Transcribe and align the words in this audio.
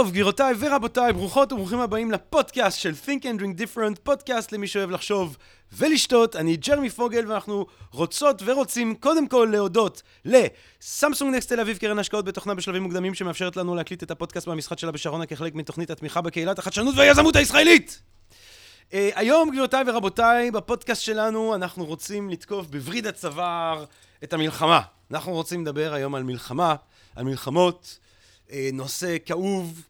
טוב, 0.00 0.10
גבירותיי 0.10 0.54
ורבותיי, 0.58 1.12
ברוכות 1.12 1.52
וברוכים 1.52 1.80
הבאים 1.80 2.10
לפודקאסט 2.10 2.78
של 2.78 2.92
Think 3.06 3.22
and 3.22 3.40
Drink 3.40 3.60
Different, 3.60 4.00
פודקאסט 4.02 4.52
למי 4.52 4.66
שאוהב 4.66 4.90
לחשוב 4.90 5.36
ולשתות. 5.72 6.36
אני 6.36 6.56
ג'רמי 6.56 6.90
פוגל, 6.90 7.30
ואנחנו 7.30 7.66
רוצות 7.90 8.42
ורוצים 8.44 8.94
קודם 8.94 9.28
כל 9.28 9.48
להודות 9.52 10.02
לסמסונג 10.24 11.34
נקסט 11.34 11.48
תל 11.48 11.60
אביב, 11.60 11.78
קרן 11.78 11.98
השקעות 11.98 12.24
בתוכנה 12.24 12.54
בשלבים 12.54 12.82
מוקדמים, 12.82 13.14
שמאפשרת 13.14 13.56
לנו 13.56 13.74
להקליט 13.74 14.02
את 14.02 14.10
הפודקאסט 14.10 14.46
מהמשחק 14.46 14.78
שלה 14.78 14.90
בשרונה 14.90 15.26
כחלק 15.26 15.54
מתוכנית 15.54 15.90
התמיכה 15.90 16.20
בקהילת 16.20 16.58
החדשנות 16.58 16.94
והיזמות 16.96 17.36
הישראלית! 17.36 18.02
Uh, 18.90 18.92
היום, 19.14 19.50
גבירותיי 19.50 19.84
ורבותיי, 19.86 20.50
בפודקאסט 20.50 21.02
שלנו 21.02 21.54
אנחנו 21.54 21.84
רוצים 21.84 22.30
לתקוף 22.30 22.66
בווריד 22.66 23.06
הצוואר 23.06 23.84
את 24.24 24.32
המלחמה. 24.32 24.80
אנחנו 25.10 25.32
רוצים 25.32 25.62
לדבר 25.62 25.92
היום 25.94 26.14
על 26.14 26.22
מלחמה, 26.22 26.74
על 27.16 27.24
מלחמות, 27.24 27.98
uh, 28.48 28.52
נושא 28.72 29.16
כאוב, 29.26 29.82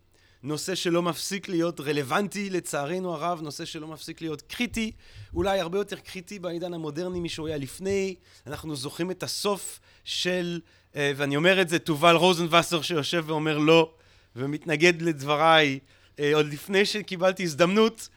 נושא 0.43 0.75
שלא 0.75 1.03
מפסיק 1.03 1.49
להיות 1.49 1.81
רלוונטי, 1.81 2.51
לצערנו 2.51 3.15
הרב, 3.15 3.41
נושא 3.43 3.65
שלא 3.65 3.87
מפסיק 3.87 4.21
להיות 4.21 4.43
קריטי, 4.43 4.93
אולי 5.35 5.61
הרבה 5.61 5.79
יותר 5.79 5.97
קריטי 5.97 6.39
בעידן 6.39 6.75
המודרני 6.75 7.21
משהוא 7.21 7.49
היה 7.49 7.57
לפני. 7.57 8.15
אנחנו 8.47 8.77
זוכרים 8.77 9.11
את 9.11 9.23
הסוף 9.23 9.81
של, 10.05 10.61
uh, 10.93 10.97
ואני 11.17 11.37
אומר 11.37 11.61
את 11.61 11.69
זה, 11.69 11.79
תובל 11.79 12.17
רוזנבסר 12.17 12.83
שיושב 12.83 13.25
ואומר 13.27 13.59
לא, 13.59 13.93
ומתנגד 14.37 15.03
לדבריי, 15.03 15.79
uh, 16.17 16.21
עוד 16.35 16.47
לפני 16.47 16.85
שקיבלתי 16.85 17.43
הזדמנות. 17.43 18.09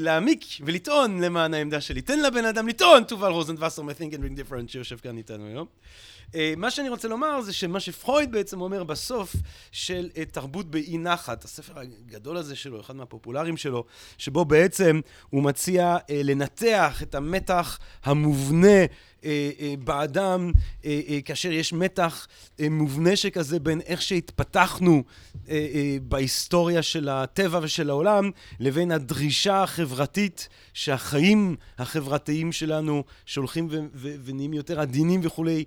להעמיק 0.00 0.44
ולטעון 0.60 1.20
למען 1.20 1.54
העמדה 1.54 1.80
שלי. 1.80 2.02
תן 2.02 2.20
לבן 2.20 2.44
אדם 2.44 2.68
לטעון, 2.68 3.04
תובל 3.04 3.30
רוזנבסר 3.30 3.82
מ-Think 3.82 4.12
and 4.12 4.16
Bring 4.16 4.38
Different 4.38 4.68
שיושב 4.68 4.96
כאן 4.96 5.16
איתנו 5.16 5.46
היום. 5.46 5.66
מה 6.56 6.70
שאני 6.70 6.88
רוצה 6.88 7.08
לומר 7.08 7.40
זה 7.40 7.52
שמה 7.52 7.80
שפרויד 7.80 8.32
בעצם 8.32 8.60
אומר 8.60 8.84
בסוף 8.84 9.36
של 9.72 10.08
תרבות 10.32 10.70
באי 10.70 10.98
נחת, 10.98 11.44
הספר 11.44 11.72
הגדול 11.78 12.36
הזה 12.36 12.56
שלו, 12.56 12.80
אחד 12.80 12.96
מהפופולריים 12.96 13.56
שלו, 13.56 13.84
שבו 14.18 14.44
בעצם 14.44 15.00
הוא 15.30 15.42
מציע 15.42 15.96
לנתח 16.10 17.02
את 17.02 17.14
המתח 17.14 17.78
המובנה 18.04 18.84
באדם, 19.84 20.52
כאשר 21.24 21.52
יש 21.52 21.72
מתח 21.72 22.26
מובנה 22.70 23.16
שכזה 23.16 23.60
בין 23.60 23.80
איך 23.80 24.02
שהתפתחנו 24.02 25.02
בהיסטוריה 26.02 26.82
של 26.82 27.08
הטבע 27.08 27.60
ושל 27.62 27.90
העולם, 27.90 28.30
לבין 28.60 28.92
הדרישה 28.92 29.62
החברתית 29.62 30.48
שהחיים 30.72 31.56
החברתיים 31.78 32.52
שלנו 32.52 33.04
שהולכים 33.26 33.68
ונהיים 34.24 34.54
יותר 34.54 34.80
עדינים 34.80 35.20
וכולי, 35.24 35.64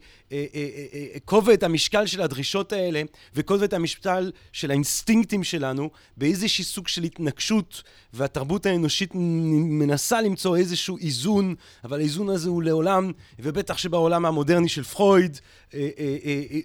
כובד 1.26 1.64
המשקל 1.64 2.06
של 2.06 2.22
הדרישות 2.22 2.74
האלה 2.74 3.02
וכובד 3.36 3.74
המשקל 3.74 4.32
של 4.52 4.72
האינסטינקטים 4.72 5.44
שלנו 5.44 5.90
באיזשהו 6.18 6.64
סוג 6.64 6.88
של 6.88 7.04
התנגשות, 7.04 7.84
והתרבות 8.14 8.66
האנושית 8.66 9.12
מנסה 9.16 10.22
למצוא 10.22 10.58
איזשהו 10.58 10.98
איזון, 10.98 11.56
אבל 11.84 12.00
האיזון 12.00 12.30
הזה 12.30 12.50
הוא 12.50 12.64
לעולם 12.64 13.12
ובטח 13.42 13.78
שבעולם 13.78 14.25
המודרני 14.25 14.70
של 14.70 14.84
פרויד 14.84 15.39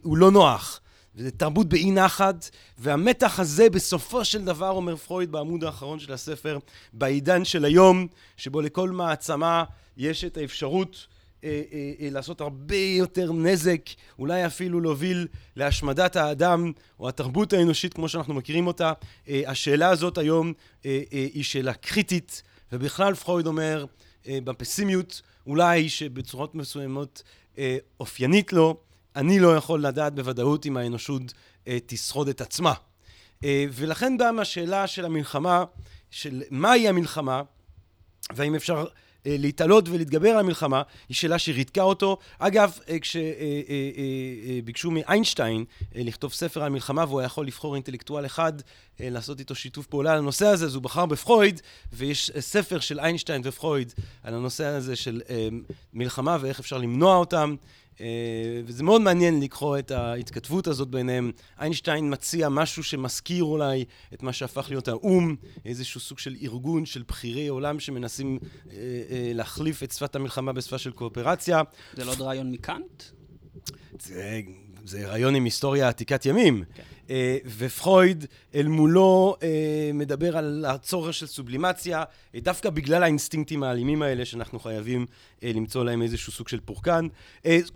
הוא 0.02 0.16
לא 0.16 0.30
נוח. 0.30 0.80
וזה 1.16 1.30
תרבות 1.30 1.68
באי 1.68 1.90
נחת, 1.90 2.50
והמתח 2.78 3.40
הזה 3.40 3.70
בסופו 3.70 4.24
של 4.24 4.44
דבר, 4.44 4.70
אומר 4.70 4.96
פרויד 4.96 5.32
בעמוד 5.32 5.64
האחרון 5.64 5.98
של 5.98 6.12
הספר, 6.12 6.58
בעידן 6.92 7.44
של 7.44 7.64
היום, 7.64 8.06
שבו 8.36 8.60
לכל 8.60 8.90
מעצמה 8.90 9.64
יש 9.96 10.24
את 10.24 10.36
האפשרות 10.36 11.06
אה, 11.44 11.62
אה, 11.72 11.92
אה, 12.00 12.10
לעשות 12.10 12.40
הרבה 12.40 12.76
יותר 12.76 13.32
נזק, 13.32 13.80
אולי 14.18 14.46
אפילו 14.46 14.80
להוביל 14.80 15.26
להשמדת 15.56 16.16
האדם 16.16 16.72
או 17.00 17.08
התרבות 17.08 17.52
האנושית 17.52 17.94
כמו 17.94 18.08
שאנחנו 18.08 18.34
מכירים 18.34 18.66
אותה. 18.66 18.92
אה, 19.28 19.42
השאלה 19.46 19.88
הזאת 19.88 20.18
היום 20.18 20.52
אה, 20.86 21.02
אה, 21.12 21.26
היא 21.34 21.44
שאלה 21.44 21.74
קריטית, 21.74 22.42
ובכלל 22.72 23.14
פרויד 23.14 23.46
אומר, 23.46 23.80
אה, 23.80 24.05
בפסימיות, 24.28 25.22
אולי 25.46 25.88
שבצורות 25.88 26.54
מסוימות 26.54 27.22
אה, 27.58 27.76
אופיינית 28.00 28.52
לו, 28.52 28.76
אני 29.16 29.40
לא 29.40 29.56
יכול 29.56 29.86
לדעת 29.86 30.14
בוודאות 30.14 30.66
אם 30.66 30.76
האנושות 30.76 31.22
אה, 31.68 31.78
תשרוד 31.86 32.28
את 32.28 32.40
עצמה. 32.40 32.72
אה, 33.44 33.64
ולכן 33.72 34.18
באה 34.18 34.32
מהשאלה 34.32 34.86
של 34.86 35.04
המלחמה, 35.04 35.64
של 36.10 36.42
מהי 36.50 36.88
המלחמה, 36.88 37.42
והאם 38.34 38.54
אפשר 38.54 38.78
אה, 38.78 38.84
להתעלות 39.26 39.88
ולהתגבר 39.88 40.28
על 40.30 40.38
המלחמה, 40.38 40.82
היא 41.08 41.14
שאלה 41.14 41.38
שריתקה 41.38 41.82
אותו. 41.82 42.18
אגב, 42.38 42.78
אה, 42.88 42.98
כשביקשו 42.98 44.88
אה, 44.88 44.94
אה, 44.94 44.98
אה, 44.98 45.04
מאיינשטיין 45.06 45.64
אה, 45.96 46.02
לכתוב 46.04 46.32
ספר 46.32 46.62
על 46.62 46.72
מלחמה, 46.72 47.04
והוא 47.04 47.20
היה 47.20 47.26
יכול 47.26 47.46
לבחור 47.46 47.74
אינטלקטואל 47.74 48.26
אחד, 48.26 48.52
אה, 49.00 49.10
לעשות 49.10 49.40
איתו 49.40 49.54
שיתוף 49.54 49.86
פעולה 49.86 50.12
על 50.12 50.18
הנושא 50.18 50.46
הזה, 50.46 50.64
אז 50.64 50.74
הוא 50.74 50.82
בחר 50.82 51.06
בפרויד, 51.06 51.60
ויש 51.92 52.30
ספר 52.40 52.80
של 52.80 53.00
איינשטיין 53.00 53.42
ופרויד 53.44 53.92
על 54.22 54.34
הנושא 54.34 54.64
הזה 54.64 54.96
של 54.96 55.20
אה, 55.30 55.48
מלחמה 55.94 56.36
ואיך 56.40 56.60
אפשר 56.60 56.78
למנוע 56.78 57.16
אותם. 57.16 57.56
וזה 58.64 58.82
מאוד 58.82 59.00
מעניין 59.00 59.40
לקרוא 59.40 59.78
את 59.78 59.90
ההתכתבות 59.90 60.66
הזאת 60.66 60.88
ביניהם. 60.88 61.32
איינשטיין 61.60 62.12
מציע 62.12 62.48
משהו 62.48 62.82
שמזכיר 62.82 63.44
אולי 63.44 63.84
את 64.14 64.22
מה 64.22 64.32
שהפך 64.32 64.66
להיות 64.68 64.88
האו"ם, 64.88 65.36
איזשהו 65.64 66.00
סוג 66.00 66.18
של 66.18 66.36
ארגון 66.42 66.86
של 66.86 67.02
בכירי 67.08 67.48
עולם 67.48 67.80
שמנסים 67.80 68.38
להחליף 69.34 69.82
את 69.82 69.92
שפת 69.92 70.16
המלחמה 70.16 70.52
בשפה 70.52 70.78
של 70.78 70.92
קואופרציה. 70.92 71.62
זה 71.94 72.04
לא 72.04 72.10
עוד 72.10 72.20
רעיון 72.20 72.52
מקאנט? 72.52 73.02
זה, 74.02 74.40
זה 74.86 75.08
רעיון 75.08 75.34
עם 75.34 75.44
היסטוריה 75.44 75.88
עתיקת 75.88 76.26
ימים. 76.26 76.64
כן. 76.74 76.82
ופרויד 77.58 78.26
אל 78.54 78.66
מולו 78.66 79.36
מדבר 79.94 80.36
על 80.36 80.64
הצורך 80.68 81.14
של 81.14 81.26
סובלימציה, 81.26 82.04
דווקא 82.36 82.70
בגלל 82.70 83.02
האינסטינקטים 83.02 83.62
האלימים 83.62 84.02
האלה 84.02 84.24
שאנחנו 84.24 84.58
חייבים 84.58 85.06
למצוא 85.42 85.84
להם 85.84 86.02
איזשהו 86.02 86.32
סוג 86.32 86.48
של 86.48 86.60
פורקן. 86.60 87.06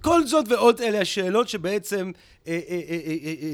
כל 0.00 0.26
זאת 0.26 0.48
ועוד 0.48 0.80
אלה 0.80 1.00
השאלות 1.00 1.48
שבעצם 1.48 2.10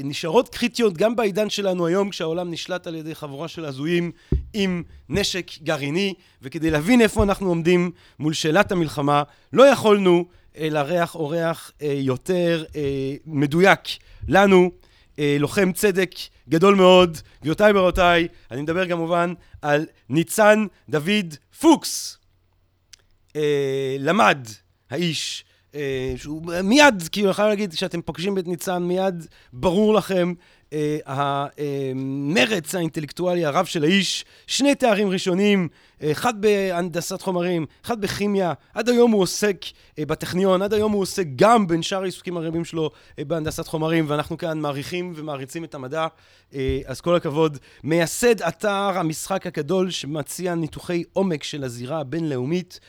נשארות 0.03 0.49
קריטיות 0.49 0.97
גם 0.97 1.15
בעידן 1.15 1.49
שלנו 1.49 1.87
היום, 1.87 2.09
כשהעולם 2.09 2.51
נשלט 2.51 2.87
על 2.87 2.95
ידי 2.95 3.15
חבורה 3.15 3.47
של 3.47 3.65
הזויים 3.65 4.11
עם 4.53 4.83
נשק 5.09 5.51
גרעיני, 5.63 6.13
וכדי 6.41 6.71
להבין 6.71 7.01
איפה 7.01 7.23
אנחנו 7.23 7.49
עומדים 7.49 7.91
מול 8.19 8.33
שאלת 8.33 8.71
המלחמה, 8.71 9.23
לא 9.53 9.63
יכולנו 9.63 10.25
לארח 10.71 11.15
אורח 11.15 11.71
יותר 11.81 12.63
מדויק 13.25 13.79
לנו. 14.27 14.71
לוחם 15.39 15.71
צדק 15.71 16.11
גדול 16.49 16.75
מאוד, 16.75 17.17
גבירותיי 17.41 17.71
ורבותיי, 17.75 18.27
אני 18.51 18.61
מדבר 18.61 18.87
כמובן 18.87 19.33
על 19.61 19.85
ניצן 20.09 20.65
דוד 20.89 21.33
פוקס. 21.59 22.17
למד 23.99 24.47
האיש, 24.89 25.45
שהוא 26.15 26.53
מיד, 26.63 27.03
כאילו, 27.11 27.27
אני 27.27 27.33
חייב 27.33 27.47
להגיד, 27.47 27.73
כשאתם 27.73 28.01
פוגשים 28.01 28.37
את 28.37 28.47
ניצן, 28.47 28.83
מיד 28.83 29.27
ברור 29.53 29.93
לכם 29.93 30.33
המרץ 31.05 32.75
האינטלקטואלי 32.75 33.45
הרב 33.45 33.65
של 33.65 33.83
האיש, 33.83 34.25
שני 34.47 34.75
תארים 34.75 35.09
ראשונים, 35.09 35.67
אחד 36.11 36.41
בהנדסת 36.41 37.21
חומרים, 37.21 37.65
אחד 37.85 38.01
בכימיה, 38.01 38.53
עד 38.73 38.89
היום 38.89 39.11
הוא 39.11 39.21
עוסק 39.21 39.65
בטכניון, 39.99 40.61
עד 40.61 40.73
היום 40.73 40.91
הוא 40.91 41.01
עוסק 41.01 41.25
גם 41.35 41.67
בין 41.67 41.81
שאר 41.81 42.01
העיסוקים 42.01 42.37
הרבים 42.37 42.65
שלו 42.65 42.91
בהנדסת 43.17 43.67
חומרים, 43.67 44.05
ואנחנו 44.07 44.37
כאן 44.37 44.59
מעריכים 44.59 45.13
ומעריצים 45.15 45.63
את 45.63 45.75
המדע, 45.75 46.07
אז 46.85 47.01
כל 47.01 47.15
הכבוד. 47.15 47.57
מייסד 47.83 48.41
אתר 48.41 48.97
המשחק 48.97 49.47
הגדול 49.47 49.91
שמציע 49.91 50.55
ניתוחי 50.55 51.03
עומק 51.13 51.43
של 51.43 51.63
הזירה 51.63 51.99
הבינלאומית, 51.99 52.79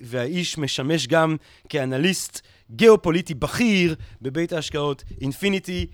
והאיש 0.00 0.58
משמש 0.58 1.06
גם 1.06 1.36
כאנליסט 1.68 2.40
גיאופוליטי 2.70 3.34
בכיר 3.34 3.94
בבית 4.22 4.52
ההשקעות 4.52 5.04
אינפיניטי. 5.20 5.86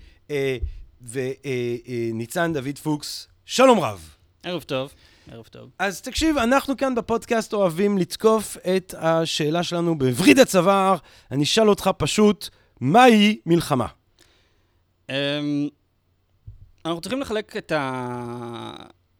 וניצן 1.01 2.53
דוד 2.53 2.77
פוקס, 2.83 3.27
שלום 3.45 3.79
רב. 3.79 4.15
ערב 4.43 4.63
טוב. 4.63 4.93
ערב 5.31 5.45
טוב. 5.45 5.69
אז 5.79 6.01
תקשיב, 6.01 6.37
אנחנו 6.37 6.77
כאן 6.77 6.95
בפודקאסט 6.95 7.53
אוהבים 7.53 7.97
לתקוף 7.97 8.57
את 8.75 8.93
השאלה 8.97 9.63
שלנו 9.63 9.97
בווריד 9.97 10.39
הצוואר. 10.39 10.95
אני 11.31 11.43
אשאל 11.43 11.69
אותך 11.69 11.89
פשוט, 11.97 12.49
מהי 12.81 13.39
מלחמה? 13.45 13.87
Um, 15.07 15.11
אנחנו 16.85 17.01
צריכים 17.01 17.21
לחלק 17.21 17.57
את 17.57 17.71
ה... 17.71 18.73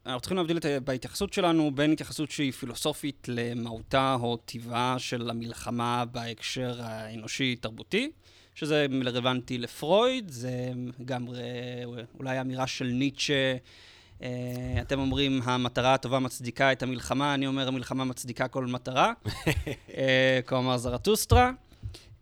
אנחנו 0.06 0.20
צריכים 0.20 0.36
להבדיל 0.36 0.56
את... 0.56 0.66
בהתייחסות 0.84 1.32
שלנו 1.32 1.70
בין 1.74 1.92
התייחסות 1.92 2.30
שהיא 2.30 2.52
פילוסופית 2.52 3.26
למהותה 3.28 4.16
או 4.20 4.36
טבעה 4.36 4.98
של 4.98 5.30
המלחמה 5.30 6.04
בהקשר 6.04 6.80
האנושי-תרבותי, 6.82 8.10
שזה 8.54 8.86
רלוונטי 9.04 9.58
לפרויד, 9.58 10.30
זה 10.30 10.72
גם 11.04 11.26
אולי 12.18 12.40
אמירה 12.40 12.66
של 12.66 12.84
ניטשה 12.84 13.56
אה, 14.22 14.28
אתם 14.80 14.98
אומרים, 14.98 15.40
המטרה 15.44 15.94
הטובה 15.94 16.18
מצדיקה 16.18 16.72
את 16.72 16.82
המלחמה, 16.82 17.34
אני 17.34 17.46
אומר, 17.46 17.68
המלחמה 17.68 18.04
מצדיקה 18.04 18.48
כל 18.48 18.66
מטרה. 18.66 19.12
אה, 19.96 20.40
כה 20.46 20.58
אמר 20.58 20.76
זרטוסטרה. 20.76 21.50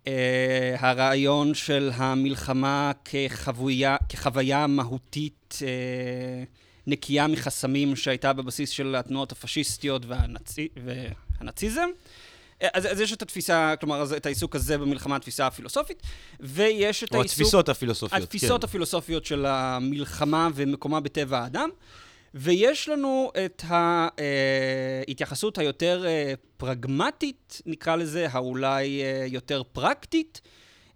אה, 0.06 0.76
הרעיון 0.78 1.54
של 1.54 1.90
המלחמה 1.94 2.92
כחוויה, 3.04 3.96
כחוויה 4.08 4.66
מהותית 4.66 5.58
אה, 5.62 6.44
נקייה 6.86 7.26
מחסמים 7.26 7.96
שהייתה 7.96 8.32
בבסיס 8.32 8.70
של 8.70 8.94
התנועות 8.94 9.32
הפשיסטיות 9.32 10.02
והנאציזם. 10.06 11.88
אה, 12.62 12.69
אז, 12.75 12.87
אז 12.93 13.00
יש 13.00 13.12
את 13.12 13.22
התפיסה, 13.22 13.75
כלומר, 13.81 14.00
אז 14.00 14.12
את 14.12 14.26
העיסוק 14.26 14.56
הזה 14.56 14.78
במלחמה, 14.78 15.16
התפיסה 15.16 15.46
הפילוסופית, 15.46 16.02
ויש 16.40 17.05
את 17.05 17.14
או 17.14 17.20
העיסוק... 17.20 17.40
התפיסות 17.40 17.69
הפילוסופיות, 17.69 18.22
התפיסות 18.22 18.60
כן. 18.60 18.69
הפילוסופיות 18.69 19.25
של 19.25 19.46
המלחמה 19.46 20.49
ומקומה 20.55 21.00
בטבע 21.00 21.38
האדם. 21.38 21.69
ויש 22.34 22.88
לנו 22.88 23.32
את 23.44 23.62
ההתייחסות 25.06 25.58
היותר 25.58 26.05
אה, 26.06 26.34
פרגמטית, 26.56 27.62
נקרא 27.66 27.96
לזה, 27.96 28.26
האולי 28.31 29.02
אה, 29.02 29.26
יותר 29.28 29.62
פרקטית, 29.72 30.40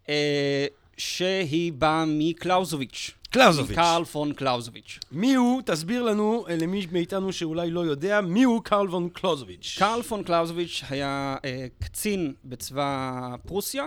אה, 0.08 0.66
שהיא 0.96 1.72
באה 1.72 2.04
מקלאוזוביץ'. 2.06 3.10
קלאוזוביץ'. 3.30 3.78
מקרל 3.78 4.04
פון 4.04 4.32
קלאוזוביץ'. 4.32 4.98
מי 5.12 5.34
הוא? 5.34 5.62
תסביר 5.64 6.02
לנו, 6.02 6.44
אה, 6.48 6.56
למי 6.56 6.86
מאיתנו 6.92 7.32
שאולי 7.32 7.70
לא 7.70 7.80
יודע, 7.80 8.20
מי 8.20 8.42
הוא 8.42 8.62
קרל 8.64 8.88
וון 8.88 9.08
קלאוזוביץ'. 9.08 9.76
קרל 9.78 10.02
פון 10.02 10.22
קלאוזוביץ' 10.22 10.82
היה 10.90 11.36
אה, 11.44 11.66
קצין 11.78 12.32
בצבא 12.44 13.10
פרוסיה, 13.46 13.86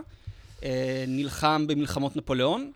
אה, 0.63 1.03
נלחם 1.07 1.65
במלחמות 1.67 2.15
נפוליאון, 2.15 2.71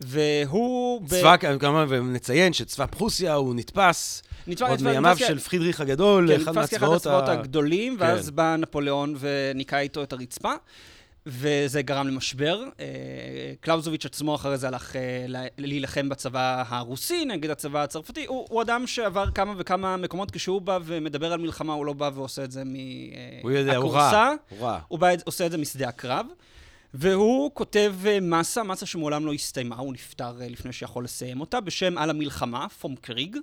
והוא... 0.00 1.00
ב- 1.02 1.06
צבא, 1.08 1.36
כמובן, 1.36 2.12
נציין 2.12 2.52
שצבא 2.52 2.86
פרוסיה 2.86 3.34
הוא 3.34 3.54
נתפס 3.54 4.22
נתפס- 4.48 4.62
עוד 4.62 4.70
נתפס- 4.80 4.82
מימיו 4.82 5.14
נתפס- 5.16 5.26
של 5.28 5.38
פרידריך 5.38 5.80
הגדול, 5.80 6.28
כן, 6.28 6.40
אחד 6.42 6.58
נתפס 6.58 6.70
כאחד 6.70 6.86
מהצבאות 6.86 6.96
הצבאות 7.00 7.28
ה... 7.28 7.32
הגדולים, 7.32 7.96
כן. 7.98 8.02
ואז 8.04 8.30
בא 8.30 8.56
נפוליאון 8.56 9.14
וניקה 9.18 9.78
איתו 9.78 10.02
את 10.02 10.12
הרצפה, 10.12 10.52
וזה 11.26 11.82
גרם 11.82 12.08
למשבר. 12.08 12.64
אה, 12.80 12.86
קלאוזוביץ' 13.60 14.06
עצמו 14.06 14.34
אחרי 14.34 14.58
זה 14.58 14.68
הלך 14.68 14.96
אה, 14.96 15.00
לה- 15.28 15.44
להילחם 15.58 16.08
בצבא 16.08 16.64
הרוסי 16.68 17.24
נגד 17.24 17.50
הצבא 17.50 17.82
הצרפתי. 17.82 18.26
הוא, 18.26 18.46
הוא 18.50 18.62
אדם 18.62 18.86
שעבר 18.86 19.30
כמה 19.30 19.54
וכמה 19.58 19.96
מקומות, 19.96 20.30
כשהוא 20.30 20.60
בא 20.60 20.78
ומדבר 20.84 21.32
על 21.32 21.40
מלחמה, 21.40 21.72
הוא 21.72 21.86
לא 21.86 21.92
בא 21.92 22.10
ועושה 22.14 22.44
את 22.44 22.50
זה 22.52 22.62
הוא 23.42 23.50
יודע, 23.50 23.76
הוא 23.76 23.84
מהכורסה. 23.84 24.10
רע. 24.16 24.34
הוא 24.48 24.58
רע. 24.68 24.80
הוא 24.88 24.98
בא, 24.98 25.08
עושה 25.24 25.46
את 25.46 25.50
זה 25.50 25.58
משדה 25.58 25.88
הקרב, 25.88 26.26
והוא 26.94 27.50
כותב 27.54 27.94
אה, 28.06 28.18
מסה, 28.20 28.62
מסה 28.62 28.86
שמעולם 28.86 29.26
לא 29.26 29.32
הסתיימה, 29.32 29.76
הוא 29.76 29.92
נפטר 29.92 30.42
אה, 30.42 30.48
לפני 30.48 30.72
שיכול 30.72 31.04
לסיים 31.04 31.40
אותה, 31.40 31.60
בשם 31.60 31.98
על 31.98 32.10
המלחמה, 32.10 32.68
פום 32.68 32.96
קריג. 32.96 33.36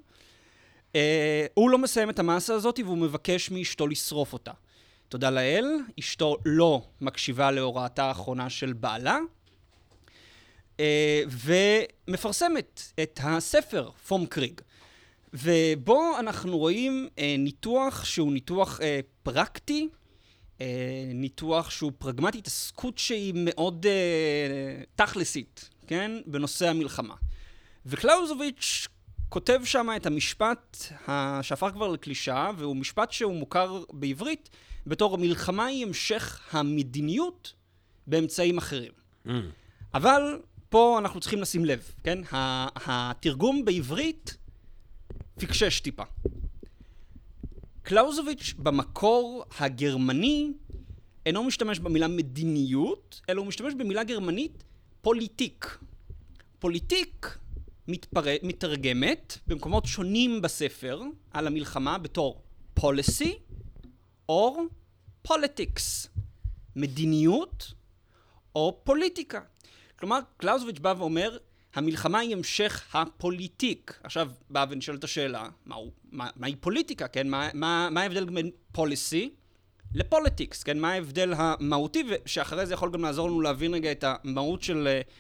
אה, 0.96 1.46
הוא 1.54 1.70
לא 1.70 1.78
מסיים 1.78 2.10
את 2.10 2.20
המסה 2.20 2.54
הזאת 2.54 2.80
והוא 2.86 2.98
מבקש 2.98 3.52
מאשתו 3.52 3.88
לשרוף 3.88 4.34
אותה. 4.34 4.52
תודה 5.10 5.30
לאל, 5.30 5.66
אשתו 6.00 6.38
לא 6.46 6.82
מקשיבה 7.02 7.52
להוראתה 7.52 8.06
האחרונה 8.06 8.50
של 8.50 8.74
בעלה, 8.74 9.18
אה, 10.80 11.24
ומפרסמת 11.30 12.82
את 13.04 13.20
הספר 13.24 13.90
פום 14.08 14.26
קריג. 14.26 14.62
ובו 15.34 16.20
אנחנו 16.20 16.58
רואים 16.58 17.08
אה, 17.20 17.36
ניתוח 17.40 18.06
שהוא 18.06 18.34
ניתוח 18.34 18.82
אה, 18.82 19.00
פרקטי, 19.24 19.90
ניתוח 21.14 21.70
שהוא 21.70 21.92
פרגמטי, 21.98 22.38
התעסקות 22.38 22.98
שהיא 22.98 23.34
מאוד 23.36 23.86
תכלסית, 24.96 25.70
כן? 25.88 26.12
בנושא 26.26 26.70
המלחמה. 26.70 27.16
וקלאוזוביץ' 27.86 28.88
כותב 29.30 29.60
שם 29.64 29.88
את 29.96 30.06
המשפט 30.06 30.78
שהפך 31.42 31.68
כבר 31.74 31.88
לקלישאה, 31.88 32.52
והוא 32.58 32.76
משפט 32.76 33.12
שהוא 33.12 33.36
מוכר 33.36 33.84
בעברית 33.90 34.50
בתור 34.88 35.18
מלחמה 35.18 35.66
היא 35.66 35.86
המשך 35.86 36.42
המדיניות 36.52 37.54
באמצעים 38.08 38.58
אחרים. 38.58 38.92
Mm. 39.28 39.30
אבל 39.94 40.42
פה 40.70 41.00
אנחנו 41.00 41.20
צריכים 41.20 41.42
לשים 41.42 41.66
לב, 41.66 41.92
כן? 42.04 42.20
התרגום 42.86 43.66
בעברית 43.66 44.38
פיקשש 45.40 45.80
טיפה. 45.80 46.04
קלאוזוביץ' 47.82 48.54
במקור 48.58 49.46
הגרמני 49.60 50.52
אינו 51.26 51.44
משתמש 51.44 51.80
במילה 51.80 52.08
מדיניות, 52.08 53.22
אלא 53.30 53.40
הוא 53.40 53.48
משתמש 53.48 53.74
במילה 53.74 54.04
גרמנית 54.04 54.64
Politik. 55.02 55.78
Politik 56.60 57.38
מתפר... 57.88 58.22
מתרגמת 58.44 59.38
במקומות 59.48 59.86
שונים 59.86 60.42
בספר 60.42 61.02
על 61.32 61.48
המלחמה 61.48 61.98
בתור 61.98 62.42
policy 62.80 63.30
או 64.30 64.58
politics, 65.28 66.08
מדיניות 66.76 67.74
או 68.56 68.82
פוליטיקה. 68.84 69.40
כלומר, 70.00 70.20
קלאוזוביץ' 70.38 70.80
בא 70.80 70.94
ואומר, 70.98 71.38
המלחמה 71.76 72.20
היא 72.20 72.34
המשך 72.34 72.96
הפוליטיק. 72.96 74.00
עכשיו, 74.04 74.32
באה 74.50 74.66
ונשאלת 74.70 75.04
השאלה, 75.04 75.50
מהו, 75.66 75.92
מה, 76.12 76.30
מהי 76.36 76.56
פוליטיקה, 76.56 77.08
כן? 77.08 77.30
מה, 77.30 77.50
מה, 77.54 77.90
מה 77.92 78.02
ההבדל 78.02 78.26
בין 78.26 78.52
פוליסי 78.72 79.34
לפוליטיקס, 79.94 80.64
כן? 80.64 80.80
מה 80.80 80.92
ההבדל 80.92 81.34
המהותי, 81.38 82.04
ושאחרי 82.10 82.66
זה 82.66 82.74
יכול 82.74 82.92
גם 82.92 83.02
לעזור 83.02 83.30
לנו 83.30 83.42
להבין 83.42 83.74
רגע 83.74 83.92
את 83.92 84.04
המהות 84.08 84.64
של 84.64 84.88
uh, 84.88 85.12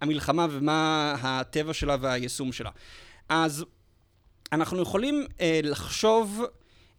המלחמה 0.00 0.46
ומה 0.50 1.14
הטבע 1.22 1.74
שלה 1.74 1.96
והיישום 2.00 2.52
שלה. 2.52 2.70
אז 3.28 3.64
אנחנו 4.52 4.82
יכולים 4.82 5.26
uh, 5.28 5.40
לחשוב 5.62 6.42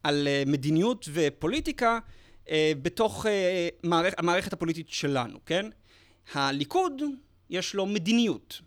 על 0.04 0.28
uh, 0.28 0.50
מדיניות 0.50 1.10
ופוליטיקה 1.14 2.00
uh, 2.46 2.50
בתוך 2.82 3.26
uh, 3.26 3.30
מערכ, 3.84 4.14
המערכת 4.18 4.54
הפוליטית 4.54 4.90
שלנו, 4.90 5.40
כן? 5.46 5.66
הליכוד, 6.34 7.02
יש 7.50 7.76
לו 7.76 7.86
מדיניות. 7.86 8.62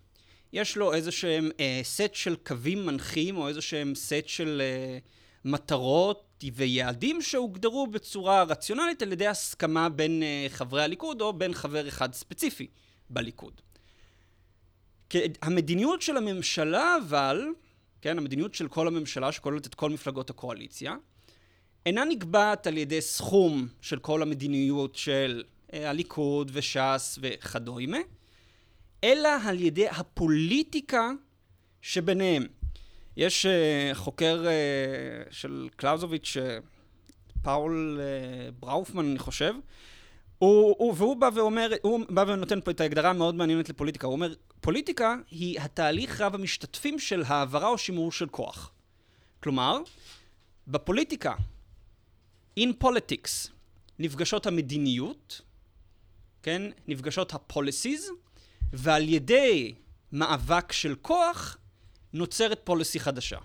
יש 0.53 0.77
לו 0.77 0.95
איזה 0.95 1.11
שהם 1.11 1.51
אה, 1.61 1.81
סט 1.83 2.15
של 2.15 2.37
קווים 2.37 2.87
מנחים, 2.87 3.37
או 3.37 3.49
איזה 3.49 3.61
שהם 3.61 3.95
סט 3.95 4.27
של 4.27 4.63
אה, 4.65 4.99
מטרות 5.45 6.45
ויעדים 6.55 7.23
שהוגדרו 7.23 7.87
בצורה 7.87 8.43
רציונלית 8.43 9.03
על 9.03 9.13
ידי 9.13 9.27
הסכמה 9.27 9.89
בין 9.89 10.23
אה, 10.23 10.47
חברי 10.49 10.83
הליכוד, 10.83 11.21
או 11.21 11.33
בין 11.33 11.55
חבר 11.55 11.89
אחד 11.89 12.15
ספציפי 12.15 12.67
בליכוד. 13.11 13.61
המדיניות 15.43 16.03
של 16.03 16.17
הממשלה, 16.17 16.97
אבל, 17.03 17.49
כן, 18.03 18.19
המדיניות 18.19 18.55
של 18.55 18.69
כל 18.69 18.87
הממשלה, 18.87 19.33
שכוללת 19.33 19.67
את 19.67 19.75
כל 19.75 19.91
מפלגות 19.91 20.31
הקואליציה, 20.31 20.97
אינה 21.87 22.05
נקבעת 22.05 22.67
על 22.67 22.79
ידי 22.79 23.01
סכום 23.01 23.69
של 23.81 23.99
כל 23.99 24.23
המדיניות 24.23 24.97
של 24.97 25.43
אה, 25.73 25.91
הליכוד 25.91 26.51
וש"ס 26.55 27.19
וכדומה, 27.23 27.99
אלא 29.05 29.29
על 29.45 29.61
ידי 29.61 29.89
הפוליטיקה 29.89 31.11
שביניהם. 31.83 32.47
יש 33.17 33.47
uh, 33.47 33.95
חוקר 33.95 34.45
uh, 34.45 35.35
של 35.35 35.69
קלאוזוביץ', 35.77 36.37
פאול 37.43 38.01
בראופמן, 38.61 39.11
אני 39.11 39.19
חושב, 39.19 39.55
הוא, 40.41 40.77
הוא, 40.79 40.95
והוא 40.97 41.17
בא 41.17 41.31
ואומר, 41.35 41.73
הוא 41.83 42.01
בא 42.09 42.25
ונותן 42.29 42.61
פה 42.61 42.71
את 42.71 42.81
ההגדרה 42.81 43.11
המאוד 43.11 43.35
מעניינת 43.35 43.69
לפוליטיקה. 43.69 44.07
הוא 44.07 44.13
אומר, 44.13 44.35
פוליטיקה 44.61 45.17
היא 45.31 45.61
התהליך 45.61 46.21
רב 46.21 46.35
המשתתפים 46.35 46.99
של 46.99 47.23
העברה 47.27 47.69
או 47.69 47.79
שימור 47.79 48.13
של 48.13 48.29
כוח. 48.29 48.73
כלומר, 49.43 49.79
בפוליטיקה, 50.69 51.35
in 52.61 52.85
politics, 52.85 53.51
נפגשות 53.99 54.47
המדיניות, 54.47 55.41
כן? 56.43 56.63
נפגשות 56.89 57.35
ה-policies, 57.35 58.11
ועל 58.73 59.09
ידי 59.09 59.75
מאבק 60.13 60.73
של 60.73 60.95
כוח, 61.03 61.57
נוצרת 62.13 62.61
פוליסי 62.65 63.01
חדשה. 63.01 63.39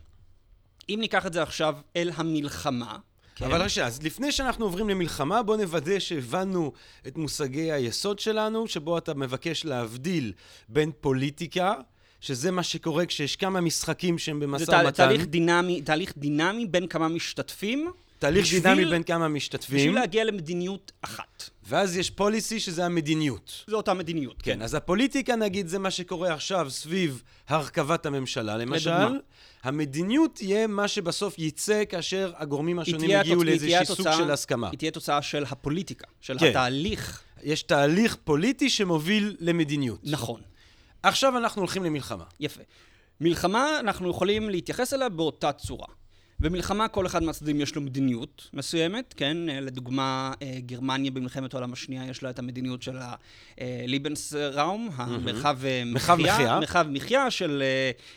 אם 0.89 0.97
ניקח 1.01 1.25
את 1.25 1.33
זה 1.33 1.43
עכשיו 1.43 1.77
אל 1.95 2.11
המלחמה, 2.15 2.97
כן. 3.35 3.45
אבל 3.45 3.61
רגע, 3.61 3.85
אז 3.87 4.03
לפני 4.03 4.31
שאנחנו 4.31 4.65
עוברים 4.65 4.89
למלחמה, 4.89 5.43
בוא 5.43 5.57
נוודא 5.57 5.99
שהבנו 5.99 6.71
את 7.07 7.17
מושגי 7.17 7.71
היסוד 7.71 8.19
שלנו, 8.19 8.67
שבו 8.67 8.97
אתה 8.97 9.13
מבקש 9.13 9.65
להבדיל 9.65 10.33
בין 10.69 10.91
פוליטיקה, 11.01 11.73
שזה 12.21 12.51
מה 12.51 12.63
שקורה 12.63 13.05
כשיש 13.05 13.35
כמה 13.35 13.61
משחקים 13.61 14.17
שהם 14.17 14.39
במשא 14.39 14.65
זה 14.65 14.71
ומתן. 14.77 14.91
תהליך 14.91 15.25
דינמי, 15.25 15.81
תהליך 15.81 16.13
דינמי 16.17 16.65
בין 16.65 16.87
כמה 16.87 17.07
משתתפים. 17.07 17.91
תהליך 18.19 18.45
בשביל- 18.45 18.61
דינמי 18.63 18.85
בין 18.85 19.03
כמה 19.03 19.27
משתתפים, 19.27 19.77
בשביל 19.77 19.95
להגיע 19.95 20.23
למדיניות 20.23 20.91
אחת. 21.01 21.49
ואז 21.67 21.97
יש 21.97 22.09
פוליסי 22.09 22.59
שזה 22.59 22.85
המדיניות. 22.85 23.63
זו 23.67 23.77
אותה 23.77 23.93
מדיניות. 23.93 24.41
כן, 24.41 24.61
אז 24.61 24.73
הפוליטיקה 24.75 25.35
נגיד 25.35 25.67
זה 25.67 25.79
מה 25.79 25.91
שקורה 25.91 26.33
עכשיו 26.33 26.67
סביב 26.69 27.23
הרכבת 27.47 28.05
הממשלה 28.05 28.57
למשל. 28.57 28.89
לדוגמה. 28.99 29.19
המדיניות 29.65 30.35
תהיה 30.35 30.67
מה 30.67 30.87
שבסוף 30.87 31.39
יצא 31.39 31.83
כאשר 31.89 32.33
הגורמים 32.37 32.79
השונים 32.79 33.09
יגיעו 33.09 33.43
לאיזשהו 33.43 33.95
סוג 33.95 34.07
של 34.17 34.31
הסכמה. 34.31 34.69
היא 34.69 34.77
תהיה 34.77 34.91
תוצאה 34.91 35.21
של 35.21 35.43
הפוליטיקה, 35.49 36.07
של 36.21 36.39
כן. 36.39 36.45
התהליך. 36.45 37.23
יש 37.43 37.63
תהליך 37.63 38.15
פוליטי 38.23 38.69
שמוביל 38.69 39.35
למדיניות. 39.39 39.99
נכון. 40.03 40.41
עכשיו 41.03 41.37
אנחנו 41.37 41.61
הולכים 41.61 41.83
למלחמה. 41.83 42.23
יפה. 42.39 42.61
מלחמה, 43.21 43.79
אנחנו 43.79 44.09
יכולים 44.09 44.49
להתייחס 44.49 44.93
אליה 44.93 45.09
באותה 45.09 45.51
צורה. 45.51 45.87
במלחמה 46.39 46.87
כל 46.87 47.05
אחד 47.05 47.23
מהצדדים 47.23 47.61
יש 47.61 47.75
לו 47.75 47.81
מדיניות 47.81 48.49
מסוימת, 48.53 49.13
כן? 49.17 49.49
אה, 49.49 49.59
לדוגמה, 49.59 50.33
אה, 50.41 50.57
גרמניה 50.59 51.11
במלחמת 51.11 51.53
העולם 51.53 51.73
השנייה 51.73 52.05
יש 52.09 52.23
לה 52.23 52.29
את 52.29 52.39
המדיניות 52.39 52.81
של 52.81 52.97
הליבנסראום, 53.57 54.89
המרחב 54.95 55.65
אה, 55.65 55.83
מרחב 55.85 56.17
מחיה. 56.19 56.59
מרחב 56.59 56.87
מחיה 56.89 57.31
של 57.31 57.63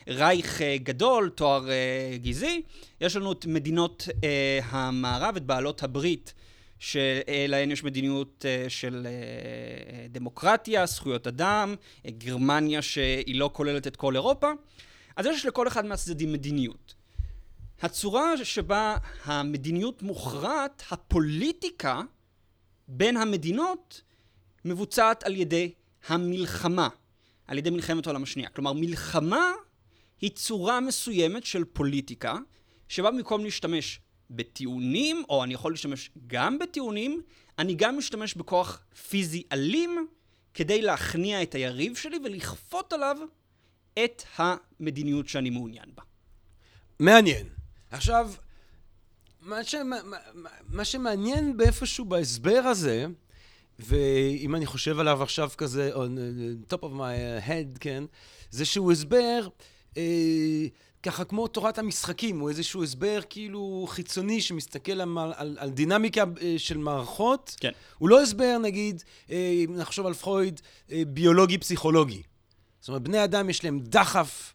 רייך 0.08 0.60
גדול, 0.82 1.30
תואר 1.34 1.66
גזעי. 2.14 2.62
יש 3.00 3.16
לנו 3.16 3.32
את 3.32 3.46
מדינות 3.46 4.08
המערב, 4.70 5.36
את 5.36 5.42
בעלות 5.42 5.82
הברית. 5.82 6.34
שלהן 6.78 7.70
יש 7.70 7.84
מדיניות 7.84 8.44
של 8.68 9.06
דמוקרטיה, 10.08 10.86
זכויות 10.86 11.26
אדם, 11.26 11.74
גרמניה 12.06 12.82
שהיא 12.82 13.38
לא 13.38 13.50
כוללת 13.52 13.86
את 13.86 13.96
כל 13.96 14.14
אירופה. 14.14 14.50
אז 15.16 15.26
יש 15.26 15.46
לכל 15.46 15.68
אחד 15.68 15.86
מהצדדים 15.86 16.32
מדיניות. 16.32 16.97
הצורה 17.82 18.44
שבה 18.44 18.96
המדיניות 19.24 20.02
מוכרעת, 20.02 20.82
הפוליטיקה 20.90 22.02
בין 22.88 23.16
המדינות 23.16 24.02
מבוצעת 24.64 25.22
על 25.22 25.36
ידי 25.36 25.72
המלחמה, 26.08 26.88
על 27.46 27.58
ידי 27.58 27.70
מלחמת 27.70 28.06
העולם 28.06 28.22
השנייה. 28.22 28.48
כלומר, 28.48 28.72
מלחמה 28.72 29.52
היא 30.20 30.30
צורה 30.30 30.80
מסוימת 30.80 31.44
של 31.44 31.64
פוליטיקה, 31.64 32.36
שבה 32.88 33.10
במקום 33.10 33.44
להשתמש 33.44 34.00
בטיעונים, 34.30 35.22
או 35.28 35.44
אני 35.44 35.54
יכול 35.54 35.72
להשתמש 35.72 36.10
גם 36.26 36.58
בטיעונים, 36.58 37.22
אני 37.58 37.74
גם 37.74 37.98
משתמש 37.98 38.34
בכוח 38.34 38.80
פיזי 39.08 39.42
אלים 39.52 40.06
כדי 40.54 40.82
להכניע 40.82 41.42
את 41.42 41.54
היריב 41.54 41.96
שלי 41.96 42.18
ולכפות 42.24 42.92
עליו 42.92 43.16
את 44.04 44.22
המדיניות 44.36 45.28
שאני 45.28 45.50
מעוניין 45.50 45.90
בה. 45.94 46.02
מעניין. 47.00 47.57
עכשיו, 47.90 48.30
מה, 49.40 49.64
ש... 49.64 49.74
מה, 49.74 49.96
מה 50.68 50.84
שמעניין 50.84 51.56
באיפשהו 51.56 52.04
בהסבר 52.04 52.62
הזה, 52.64 53.06
ואם 53.78 54.54
אני 54.54 54.66
חושב 54.66 54.98
עליו 54.98 55.22
עכשיו 55.22 55.50
כזה, 55.56 55.90
on 55.94 56.08
top 56.72 56.80
of 56.82 56.92
my 56.92 57.46
head, 57.48 57.78
כן, 57.80 58.04
זה 58.50 58.64
שהוא 58.64 58.92
הסבר 58.92 59.48
אה, 59.96 60.66
ככה 61.02 61.24
כמו 61.24 61.48
תורת 61.48 61.78
המשחקים, 61.78 62.40
הוא 62.40 62.48
איזשהו 62.48 62.82
הסבר 62.82 63.20
כאילו 63.30 63.86
חיצוני 63.88 64.40
שמסתכל 64.40 65.00
על, 65.00 65.18
על, 65.36 65.56
על 65.60 65.70
דינמיקה 65.70 66.24
אה, 66.40 66.54
של 66.58 66.78
מערכות. 66.78 67.56
כן. 67.60 67.70
הוא 67.98 68.08
לא 68.08 68.22
הסבר, 68.22 68.58
נגיד, 68.62 69.02
אה, 69.30 69.64
נחשוב 69.68 70.06
על 70.06 70.14
פרויד, 70.14 70.60
אה, 70.92 71.02
ביולוגי-פסיכולוגי. 71.06 72.22
זאת 72.80 72.88
אומרת, 72.88 73.02
בני 73.02 73.24
אדם 73.24 73.50
יש 73.50 73.64
להם 73.64 73.80
דחף 73.80 74.54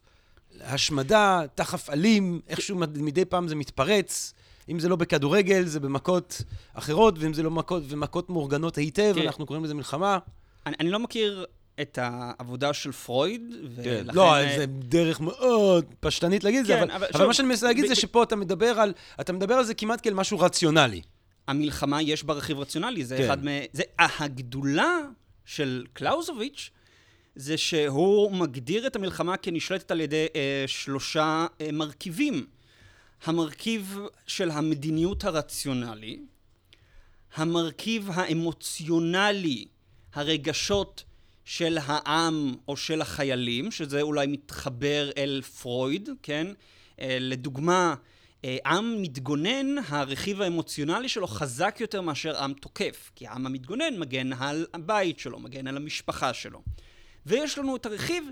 השמדה, 0.60 1.42
דחף 1.56 1.90
אלים, 1.90 2.40
איכשהו 2.48 2.76
מדי 2.76 3.24
פעם 3.24 3.48
זה 3.48 3.54
מתפרץ. 3.54 4.34
אם 4.68 4.80
זה 4.80 4.88
לא 4.88 4.96
בכדורגל, 4.96 5.64
זה 5.66 5.80
במכות 5.80 6.42
אחרות, 6.74 7.14
ואם 7.18 7.34
זה 7.34 7.42
לא 7.42 7.50
מכות, 7.50 7.82
ומכות 7.88 8.30
מאורגנות 8.30 8.76
היטב, 8.76 9.12
כן. 9.14 9.22
אנחנו 9.22 9.46
קוראים 9.46 9.64
לזה 9.64 9.74
מלחמה. 9.74 10.18
אני, 10.66 10.76
אני 10.80 10.90
לא 10.90 10.98
מכיר 10.98 11.46
את 11.80 11.98
העבודה 12.02 12.72
של 12.72 12.92
פרויד, 12.92 13.54
ולכן... 13.76 14.04
כן. 14.04 14.14
לא, 14.14 14.56
זה 14.56 14.66
דרך 14.66 15.20
מאוד 15.20 15.84
פשטנית 16.00 16.44
להגיד 16.44 16.60
את 16.60 16.66
כן, 16.66 16.72
זה, 16.72 16.82
אבל, 16.82 16.90
אבל, 16.90 17.06
אבל 17.06 17.18
שוב, 17.18 17.26
מה 17.26 17.34
שאני 17.34 17.48
מנסה 17.48 17.66
להגיד 17.66 17.84
ב... 17.84 17.88
זה 17.88 17.94
שפה 17.94 18.22
אתה 18.22 18.36
מדבר 18.36 18.80
על, 18.80 18.92
אתה 19.20 19.32
מדבר 19.32 19.54
על 19.54 19.64
זה 19.64 19.74
כמעט 19.74 20.00
כאל 20.02 20.14
משהו 20.14 20.38
רציונלי. 20.38 21.00
המלחמה, 21.48 22.02
יש 22.02 22.24
בה 22.24 22.34
רכיב 22.34 22.58
רציונלי, 22.58 23.04
זה 23.04 23.16
כן. 23.16 23.24
אחד 23.24 23.44
מ... 23.44 23.48
זה 23.72 23.82
הגדולה 23.98 24.98
של 25.44 25.84
קלאוזוביץ', 25.92 26.70
זה 27.36 27.56
שהוא 27.56 28.32
מגדיר 28.32 28.86
את 28.86 28.96
המלחמה 28.96 29.36
כנשלטת 29.36 29.90
על 29.90 30.00
ידי 30.00 30.26
אה, 30.36 30.64
שלושה 30.66 31.46
אה, 31.60 31.72
מרכיבים. 31.72 32.46
המרכיב 33.24 33.98
של 34.26 34.50
המדיניות 34.50 35.24
הרציונלי, 35.24 36.18
המרכיב 37.34 38.08
האמוציונלי, 38.14 39.66
הרגשות 40.12 41.04
של 41.44 41.78
העם 41.82 42.54
או 42.68 42.76
של 42.76 43.00
החיילים, 43.00 43.70
שזה 43.70 44.02
אולי 44.02 44.26
מתחבר 44.26 45.10
אל 45.16 45.42
פרויד, 45.62 46.08
כן? 46.22 46.46
אה, 47.00 47.16
לדוגמה, 47.20 47.94
אה, 48.44 48.56
עם 48.66 49.02
מתגונן, 49.02 49.66
הרכיב 49.88 50.42
האמוציונלי 50.42 51.08
שלו 51.08 51.26
חזק 51.26 51.76
יותר 51.80 52.00
מאשר 52.00 52.42
עם 52.42 52.52
תוקף, 52.52 53.10
כי 53.16 53.26
העם 53.26 53.46
המתגונן 53.46 53.98
מגן 53.98 54.32
על 54.32 54.66
הבית 54.74 55.18
שלו, 55.18 55.38
מגן 55.38 55.66
על 55.66 55.76
המשפחה 55.76 56.34
שלו. 56.34 56.62
ויש 57.26 57.58
לנו 57.58 57.76
את 57.76 57.86
הרכיב, 57.86 58.24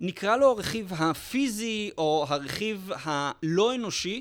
נקרא 0.00 0.36
לו 0.36 0.50
הרכיב 0.50 0.92
הפיזי 0.92 1.90
או 1.98 2.26
הרכיב 2.28 2.90
הלא 3.04 3.74
אנושי, 3.74 4.20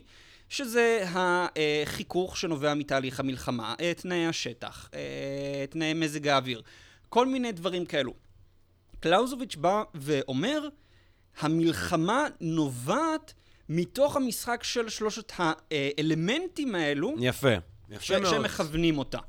שזה 0.50 1.06
החיכוך 1.08 2.38
שנובע 2.38 2.74
מתהליך 2.74 3.20
המלחמה, 3.20 3.76
תנאי 3.98 4.26
השטח, 4.26 4.90
תנאי 5.70 5.94
מזג 5.94 6.28
האוויר, 6.28 6.62
כל 7.10 7.26
מיני 7.26 7.52
דברים 7.52 7.86
כאלו. 7.86 8.14
קלאוזוביץ' 9.00 9.56
בא 9.56 9.84
ואומר, 9.96 10.68
המלחמה 11.40 12.28
נובעת 12.42 13.34
מתוך 13.70 14.16
המשחק 14.16 14.64
של 14.64 14.90
שלושת 14.90 15.32
האלמנטים 15.38 16.76
האלו. 16.76 17.16
יפה, 17.20 17.54
יפה 17.90 18.20
מאוד. 18.20 18.34
שמכוונים 18.34 18.98
אותה. 18.98 19.20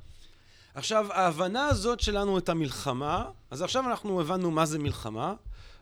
עכשיו, 0.78 1.12
ההבנה 1.12 1.66
הזאת 1.66 2.00
שלנו 2.00 2.38
את 2.38 2.48
המלחמה, 2.48 3.24
אז 3.50 3.62
עכשיו 3.62 3.88
אנחנו 3.88 4.20
הבנו 4.20 4.50
מה 4.50 4.66
זה 4.66 4.78
מלחמה. 4.78 5.34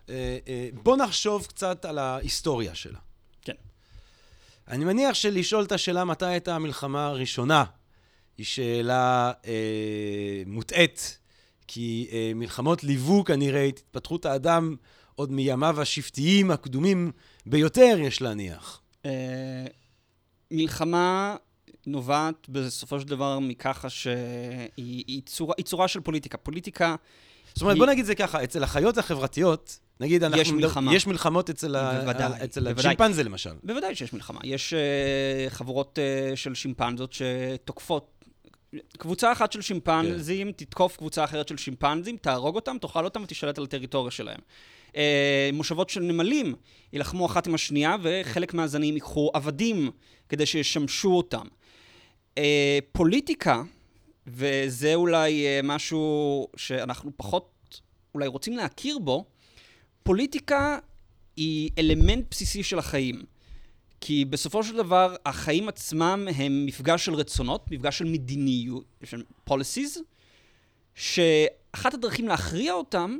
אה, 0.09 0.39
אה, 0.49 0.69
בוא 0.83 0.97
נחשוב 0.97 1.47
קצת 1.47 1.85
על 1.85 1.99
ההיסטוריה 1.99 2.75
שלה. 2.75 2.99
כן. 3.43 3.53
אני 4.69 4.85
מניח 4.85 5.15
שלשאול 5.15 5.65
את 5.65 5.73
השאלה 5.73 6.05
מתי 6.05 6.27
הייתה 6.27 6.55
המלחמה 6.55 7.07
הראשונה, 7.07 7.65
היא 8.39 8.47
שאלה 8.47 9.33
אה, 9.47 10.43
מוטעית, 10.47 11.19
כי 11.67 12.09
אה, 12.13 12.33
מלחמות 12.35 12.85
ליוו 12.85 13.25
כנראה 13.25 13.69
את 13.69 13.79
התפתחות 13.79 14.27
האדם 14.27 14.77
עוד 15.15 15.33
מימיו 15.33 15.81
השבטיים 15.81 16.51
הקדומים 16.51 17.13
ביותר, 17.47 17.97
יש 18.01 18.23
להניח. 18.23 18.81
אה, 19.07 19.67
מלחמה 20.51 21.37
נובעת 21.87 22.49
בסופו 22.49 23.01
של 23.01 23.07
דבר 23.07 23.39
מככה 23.39 23.91
שהיא 23.91 25.05
היא 25.07 25.23
צורה, 25.27 25.55
היא 25.57 25.65
צורה 25.65 25.89
של 25.89 26.01
פוליטיקה. 26.01 26.39
פוליטיקה... 26.39 26.97
זאת 27.55 27.63
אומרת, 27.63 27.75
היא... 27.75 27.81
בוא 27.81 27.87
נגיד 27.87 28.05
זה 28.05 28.15
ככה, 28.15 28.45
אצל 28.45 28.63
החיות 28.63 28.99
החברתיות, 28.99 29.79
נגיד 30.01 30.25
אנחנו... 30.25 30.43
יש 30.43 30.51
מלחמה. 30.51 30.95
יש 30.95 31.07
מלחמות 31.07 31.51
אצל, 31.51 31.77
בוודאי, 32.01 32.23
ה... 32.23 32.45
אצל 32.45 32.61
בוודאי. 32.61 32.93
השימפנזה 32.93 33.23
למשל. 33.23 33.51
בוודאי 33.63 33.95
שיש 33.95 34.13
מלחמה. 34.13 34.41
יש 34.45 34.75
uh, 34.75 35.51
חבורות 35.51 35.99
uh, 35.99 36.37
של 36.37 36.55
שימפנזות 36.55 37.13
שתוקפות. 37.13 38.11
קבוצה 38.99 39.33
אחת 39.33 39.53
של 39.53 39.61
שימפנזים 39.61 40.47
כן. 40.47 40.53
תתקוף 40.53 40.97
קבוצה 40.97 41.25
אחרת 41.25 41.49
של 41.49 41.57
שימפנזים, 41.57 42.17
תהרוג 42.17 42.55
אותם, 42.55 42.77
תאכל 42.81 43.05
אותם 43.05 43.23
ותשתלט 43.23 43.59
על 43.59 43.65
הטריטוריה 43.65 44.11
שלהם. 44.11 44.41
Uh, 44.93 44.97
מושבות 45.53 45.91
של 45.91 46.01
נמלים 46.01 46.55
יילחמו 46.93 47.27
אחת 47.27 47.47
עם 47.47 47.55
השנייה, 47.55 47.97
וחלק 48.03 48.55
מהזנים 48.55 48.95
ייקחו 48.95 49.31
עבדים 49.35 49.91
כדי 50.29 50.47
שישמשו 50.47 51.13
אותם. 51.13 51.47
אה, 52.39 52.79
פוליטיקה, 52.93 53.63
וזה 54.27 54.95
אולי 54.95 55.47
אה, 55.47 55.61
משהו 55.65 56.47
שאנחנו 56.57 57.11
פחות 57.17 57.81
אולי 58.15 58.27
רוצים 58.27 58.57
להכיר 58.57 58.99
בו, 58.99 59.25
פוליטיקה 60.03 60.79
היא 61.37 61.71
אלמנט 61.79 62.25
בסיסי 62.31 62.63
של 62.63 62.79
החיים. 62.79 63.23
כי 64.01 64.25
בסופו 64.25 64.63
של 64.63 64.77
דבר, 64.77 65.17
החיים 65.27 65.69
עצמם 65.69 66.29
הם 66.37 66.67
מפגש 66.67 67.05
של 67.05 67.15
רצונות, 67.15 67.71
מפגש 67.71 67.99
של 67.99 68.05
מדיניות, 68.05 68.85
של 69.05 69.23
policies, 69.51 69.99
שאחת 70.95 71.95
הדרכים 71.95 72.29
להכריע 72.29 72.73
אותם 72.73 73.19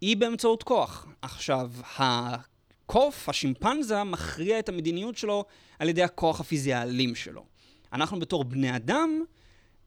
היא 0.00 0.16
באמצעות 0.16 0.62
כוח. 0.62 1.06
עכשיו, 1.22 1.70
הקוף, 1.96 3.28
השימפנזה, 3.28 4.04
מכריע 4.04 4.58
את 4.58 4.68
המדיניות 4.68 5.16
שלו 5.16 5.44
על 5.78 5.88
ידי 5.88 6.02
הכוח 6.02 6.40
הפיזי 6.40 6.72
האלים 6.72 7.14
שלו. 7.14 7.53
אנחנו 7.94 8.20
בתור 8.20 8.44
בני 8.44 8.76
אדם 8.76 9.24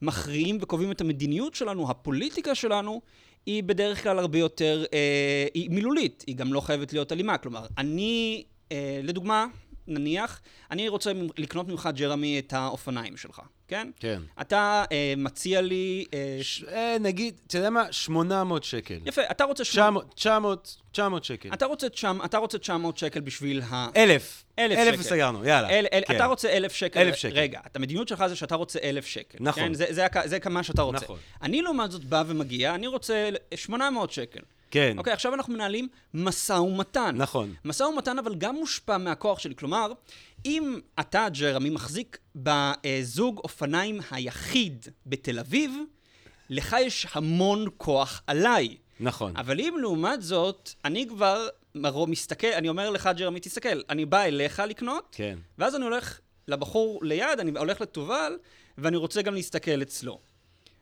מכריעים 0.02 0.58
וקובעים 0.62 0.92
את 0.92 1.02
המדיניות 1.02 1.56
שלנו, 1.56 1.90
הפוליטיקה 1.90 2.56
שלנו, 2.56 3.02
היא 3.46 3.64
בדרך 3.64 4.04
כלל 4.04 4.20
הרבה 4.20 4.40
יותר, 4.40 4.86
אה, 4.94 5.48
היא 5.54 5.70
מילולית, 5.70 6.24
היא 6.28 6.36
גם 6.36 6.54
לא 6.54 6.62
חייבת 6.62 6.94
להיות 6.94 7.12
אלימה. 7.12 7.38
כלומר, 7.38 7.66
אני, 7.78 8.44
אה, 8.72 9.00
לדוגמה, 9.04 9.46
נניח, 9.88 10.42
אני 10.72 10.90
רוצה 10.90 11.12
לקנות 11.38 11.68
ממך, 11.68 11.90
ג'רמי, 11.96 12.40
את 12.40 12.54
האופניים 12.54 13.18
שלך, 13.18 13.42
כן? 13.68 13.90
כן. 14.00 14.22
אתה 14.42 14.84
אה, 14.92 15.14
מציע 15.18 15.62
לי... 15.62 16.06
אה, 16.14 16.40
ש... 16.42 16.64
אה, 16.64 16.98
נגיד, 17.00 17.40
אתה 17.48 17.58
יודע 17.58 17.70
מה? 17.70 17.92
800 17.92 18.64
שקל. 18.64 19.00
יפה, 19.06 19.22
אתה 19.32 19.44
רוצה... 19.44 19.64
900, 19.64 20.14
900, 20.14 20.78
900 20.92 21.24
שקל. 21.24 21.50
אתה 21.54 21.66
רוצה, 21.66 21.90
900, 21.90 22.26
אתה 22.26 22.38
רוצה 22.38 22.58
900 22.58 22.98
שקל 22.98 23.20
בשביל 23.20 23.62
ה... 23.70 23.88
אלף. 23.96 24.44
אלף 24.60 24.80
שקל. 24.80 24.88
אלף 24.88 25.00
וסגרנו, 25.00 25.46
יאללה. 25.46 25.70
אל, 25.70 25.86
אל, 25.94 26.02
כן. 26.08 26.16
אתה 26.16 26.26
רוצה 26.26 26.50
אלף 26.50 26.74
שקל. 26.74 27.00
אלף 27.00 27.16
שקל. 27.16 27.34
רגע, 27.36 27.60
המדיניות 27.76 28.08
שלך 28.08 28.28
זה 28.28 28.36
שאתה 28.36 28.56
רוצה 28.56 28.80
אלף 28.84 29.06
שקל. 29.06 29.38
נכון. 29.42 29.64
כן? 29.64 29.74
זה, 29.74 29.86
זה, 29.90 30.08
זה 30.26 30.40
כמה 30.40 30.64
שאתה 30.64 30.82
רוצה. 30.82 31.06
נכון. 31.06 31.20
אני 31.42 31.62
לעומת 31.62 31.92
זאת 31.92 32.04
בא 32.04 32.24
ומגיע, 32.28 32.76
אני 32.76 32.88
רוצה 32.88 33.30
800 33.56 34.12
שקל. 34.12 34.42
כן. 34.72 34.96
אוקיי, 34.98 35.14
עכשיו 35.14 35.34
אנחנו 35.34 35.54
מנהלים 35.54 35.88
משא 36.14 36.54
ומתן. 36.54 37.16
נכון. 37.18 37.54
משא 37.66 37.84
ומתן 37.84 38.20
אבל 38.20 38.36
גם 38.36 38.56
מושפע 38.56 38.98
מהכוח 38.98 39.40
שלי. 39.40 39.56
כלומר, 39.56 39.92
אם 40.46 40.80
אתה, 41.00 41.28
ג'רמי, 41.30 41.70
מחזיק 41.70 42.18
בזוג 42.36 43.40
אופניים 43.44 44.00
היחיד 44.12 44.88
בתל 45.06 45.40
אביב, 45.40 45.72
לך 46.50 46.76
יש 46.80 47.08
המון 47.12 47.68
כוח 47.78 48.22
עליי. 48.28 48.78
נכון. 49.00 49.38
אבל 49.38 49.60
אם 49.60 49.76
לעומת 49.80 50.22
זאת, 50.22 50.70
אני 50.86 51.08
כבר 51.08 51.48
מסתכל, 52.08 52.48
אני 52.48 52.70
אומר 52.70 52.90
לך, 52.90 53.10
ג'רמי, 53.18 53.40
תסתכל, 53.40 53.82
אני 53.90 54.06
בא 54.06 54.22
אליך 54.22 54.60
לקנות, 54.60 55.08
כן. 55.12 55.38
ואז 55.58 55.76
אני 55.76 55.84
הולך 55.84 56.20
לבחור 56.48 57.00
ליד, 57.04 57.40
אני 57.40 57.52
הולך 57.58 57.82
לתובל, 57.82 58.38
ואני 58.78 58.98
רוצה 58.98 59.22
גם 59.22 59.34
להסתכל 59.34 59.82
אצלו. 59.82 60.20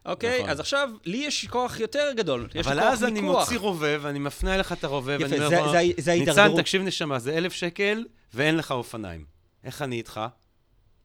אוקיי? 0.06 0.38
נכון. 0.38 0.50
אז 0.50 0.60
עכשיו, 0.60 0.90
לי 1.06 1.18
יש 1.18 1.46
כוח 1.48 1.80
יותר 1.80 2.12
גדול. 2.18 2.48
יש 2.50 2.56
לי 2.56 2.62
אבל 2.62 2.80
כוח 2.82 2.94
אז 2.94 3.04
אני 3.04 3.22
מיקוח. 3.22 3.40
מוציא 3.40 3.58
רובה, 3.60 3.88
ואני 4.02 4.20
מפנה 4.20 4.56
אליך 4.56 4.72
את 4.72 4.84
הרובה, 4.84 5.14
יפה, 5.16 5.24
ואני 5.24 5.36
אומר 5.38 5.50
זה- 5.50 5.56
לך, 5.62 5.72
זה 5.72 5.80
ה- 5.80 6.02
זה 6.02 6.12
ניצן, 6.14 6.32
ההידרדרות. 6.32 6.60
תקשיב 6.60 6.82
נשמה, 6.82 7.20
זה 7.20 7.38
אלף 7.38 7.54
שקל, 7.54 8.06
ואין 8.34 8.56
לך 8.58 8.72
אופניים. 8.72 9.26
איך 9.64 9.82
אני 9.82 9.96
איתך? 9.98 10.22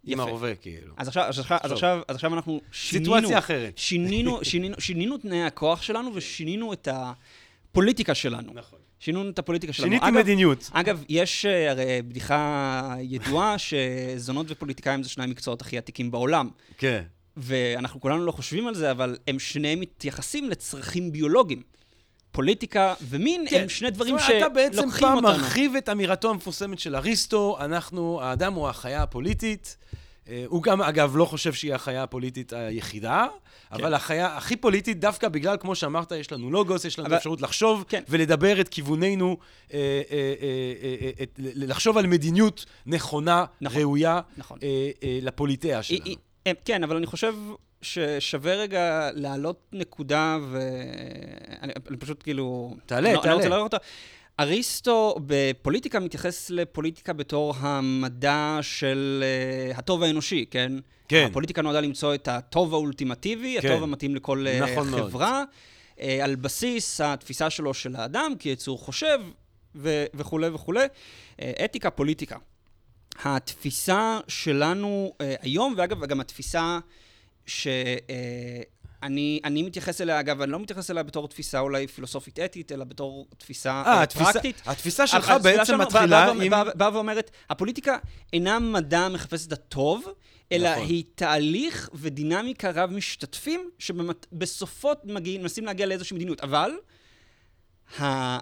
עם 0.04 0.12
יפה. 0.12 0.22
הרובה, 0.22 0.54
כאילו. 0.54 0.94
אז 0.96 1.08
עכשיו, 1.08 1.24
אז 1.24 1.38
עכשיו, 1.38 1.58
אז. 1.62 1.72
עכשיו, 1.72 2.00
אז 2.08 2.14
עכשיו 2.16 2.34
אנחנו 2.34 2.60
שינינו, 2.72 3.14
סיטואציה 3.16 3.38
אחרת. 3.38 3.78
שינינו, 3.78 4.38
שינינו, 4.44 4.74
שינינו 4.78 5.18
תנאי 5.18 5.42
הכוח 5.42 5.82
שלנו 5.82 6.10
ושינינו 6.14 6.72
את 6.72 6.88
הפוליטיקה 6.92 8.14
שלנו. 8.14 8.52
נכון. 8.54 8.78
שינינו 9.00 9.30
את 9.30 9.38
הפוליטיקה 9.38 9.72
שלנו. 9.72 9.88
שיניתי 9.88 10.06
אגב, 10.08 10.14
מדיניות. 10.16 10.70
אגב, 10.72 11.04
יש 11.08 11.46
אה, 11.46 11.70
הרי 11.70 12.02
בדיחה 12.02 12.94
ידועה 13.00 13.56
שזונות 13.58 14.46
ופוליטיקאים 14.48 15.02
זה 15.02 15.08
שני 15.08 15.24
המקצועות 15.24 15.60
הכי 15.60 15.78
עתיקים 15.78 16.10
בעולם. 16.10 16.48
כן. 16.78 17.02
ואנחנו 17.36 18.00
כולנו 18.00 18.24
לא 18.26 18.32
חושבים 18.32 18.66
על 18.66 18.74
זה, 18.74 18.90
אבל 18.90 19.16
הם 19.28 19.38
שניהם 19.38 19.80
מתייחסים 19.80 20.50
לצרכים 20.50 21.12
ביולוגיים. 21.12 21.62
פוליטיקה 22.32 22.94
ומין 23.08 23.44
הם 23.50 23.68
שני 23.68 23.90
דברים 23.90 24.14
כן. 24.18 24.22
זאת 24.22 24.30
אומרת, 24.30 24.42
אתה 24.42 24.54
בעצם 24.54 24.76
שלוקחים 24.82 25.00
פעם 25.08 25.16
אותנו. 25.16 25.28
מרחיב 25.28 25.76
את 25.76 25.88
אמירתו 25.88 26.30
המפורסמת 26.30 26.78
של 26.78 26.96
אריסטו, 26.96 27.56
אנחנו, 27.60 28.20
האדם 28.22 28.52
הוא 28.54 28.68
החיה 28.68 29.02
הפוליטית. 29.02 29.76
אה, 30.28 30.44
הוא 30.46 30.62
גם, 30.62 30.82
אגב, 30.82 31.16
לא 31.16 31.24
חושב 31.24 31.52
שהיא 31.52 31.74
החיה 31.74 32.02
הפוליטית 32.02 32.52
היחידה, 32.52 33.26
כן. 33.70 33.74
אבל 33.74 33.94
החיה 33.94 34.36
הכי 34.36 34.56
פוליטית, 34.56 35.00
דווקא 35.00 35.28
בגלל, 35.28 35.56
כמו 35.60 35.74
שאמרת, 35.74 36.12
יש 36.12 36.32
לנו 36.32 36.50
לוגוס, 36.50 36.84
יש 36.84 36.98
לנו 36.98 37.08
אבל- 37.08 37.16
אפשרות 37.16 37.40
לחשוב 37.40 37.84
כן. 37.88 38.02
ולדבר 38.08 38.60
את 38.60 38.68
כיווננו, 38.68 39.36
אה, 39.72 39.78
אה, 39.78 40.16
אה, 40.16 40.34
אה, 40.82 41.06
אה, 41.06 41.22
את- 41.22 41.34
לחשוב 41.38 41.98
על 41.98 42.06
מדיניות 42.06 42.64
נכונה, 42.86 43.44
נכון, 43.60 43.78
ראויה, 43.80 44.20
נכון. 44.36 44.58
אה, 44.62 44.68
אה, 45.02 45.18
לפוליטאה 45.22 45.82
שלנו. 45.82 46.04
היא- 46.04 46.16
כן, 46.64 46.84
אבל 46.84 46.96
אני 46.96 47.06
חושב 47.06 47.34
ששווה 47.82 48.54
רגע 48.54 49.10
להעלות 49.14 49.66
נקודה, 49.72 50.38
ואני 50.50 51.72
אני 51.90 51.96
פשוט 51.96 52.22
כאילו... 52.22 52.76
תעלה, 52.86 53.08
אני 53.08 53.14
לא- 53.14 53.18
אני 53.18 53.22
תעלה. 53.22 53.32
לא 53.34 53.36
רוצה 53.36 53.48
להעלות 53.48 53.74
אותה. 53.74 53.84
אריסטו 54.40 55.16
בפוליטיקה 55.26 56.00
מתייחס 56.00 56.50
לפוליטיקה 56.50 57.12
בתור 57.12 57.54
המדע 57.58 58.58
של 58.62 59.24
uh, 59.74 59.78
הטוב 59.78 60.02
האנושי, 60.02 60.44
כן? 60.50 60.72
כן. 61.08 61.26
הפוליטיקה 61.30 61.62
נועדה 61.62 61.80
למצוא 61.80 62.14
את 62.14 62.28
הטוב 62.28 62.74
האולטימטיבי, 62.74 63.56
כן. 63.60 63.68
הטוב 63.68 63.82
המתאים 63.82 64.14
לכל 64.14 64.46
uh, 64.46 64.62
נכון 64.64 64.88
מאוד. 64.90 65.10
חברה, 65.10 65.44
uh, 65.96 66.00
על 66.22 66.34
בסיס 66.36 67.00
התפיסה 67.00 67.50
שלו 67.50 67.74
של 67.74 67.96
האדם 67.96 68.32
כיצור 68.38 68.78
חושב 68.78 69.18
ו- 69.74 70.04
וכולי 70.14 70.48
וכולי. 70.48 70.84
Uh, 70.86 71.42
אתיקה, 71.64 71.90
פוליטיקה. 71.90 72.36
התפיסה 73.24 74.20
שלנו 74.28 75.12
uh, 75.12 75.22
היום, 75.42 75.74
ואגב, 75.76 76.04
גם 76.04 76.20
התפיסה 76.20 76.78
שאני 77.46 79.40
אני 79.44 79.62
מתייחס 79.62 80.00
אליה, 80.00 80.20
אגב, 80.20 80.40
אני 80.42 80.52
לא 80.52 80.58
מתייחס 80.60 80.90
אליה 80.90 81.02
בתור 81.02 81.28
תפיסה 81.28 81.60
אולי 81.60 81.86
פילוסופית 81.86 82.38
אתית, 82.38 82.72
אלא 82.72 82.84
בתור 82.84 83.26
תפיסה 83.38 83.70
אה, 83.86 83.92
אה, 83.92 84.02
התפיסה- 84.02 84.32
פרקטית. 84.32 84.62
התפיסה 84.66 85.06
שלך 85.06 85.32
בעצם 85.42 85.80
מתחילה 85.80 86.06
באה- 86.06 86.30
עם... 86.44 86.50
באה- 86.50 86.74
באה 86.74 86.94
ואומרת, 86.94 87.30
הפוליטיקה 87.50 87.98
אינה 88.32 88.58
מדע 88.58 89.08
מחפש 89.08 89.46
את 89.46 89.52
הטוב, 89.52 90.04
אלא 90.52 90.72
נכון. 90.72 90.86
היא 90.86 91.04
תהליך 91.14 91.90
ודינמיקה 91.94 92.70
רב 92.70 92.90
משתתפים, 92.90 93.70
שבסופות 93.78 95.04
מגיעים, 95.04 95.40
מנסים 95.42 95.64
להגיע 95.66 95.86
לאיזושהי 95.86 96.14
מדיניות. 96.16 96.40
אבל, 96.40 96.70
ה... 98.00 98.38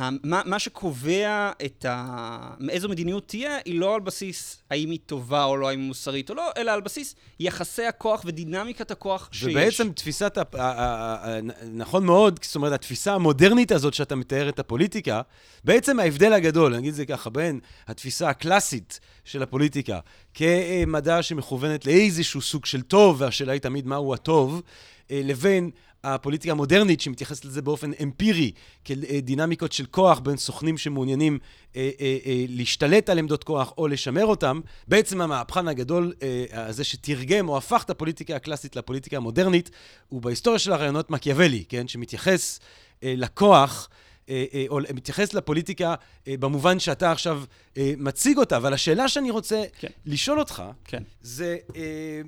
מה, 0.00 0.42
מה 0.44 0.58
שקובע 0.58 1.50
את 1.64 1.84
ה... 1.88 2.54
מאיזו 2.58 2.88
מדיניות 2.88 3.28
תהיה, 3.28 3.58
היא 3.64 3.80
לא 3.80 3.94
על 3.94 4.00
בסיס 4.00 4.62
האם 4.70 4.90
היא 4.90 4.98
טובה 5.06 5.44
או 5.44 5.56
לא, 5.56 5.68
האם 5.68 5.80
היא 5.80 5.88
מוסרית 5.88 6.30
או 6.30 6.34
לא, 6.34 6.50
אלא 6.56 6.70
על 6.70 6.80
בסיס 6.80 7.14
יחסי 7.40 7.84
הכוח 7.84 8.22
ודינמיקת 8.24 8.90
הכוח 8.90 9.28
שיש. 9.32 9.44
ובעצם 9.44 9.92
תפיסת, 9.92 10.38
ה- 10.58 11.38
נכון 11.72 12.06
מאוד, 12.06 12.38
זאת 12.42 12.56
אומרת, 12.56 12.72
התפיסה 12.72 13.14
המודרנית 13.14 13.72
הזאת 13.72 13.94
שאתה 13.94 14.16
מתאר 14.16 14.48
את 14.48 14.58
הפוליטיקה, 14.58 15.22
בעצם 15.64 16.00
ההבדל 16.00 16.32
הגדול, 16.32 16.74
את 16.88 16.94
זה 16.94 17.06
ככה, 17.06 17.30
בין 17.30 17.60
התפיסה 17.86 18.28
הקלאסית 18.28 19.00
של 19.24 19.42
הפוליטיקה 19.42 20.00
כמדע 20.34 21.22
שמכוונת 21.22 21.86
לאיזשהו 21.86 22.40
סוג 22.40 22.66
של 22.66 22.82
טוב, 22.82 23.20
והשאלה 23.20 23.52
היא 23.52 23.60
תמיד 23.60 23.86
מהו 23.86 24.14
הטוב, 24.14 24.62
אה, 25.10 25.20
לבין 25.24 25.70
הפוליטיקה 26.14 26.52
המודרנית 26.52 27.00
שמתייחסת 27.00 27.44
לזה 27.44 27.62
באופן 27.62 27.90
אמפירי, 28.02 28.52
כדינמיקות 28.84 29.72
של 29.72 29.86
כוח 29.86 30.18
בין 30.18 30.36
סוכנים 30.36 30.78
שמעוניינים 30.78 31.38
אה, 31.76 31.90
אה, 32.00 32.18
אה, 32.26 32.44
להשתלט 32.48 33.08
על 33.08 33.18
עמדות 33.18 33.44
כוח 33.44 33.72
או 33.78 33.88
לשמר 33.88 34.26
אותם, 34.26 34.60
בעצם 34.88 35.20
המהפכן 35.20 35.68
הגדול 35.68 36.12
אה, 36.22 36.44
הזה 36.52 36.84
שתרגם 36.84 37.48
או 37.48 37.56
הפך 37.56 37.82
את 37.84 37.90
הפוליטיקה 37.90 38.36
הקלאסית 38.36 38.76
לפוליטיקה 38.76 39.16
המודרנית, 39.16 39.70
הוא 40.08 40.22
בהיסטוריה 40.22 40.58
של 40.58 40.72
הרעיונות 40.72 41.10
מקיאוולי, 41.10 41.64
כן? 41.68 41.88
שמתייחס 41.88 42.60
אה, 43.02 43.14
לכוח. 43.16 43.88
אה, 44.28 44.44
אה, 44.54 44.64
או 44.68 44.78
מתייחס 44.94 45.34
לפוליטיקה 45.34 45.94
אה, 46.28 46.34
במובן 46.40 46.78
שאתה 46.78 47.12
עכשיו 47.12 47.42
אה, 47.76 47.92
מציג 47.96 48.38
אותה, 48.38 48.56
אבל 48.56 48.74
השאלה 48.74 49.08
שאני 49.08 49.30
רוצה 49.30 49.64
כן. 49.78 49.88
לשאול 50.06 50.38
אותך, 50.38 50.62
כן. 50.84 51.02
זה... 51.22 51.56
אה, 51.76 52.20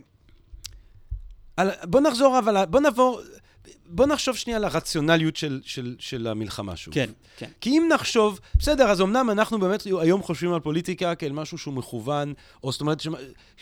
על, 1.57 1.71
בוא 1.85 2.01
נחזור, 2.01 2.39
אבל 2.39 2.65
בוא 2.65 2.81
נעבור... 2.81 3.21
בוא 3.87 4.07
נחשוב 4.07 4.37
שנייה 4.37 4.59
על 4.59 4.65
הרציונליות 4.65 5.37
של, 5.37 5.61
של, 5.65 5.97
של 5.99 6.27
המלחמה 6.27 6.77
שוב. 6.77 6.95
כן, 6.95 7.11
כן. 7.37 7.49
כי 7.61 7.71
אם 7.71 7.89
נחשוב, 7.95 8.41
בסדר, 8.55 8.91
אז 8.91 9.01
אמנם 9.01 9.31
אנחנו 9.31 9.59
באמת 9.61 9.83
היום 10.01 10.23
חושבים 10.23 10.53
על 10.53 10.61
פוליטיקה 10.61 11.15
כאל 11.15 11.33
משהו 11.33 11.59
שהוא 11.59 11.75
מכוון, 11.75 12.35
או 12.65 12.73
זאת 12.73 12.81
אומרת, 12.81 13.03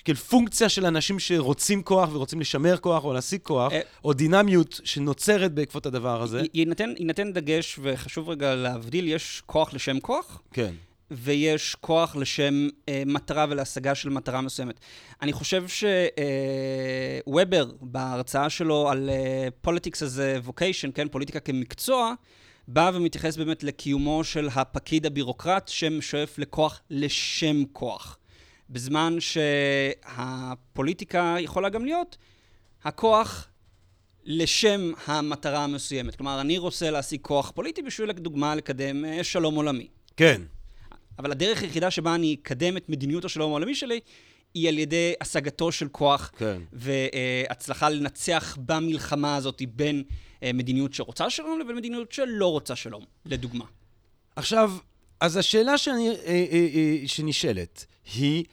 כאל 0.04 0.14
פונקציה 0.14 0.68
של 0.68 0.86
אנשים 0.86 1.18
שרוצים 1.18 1.82
כוח 1.82 2.08
ורוצים 2.12 2.40
לשמר 2.40 2.76
כוח 2.76 3.04
או 3.04 3.12
להשיג 3.12 3.40
כוח, 3.42 3.72
אה. 3.72 3.80
או 4.04 4.12
דינמיות 4.12 4.80
שנוצרת 4.84 5.52
בעקבות 5.52 5.86
הדבר 5.86 6.22
הזה. 6.22 6.42
יינתן 6.54 7.32
דגש, 7.32 7.78
וחשוב 7.82 8.28
רגע 8.28 8.54
להבדיל, 8.54 9.08
יש 9.08 9.42
כוח 9.46 9.74
לשם 9.74 10.00
כוח, 10.00 10.42
כן. 10.52 10.74
ויש 11.10 11.74
כוח 11.74 12.16
לשם 12.16 12.68
אה, 12.88 13.02
מטרה 13.06 13.46
ולהשגה 13.48 13.94
של 13.94 14.08
מטרה 14.08 14.40
מסוימת. 14.40 14.80
אני 15.22 15.32
חושב 15.32 15.64
שובר, 17.28 17.70
בהרצאה 17.80 18.50
שלו 18.50 18.88
על 18.90 19.10
אה, 19.10 19.48
politics 19.66 19.98
as 19.98 20.18
a 20.18 20.48
vocation, 20.48 20.92
כן, 20.94 21.08
פוליטיקה 21.08 21.40
כמקצוע, 21.40 22.14
בא 22.68 22.90
ומתייחס 22.94 23.36
באמת 23.36 23.62
לקיומו 23.62 24.24
של 24.24 24.48
הפקיד 24.54 25.06
הבירוקרט 25.06 25.68
ששואף 25.68 26.38
לכוח 26.38 26.80
לשם 26.90 27.64
כוח. 27.72 28.18
בזמן 28.70 29.16
שהפוליטיקה 30.10 31.36
יכולה 31.40 31.68
גם 31.68 31.84
להיות 31.84 32.16
הכוח 32.84 33.48
לשם 34.24 34.92
המטרה 35.06 35.64
המסוימת. 35.64 36.16
כלומר, 36.16 36.40
אני 36.40 36.58
רוצה 36.58 36.90
להשיג 36.90 37.20
כוח 37.22 37.50
פוליטי 37.50 37.82
בשביל, 37.82 38.08
לדוגמה, 38.08 38.54
לקדם 38.54 39.04
אה, 39.04 39.24
שלום 39.24 39.54
עולמי. 39.54 39.88
כן. 40.16 40.42
אבל 41.18 41.30
הדרך 41.30 41.62
היחידה 41.62 41.90
שבה 41.90 42.14
אני 42.14 42.36
אקדם 42.42 42.76
את 42.76 42.88
מדיניות 42.88 43.24
השלום 43.24 43.50
העולמי 43.50 43.74
שלי, 43.74 44.00
היא 44.54 44.68
על 44.68 44.78
ידי 44.78 45.14
השגתו 45.20 45.72
של 45.72 45.88
כוח 45.88 46.30
כן. 46.38 46.62
והצלחה 46.72 47.88
לנצח 47.88 48.58
במלחמה 48.66 49.36
הזאת 49.36 49.62
בין 49.74 50.02
אה, 50.42 50.50
מדיניות 50.54 50.94
שרוצה 50.94 51.30
שלום 51.30 51.60
לבין 51.60 51.76
מדיניות 51.76 52.12
שלא 52.12 52.50
רוצה 52.50 52.76
שלום, 52.76 53.04
לדוגמה. 53.26 53.64
עכשיו, 54.36 54.72
אז 55.20 55.36
השאלה 55.36 55.78
שאני, 55.78 56.10
אה, 56.10 56.14
אה, 56.26 56.96
שנשאלת 57.06 57.86
היא, 58.14 58.44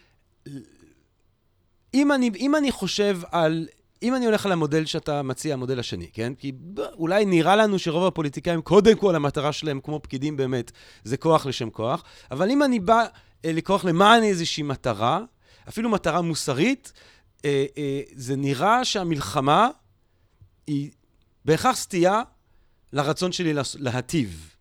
אם 1.93 2.11
אני, 2.11 2.31
אם 2.39 2.55
אני 2.55 2.71
חושב 2.71 3.19
על, 3.31 3.67
אם 4.05 4.15
אני 4.15 4.25
הולך 4.25 4.45
על 4.45 4.51
המודל 4.51 4.85
שאתה 4.85 5.21
מציע, 5.21 5.53
המודל 5.53 5.79
השני, 5.79 6.07
כן? 6.13 6.33
כי 6.35 6.51
אולי 6.93 7.25
נראה 7.25 7.55
לנו 7.55 7.79
שרוב 7.79 8.05
הפוליטיקאים, 8.05 8.61
קודם 8.61 8.95
כל 8.95 9.15
המטרה 9.15 9.51
שלהם, 9.51 9.79
כמו 9.83 9.99
פקידים 10.03 10.37
באמת, 10.37 10.71
זה 11.03 11.17
כוח 11.17 11.45
לשם 11.45 11.69
כוח, 11.69 12.03
אבל 12.31 12.49
אם 12.49 12.63
אני 12.63 12.79
בא 12.79 13.05
אה, 13.45 13.51
לכוח 13.51 13.85
למען 13.85 14.23
איזושהי 14.23 14.63
מטרה, 14.63 15.19
אפילו 15.69 15.89
מטרה 15.89 16.21
מוסרית, 16.21 16.93
אה, 17.45 17.65
אה, 17.77 18.01
זה 18.15 18.35
נראה 18.35 18.85
שהמלחמה 18.85 19.69
היא 20.67 20.91
בהכרח 21.45 21.75
סטייה 21.75 22.21
לרצון 22.93 23.31
שלי 23.31 23.53
להטיב. 23.75 24.55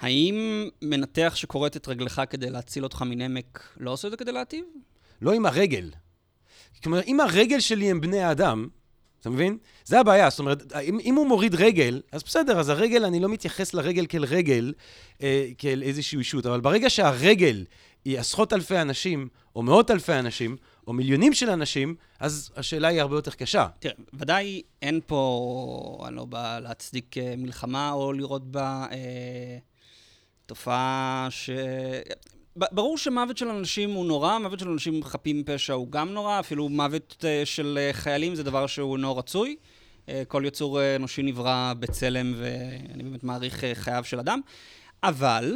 האם 0.00 0.68
מנתח 0.82 1.32
שכורת 1.36 1.76
את 1.76 1.88
רגלך 1.88 2.22
כדי 2.30 2.50
להציל 2.50 2.84
אותך 2.84 3.02
מנמק 3.02 3.68
לא 3.76 3.90
עושה 3.90 4.08
את 4.08 4.12
זה 4.12 4.16
כדי 4.16 4.32
להטיב? 4.32 4.64
לא 5.22 5.32
עם 5.32 5.46
הרגל. 5.46 5.90
כלומר, 6.82 7.00
אם 7.06 7.20
הרגל 7.20 7.60
שלי 7.60 7.90
הם 7.90 8.00
בני 8.00 8.20
האדם, 8.20 8.68
אתה 9.20 9.30
מבין? 9.30 9.58
זה 9.84 10.00
הבעיה, 10.00 10.30
זאת 10.30 10.38
אומרת, 10.38 10.72
אם, 10.76 10.98
אם 11.04 11.14
הוא 11.14 11.26
מוריד 11.26 11.54
רגל, 11.54 12.00
אז 12.12 12.22
בסדר, 12.22 12.60
אז 12.60 12.68
הרגל, 12.68 13.04
אני 13.04 13.20
לא 13.20 13.28
מתייחס 13.28 13.74
לרגל 13.74 14.06
כאל 14.08 14.24
רגל, 14.24 14.72
אה, 15.22 15.48
כאל 15.58 15.82
איזושהי 15.82 16.18
אישות, 16.18 16.46
אבל 16.46 16.60
ברגע 16.60 16.90
שהרגל 16.90 17.64
היא 18.04 18.18
עשרות 18.18 18.52
אלפי 18.52 18.78
אנשים, 18.78 19.28
או 19.56 19.62
מאות 19.62 19.90
אלפי 19.90 20.12
אנשים, 20.12 20.56
או 20.86 20.92
מיליונים 20.92 21.32
של 21.32 21.50
אנשים, 21.50 21.94
אז 22.20 22.50
השאלה 22.56 22.88
היא 22.88 23.00
הרבה 23.00 23.16
יותר 23.16 23.30
קשה. 23.30 23.66
תראה, 23.78 23.94
ודאי 24.14 24.62
אין 24.82 25.00
פה, 25.06 26.04
אני 26.08 26.16
לא 26.16 26.24
בא 26.24 26.58
להצדיק 26.58 27.18
אה, 27.18 27.34
מלחמה 27.36 27.92
או 27.92 28.12
לראות 28.12 28.50
בה 28.50 28.86
אה, 28.92 29.58
תופעה 30.46 31.26
ש... 31.30 31.50
ברור 32.56 32.98
שמוות 32.98 33.36
של 33.36 33.48
אנשים 33.48 33.90
הוא 33.90 34.06
נורא, 34.06 34.38
מוות 34.38 34.58
של 34.58 34.68
אנשים 34.68 35.04
חפים 35.04 35.40
מפשע 35.40 35.72
הוא 35.72 35.90
גם 35.90 36.08
נורא, 36.08 36.40
אפילו 36.40 36.68
מוות 36.68 37.24
אה, 37.24 37.42
של 37.44 37.78
אה, 37.80 37.92
חיילים 37.92 38.34
זה 38.34 38.42
דבר 38.42 38.66
שהוא 38.66 38.96
אינו 38.96 39.16
רצוי. 39.16 39.56
אה, 40.08 40.22
כל 40.28 40.42
יצור 40.46 40.80
אנושי 40.96 41.22
נברא 41.22 41.72
בצלם, 41.78 42.34
ואני 42.36 43.02
באמת 43.02 43.24
מעריך 43.24 43.64
חייו 43.74 44.04
של 44.04 44.18
אדם. 44.18 44.40
אבל, 45.02 45.54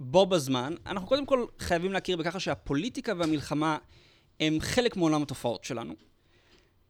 בו 0.00 0.26
בזמן, 0.26 0.74
אנחנו 0.86 1.08
קודם 1.08 1.26
כל 1.26 1.44
חייבים 1.58 1.92
להכיר 1.92 2.16
בככה 2.16 2.40
שהפוליטיקה 2.40 3.12
והמלחמה 3.18 3.78
הם 4.40 4.60
חלק 4.60 4.96
מעולם 4.96 5.22
התופעות 5.22 5.64
שלנו. 5.64 5.94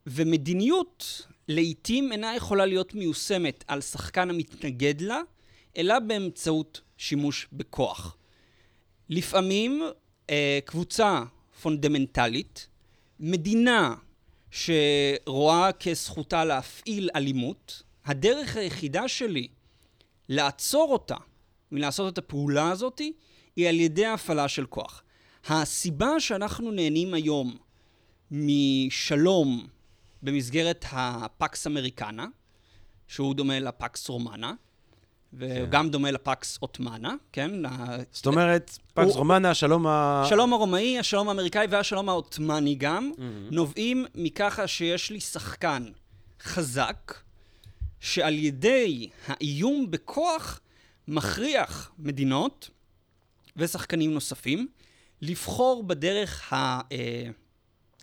ומדיניות 0.07 1.27
לעתים 1.49 2.13
אינה 2.13 2.37
יכולה 2.37 2.67
להיות 2.67 2.95
מיושמת 2.95 3.65
על 3.69 3.81
שחקן 3.81 4.31
המתנגד 4.31 5.01
לה, 5.01 5.21
אלא 5.77 5.99
באמצעות 5.99 6.81
שימוש 6.97 7.49
בכוח. 7.53 8.17
לפעמים 9.11 9.83
אה, 10.31 10.59
קבוצה 10.65 11.23
פונדמנטלית, 11.63 12.69
מדינה 13.21 13.95
שרואה 14.51 15.73
כזכותה 15.73 16.45
להפעיל 16.45 17.11
אלימות, 17.17 17.83
הדרך 18.05 18.57
היחידה 18.57 19.09
שלי 19.09 19.49
לעצור 20.29 20.93
אותה 20.93 21.17
מלעשות 21.73 22.13
את 22.13 22.19
הפעולה 22.19 22.71
הזאת 22.71 23.01
היא 23.57 23.69
על 23.69 23.81
ידי 23.81 24.07
הפעלה 24.07 24.49
של 24.49 24.67
כוח. 24.67 25.03
הסיבה 25.47 26.21
שאנחנו 26.21 26.71
נהנים 26.71 27.15
היום 27.15 27.57
משלום 28.31 29.67
במסגרת 30.23 30.85
הפקס 30.91 31.67
אמריקנה, 31.67 32.27
שהוא 33.09 33.35
דומה 33.35 33.61
לפקס 33.61 34.09
רומנה, 34.09 34.55
וגם 35.33 35.85
כן. 35.85 35.91
דומה 35.91 36.11
לפקס 36.11 36.59
אוטמנה, 36.63 37.15
כן? 37.33 37.51
זאת 38.13 38.27
אומרת, 38.27 38.79
פקס. 38.95 39.15
רומנה, 39.15 39.51
השלום 39.51 39.87
ה... 39.87 40.23
השלום 40.27 40.53
הרומאי, 40.53 40.99
השלום 40.99 41.29
האמריקאי 41.29 41.67
והשלום 41.71 42.09
העות'מאני 42.09 42.75
גם. 42.75 43.13
נובעים 43.51 44.07
מככה 44.15 44.67
שיש 44.67 45.11
לי 45.11 45.21
שחקן 45.21 45.87
חזק, 46.43 47.15
שעל 48.01 48.35
ידי 48.35 49.09
האיום 49.27 49.91
בכוח 49.91 50.61
מכריח 51.09 51.93
מדינות 51.99 52.71
ושחקנים 53.57 54.15
נוספים 54.15 54.69
לבחור 55.23 55.85
בדרך 55.85 56.53
ה... 56.53 56.81
אה, 56.93 57.31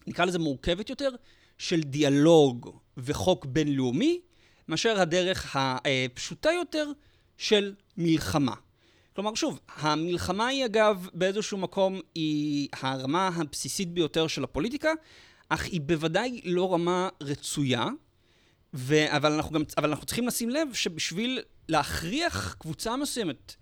נקרא 0.07 0.25
לזה 0.25 0.39
מורכבת 0.39 0.89
יותר, 0.89 1.09
של 1.57 1.81
דיאלוג 1.81 2.77
וחוק 2.97 3.45
בינלאומי, 3.45 4.21
מאשר 4.67 5.01
הדרך 5.01 5.55
הפשוטה 5.59 6.51
יותר 6.51 6.91
של 7.37 7.73
מלחמה. 7.97 8.53
כלומר, 9.15 9.35
שוב, 9.35 9.59
המלחמה 9.75 10.47
היא 10.47 10.65
אגב 10.65 11.09
באיזשהו 11.13 11.57
מקום 11.57 11.99
היא 12.15 12.69
הרמה 12.73 13.27
הבסיסית 13.35 13.89
ביותר 13.89 14.27
של 14.27 14.43
הפוליטיקה, 14.43 14.91
אך 15.49 15.65
היא 15.65 15.81
בוודאי 15.81 16.41
לא 16.43 16.73
רמה 16.73 17.09
רצויה, 17.21 17.87
ו... 18.73 19.15
אבל, 19.15 19.31
אנחנו 19.31 19.51
גם... 19.51 19.63
אבל 19.77 19.89
אנחנו 19.89 20.05
צריכים 20.05 20.27
לשים 20.27 20.49
לב 20.49 20.73
שבשביל 20.73 21.41
להכריח 21.69 22.55
קבוצה 22.59 22.95
מסוימת 22.95 23.55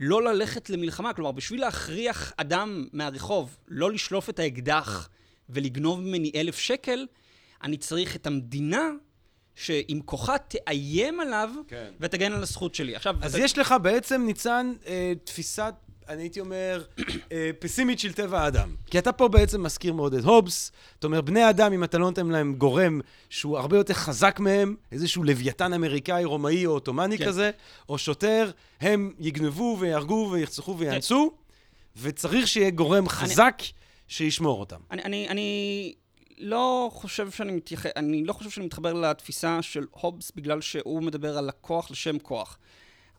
לא 0.00 0.22
ללכת 0.22 0.70
למלחמה, 0.70 1.12
כלומר, 1.12 1.32
בשביל 1.32 1.60
להכריח 1.60 2.32
אדם 2.36 2.84
מהרחוב 2.92 3.56
לא 3.68 3.92
לשלוף 3.92 4.30
את 4.30 4.38
האקדח 4.38 5.08
ולגנוב 5.48 6.00
ממני 6.00 6.32
אלף 6.34 6.58
שקל, 6.58 7.06
אני 7.62 7.76
צריך 7.76 8.16
את 8.16 8.26
המדינה 8.26 8.88
שעם 9.60 10.00
כוחה 10.04 10.38
תאיים 10.38 11.20
עליו 11.20 11.50
כן. 11.68 11.90
ותגן 12.00 12.32
על 12.32 12.42
הזכות 12.42 12.74
שלי. 12.74 12.96
עכשיו... 12.96 13.16
אז 13.22 13.34
אתה... 13.34 13.44
יש 13.44 13.58
לך 13.58 13.74
בעצם, 13.82 14.22
ניצן, 14.26 14.72
אה, 14.86 15.12
תפיסת, 15.24 15.74
אני 16.08 16.22
הייתי 16.22 16.40
אומר, 16.40 16.84
אה, 17.32 17.50
פסימית 17.58 17.98
של 17.98 18.12
טבע 18.12 18.40
האדם. 18.40 18.74
כי 18.86 18.98
אתה 18.98 19.12
פה 19.12 19.28
בעצם 19.28 19.62
מזכיר 19.62 19.92
מאוד 19.92 20.14
את 20.14 20.24
הובס. 20.24 20.72
אתה 20.98 21.06
אומר, 21.06 21.20
בני 21.20 21.50
אדם, 21.50 21.72
אם 21.72 21.84
אתה 21.84 21.98
לא 21.98 22.06
נותן 22.06 22.26
להם 22.26 22.54
גורם 22.54 23.00
שהוא 23.30 23.58
הרבה 23.58 23.76
יותר 23.76 23.94
חזק 23.94 24.40
מהם, 24.40 24.76
איזשהו 24.92 25.24
לוויתן 25.24 25.72
אמריקאי, 25.72 26.24
רומאי 26.24 26.66
או 26.66 26.72
עות'מאני 26.72 27.18
כן. 27.18 27.26
כזה, 27.26 27.50
או 27.88 27.98
שוטר, 27.98 28.50
הם 28.80 29.12
יגנבו 29.18 29.76
ויהרגו 29.80 30.28
וירצחו 30.32 30.78
ויאנסו, 30.78 31.30
כן. 31.30 32.00
וצריך 32.02 32.48
שיהיה 32.48 32.70
גורם 32.70 33.08
חזק 33.08 33.54
אני... 33.58 33.72
שישמור 34.08 34.60
אותם. 34.60 34.80
אני, 34.90 35.02
אני, 35.02 35.28
אני 35.28 35.94
לא 36.40 36.90
חושב 36.92 37.30
שאני 37.30 37.52
מתייח... 37.52 37.86
אני 37.86 38.24
לא 38.24 38.32
חושב 38.32 38.50
שאני 38.50 38.66
מתחבר 38.66 38.92
לתפיסה 38.92 39.62
של 39.62 39.86
הובס 39.90 40.32
בגלל 40.36 40.60
שהוא 40.60 41.02
מדבר 41.02 41.38
על 41.38 41.48
הכוח 41.48 41.90
לשם 41.90 42.18
כוח. 42.18 42.58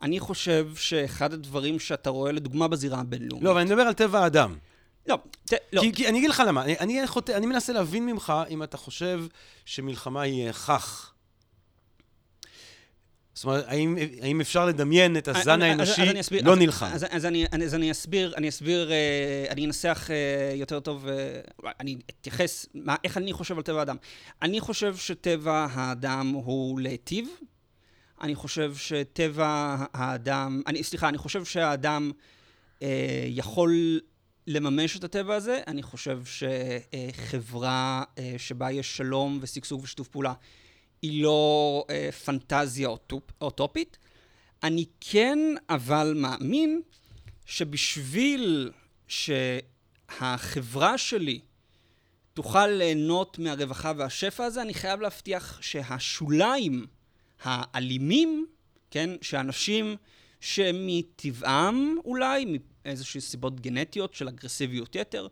אני 0.01 0.19
חושב 0.19 0.67
שאחד 0.75 1.34
הדברים 1.34 1.79
שאתה 1.79 2.10
רואה, 2.10 2.31
לדוגמה 2.31 2.67
בזירה 2.67 2.99
הבינלאומית... 2.99 3.43
לא, 3.43 3.51
אבל 3.51 3.60
אני 3.60 3.69
מדבר 3.69 3.81
על 3.81 3.93
טבע 3.93 4.19
האדם. 4.19 4.55
לא, 5.07 5.17
ת, 5.45 5.53
לא. 5.73 5.81
כי, 5.81 5.93
כי 5.93 6.07
אני 6.07 6.17
אגיד 6.17 6.29
לך 6.29 6.43
למה. 6.47 6.63
אני, 6.63 6.79
אני, 6.79 7.07
חוט... 7.07 7.29
אני 7.29 7.45
מנסה 7.45 7.73
להבין 7.73 8.05
ממך 8.05 8.34
אם 8.49 8.63
אתה 8.63 8.77
חושב 8.77 9.23
שמלחמה 9.65 10.21
היא 10.21 10.49
הכרח 10.49 11.13
זאת 13.33 13.45
אומרת, 13.45 13.63
האם, 13.67 13.97
האם 14.21 14.41
אפשר 14.41 14.65
לדמיין 14.65 15.17
את 15.17 15.27
הזן 15.27 15.61
האנושי 15.61 16.01
לא 16.43 16.55
נלחם? 16.55 16.85
אז, 16.85 17.05
אז, 17.09 17.25
אני, 17.25 17.45
אז 17.65 17.75
אני 17.75 17.91
אסביר, 17.91 18.33
אני 18.37 18.49
אסביר, 18.49 18.91
אה, 18.91 19.45
אני 19.49 19.65
אנסח 19.65 20.09
אה, 20.09 20.55
יותר 20.55 20.79
טוב, 20.79 21.07
אה, 21.07 21.71
אני 21.79 21.97
אתייחס, 22.21 22.65
מה, 22.73 22.95
איך 23.03 23.17
אני 23.17 23.33
חושב 23.33 23.57
על 23.57 23.63
טבע 23.63 23.79
האדם. 23.79 23.95
אני 24.41 24.59
חושב 24.59 24.95
שטבע 24.95 25.67
האדם 25.71 26.27
הוא 26.27 26.79
להיטיב. 26.79 27.27
אני 28.21 28.35
חושב 28.35 28.75
שטבע 28.75 29.75
האדם, 29.93 30.61
אני, 30.67 30.83
סליחה, 30.83 31.09
אני 31.09 31.17
חושב 31.17 31.45
שהאדם 31.45 32.11
אה, 32.81 33.25
יכול 33.27 33.99
לממש 34.47 34.97
את 34.97 35.03
הטבע 35.03 35.35
הזה. 35.35 35.59
אני 35.67 35.83
חושב 35.83 36.21
שחברה 36.25 38.03
אה, 38.17 38.35
שבה 38.37 38.71
יש 38.71 38.97
שלום 38.97 39.39
ושגשוג 39.41 39.83
ושיתוף 39.83 40.07
פעולה 40.07 40.33
היא 41.01 41.23
לא 41.23 41.85
אה, 41.89 42.09
פנטזיה 42.11 42.87
אוטופ, 42.87 43.23
אוטופית. 43.41 43.97
אני 44.63 44.85
כן 44.99 45.39
אבל 45.69 46.13
מאמין 46.15 46.81
שבשביל 47.45 48.71
שהחברה 49.07 50.97
שלי 50.97 51.39
תוכל 52.33 52.67
ליהנות 52.67 53.39
מהרווחה 53.39 53.91
והשפע 53.97 54.43
הזה, 54.43 54.61
אני 54.61 54.73
חייב 54.73 55.01
להבטיח 55.01 55.61
שהשוליים 55.61 56.85
האלימים, 57.43 58.45
כן, 58.91 59.09
שאנשים 59.21 59.95
שמטבעם 60.39 61.95
אולי, 62.05 62.57
מאיזשהן 62.85 63.21
סיבות 63.21 63.59
גנטיות 63.59 64.13
של 64.13 64.27
אגרסיביות 64.27 64.95
יתר, 64.95 65.27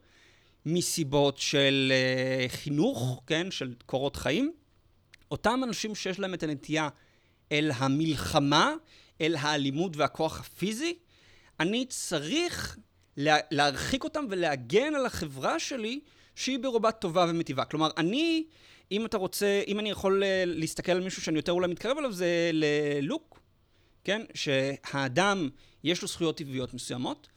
מסיבות 0.65 1.37
של 1.37 1.91
uh, 2.47 2.51
חינוך, 2.51 3.21
כן, 3.27 3.51
של 3.51 3.73
קורות 3.85 4.15
חיים, 4.15 4.53
אותם 5.31 5.61
אנשים 5.63 5.95
שיש 5.95 6.19
להם 6.19 6.33
את 6.33 6.43
הנטייה 6.43 6.89
אל 7.51 7.71
המלחמה, 7.75 8.73
אל 9.21 9.35
האלימות 9.39 9.97
והכוח 9.97 10.39
הפיזי, 10.39 10.97
אני 11.59 11.85
צריך 11.85 12.77
לה, 13.17 13.37
להרחיק 13.51 14.03
אותם 14.03 14.25
ולהגן 14.29 14.95
על 14.95 15.05
החברה 15.05 15.59
שלי 15.59 15.99
שהיא 16.35 16.59
ברובה 16.59 16.91
טובה 16.91 17.25
ומטיבה. 17.29 17.65
כלומר, 17.65 17.89
אני, 17.97 18.45
אם 18.91 19.05
אתה 19.05 19.17
רוצה, 19.17 19.61
אם 19.67 19.79
אני 19.79 19.89
יכול 19.89 20.23
אה, 20.23 20.43
להסתכל 20.45 20.91
על 20.91 21.03
מישהו 21.03 21.21
שאני 21.21 21.37
יותר 21.37 21.51
אולי 21.51 21.67
מתקרב 21.67 21.97
אליו, 21.97 22.11
זה 22.11 22.51
ללוק, 22.53 23.39
כן? 24.03 24.21
שהאדם, 24.33 25.49
יש 25.83 26.01
לו 26.01 26.07
זכויות 26.07 26.37
טבעיות 26.37 26.73
מסוימות, 26.73 27.27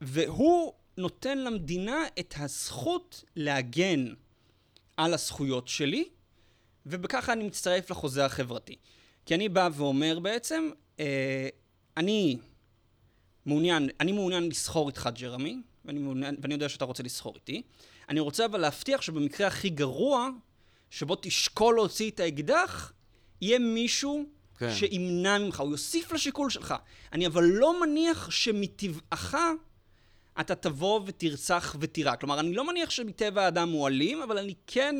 והוא 0.00 0.72
נותן 0.96 1.38
למדינה 1.38 2.04
את 2.18 2.34
הזכות 2.38 3.24
להגן 3.36 4.06
על 4.96 5.14
הזכויות 5.14 5.68
שלי, 5.68 6.08
ובככה 6.86 7.32
אני 7.32 7.44
מצטרף 7.44 7.90
לחוזה 7.90 8.24
החברתי. 8.24 8.76
כי 9.26 9.34
אני 9.34 9.48
בא 9.48 9.68
ואומר 9.72 10.18
בעצם, 10.18 10.70
אה, 11.00 11.48
אני 11.96 12.36
מעוניין, 13.46 13.88
אני 14.00 14.12
מעוניין 14.12 14.48
לסחור 14.48 14.88
איתך, 14.88 15.08
ג'רמי, 15.14 15.62
ואני, 15.84 15.98
מעוניין, 15.98 16.36
ואני 16.40 16.54
יודע 16.54 16.68
שאתה 16.68 16.84
רוצה 16.84 17.02
לסחור 17.02 17.34
איתי. 17.34 17.62
אני 18.08 18.20
רוצה 18.20 18.44
אבל 18.44 18.60
להבטיח 18.60 19.02
שבמקרה 19.02 19.46
הכי 19.46 19.68
גרוע, 19.68 20.28
שבו 20.90 21.16
תשקול 21.20 21.74
להוציא 21.74 22.10
את 22.10 22.20
האקדח, 22.20 22.92
יהיה 23.40 23.58
מישהו 23.58 24.24
כן. 24.58 24.74
שימנע 24.74 25.38
ממך, 25.38 25.60
הוא 25.60 25.70
יוסיף 25.70 26.12
לשיקול 26.12 26.50
שלך. 26.50 26.74
אני 27.12 27.26
אבל 27.26 27.44
לא 27.44 27.80
מניח 27.80 28.30
שמטבעך 28.30 29.34
אתה 30.40 30.54
תבוא 30.54 31.00
ותרצח 31.06 31.76
ותירה. 31.80 32.16
כלומר, 32.16 32.40
אני 32.40 32.54
לא 32.54 32.66
מניח 32.66 32.90
שמטבע 32.90 33.44
האדם 33.44 33.70
הוא 33.70 33.88
אלים, 33.88 34.22
אבל 34.22 34.38
אני 34.38 34.54
כן 34.66 34.96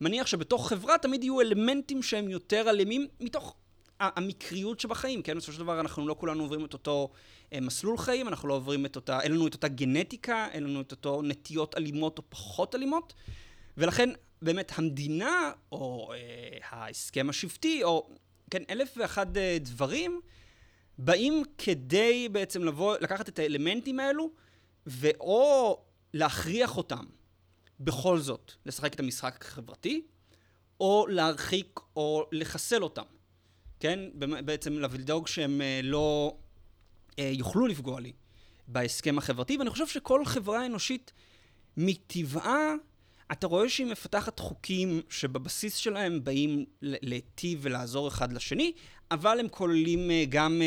מניח 0.00 0.26
שבתוך 0.26 0.68
חברה 0.68 0.98
תמיד 0.98 1.24
יהיו 1.24 1.40
אלמנטים 1.40 2.02
שהם 2.02 2.30
יותר 2.30 2.70
אלימים 2.70 3.06
מתוך 3.20 3.56
המקריות 4.00 4.80
שבחיים, 4.80 5.22
כן? 5.22 5.36
בסופו 5.36 5.52
של 5.52 5.58
דבר 5.58 5.80
אנחנו 5.80 6.08
לא 6.08 6.16
כולנו 6.18 6.42
עוברים 6.42 6.64
את 6.64 6.72
אותו 6.72 7.10
אה, 7.52 7.60
מסלול 7.60 7.98
חיים, 7.98 8.28
אנחנו 8.28 8.48
לא 8.48 8.54
עוברים 8.54 8.86
את 8.86 8.96
אותה, 8.96 9.20
אין 9.20 9.32
לנו 9.32 9.46
את 9.46 9.54
אותה 9.54 9.68
גנטיקה, 9.68 10.48
אין 10.52 10.64
לנו 10.64 10.80
את 10.80 10.90
אותו 10.90 11.22
נטיות 11.22 11.74
אלימות 11.76 12.18
או 12.18 12.22
פחות 12.28 12.74
אלימות, 12.74 13.14
ולכן 13.76 14.10
באמת 14.42 14.72
המדינה, 14.74 15.52
או 15.72 16.12
אה, 16.12 16.58
ההסכם 16.68 17.30
השבטי, 17.30 17.84
או 17.84 18.10
כן, 18.50 18.62
אלף 18.70 18.94
ואחד 18.96 19.36
אה, 19.36 19.56
דברים, 19.60 20.20
באים 20.98 21.42
כדי 21.58 22.28
בעצם 22.32 22.64
לבוא, 22.64 22.96
לקחת 23.00 23.28
את 23.28 23.38
האלמנטים 23.38 24.00
האלו, 24.00 24.30
ואו 24.86 25.78
להכריח 26.14 26.76
אותם 26.76 27.04
בכל 27.80 28.18
זאת 28.18 28.52
לשחק 28.66 28.94
את 28.94 29.00
המשחק 29.00 29.44
החברתי, 29.44 30.02
או 30.80 31.06
להרחיק 31.08 31.80
או 31.96 32.26
לחסל 32.32 32.82
אותם. 32.82 33.02
כן? 33.80 34.00
בעצם 34.44 34.78
לדאוג 34.78 35.26
שהם 35.26 35.60
אה, 35.60 35.80
לא 35.82 36.36
אה, 37.18 37.30
יוכלו 37.34 37.66
לפגוע 37.66 38.00
לי 38.00 38.12
בהסכם 38.68 39.18
החברתי, 39.18 39.56
ואני 39.56 39.70
חושב 39.70 39.86
שכל 39.86 40.24
חברה 40.24 40.66
אנושית 40.66 41.12
מטבעה, 41.76 42.74
אתה 43.32 43.46
רואה 43.46 43.68
שהיא 43.68 43.86
מפתחת 43.86 44.38
חוקים 44.38 45.00
שבבסיס 45.10 45.76
שלהם 45.76 46.24
באים 46.24 46.64
להיטיב 46.82 47.58
ולעזור 47.62 48.08
אחד 48.08 48.32
לשני, 48.32 48.72
אבל 49.10 49.40
הם 49.40 49.48
כוללים 49.48 50.10
אה, 50.10 50.24
גם 50.28 50.62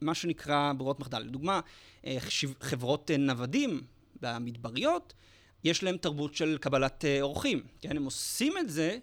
מה 0.00 0.14
שנקרא 0.14 0.72
ברירות 0.76 1.00
מחדל. 1.00 1.18
לדוגמה, 1.18 1.60
חברות 2.60 3.10
נוודים 3.18 3.80
במדבריות, 4.20 5.14
יש 5.64 5.82
להם 5.82 5.96
תרבות 5.96 6.34
של 6.34 6.58
קבלת 6.60 7.04
אורחים. 7.20 7.62
כן? 7.80 7.96
הם 7.96 8.04
עושים 8.04 8.58
את 8.58 8.70
זה 8.70 8.98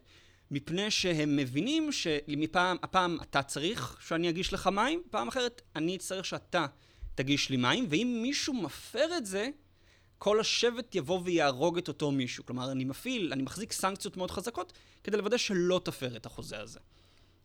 מפני 0.51 0.91
שהם 0.91 1.35
מבינים 1.35 1.91
שמפעם, 1.91 2.77
הפעם 2.83 3.17
אתה 3.21 3.43
צריך 3.43 3.97
שאני 4.07 4.29
אגיש 4.29 4.53
לך 4.53 4.67
מים, 4.67 5.01
פעם 5.09 5.27
אחרת 5.27 5.61
אני 5.75 5.97
צריך 5.97 6.25
שאתה 6.25 6.65
תגיש 7.15 7.49
לי 7.49 7.57
מים, 7.57 7.87
ואם 7.89 8.19
מישהו 8.21 8.53
מפר 8.53 9.17
את 9.17 9.25
זה, 9.25 9.49
כל 10.17 10.39
השבט 10.39 10.95
יבוא 10.95 11.21
ויהרוג 11.23 11.77
את 11.77 11.87
אותו 11.87 12.11
מישהו. 12.11 12.45
כלומר, 12.45 12.71
אני 12.71 12.83
מפעיל, 12.85 13.33
אני 13.33 13.43
מחזיק 13.43 13.71
סנקציות 13.71 14.17
מאוד 14.17 14.31
חזקות 14.31 14.73
כדי 15.03 15.17
לוודא 15.17 15.37
שלא 15.37 15.81
תפר 15.83 16.15
את 16.15 16.25
החוזה 16.25 16.59
הזה. 16.59 16.79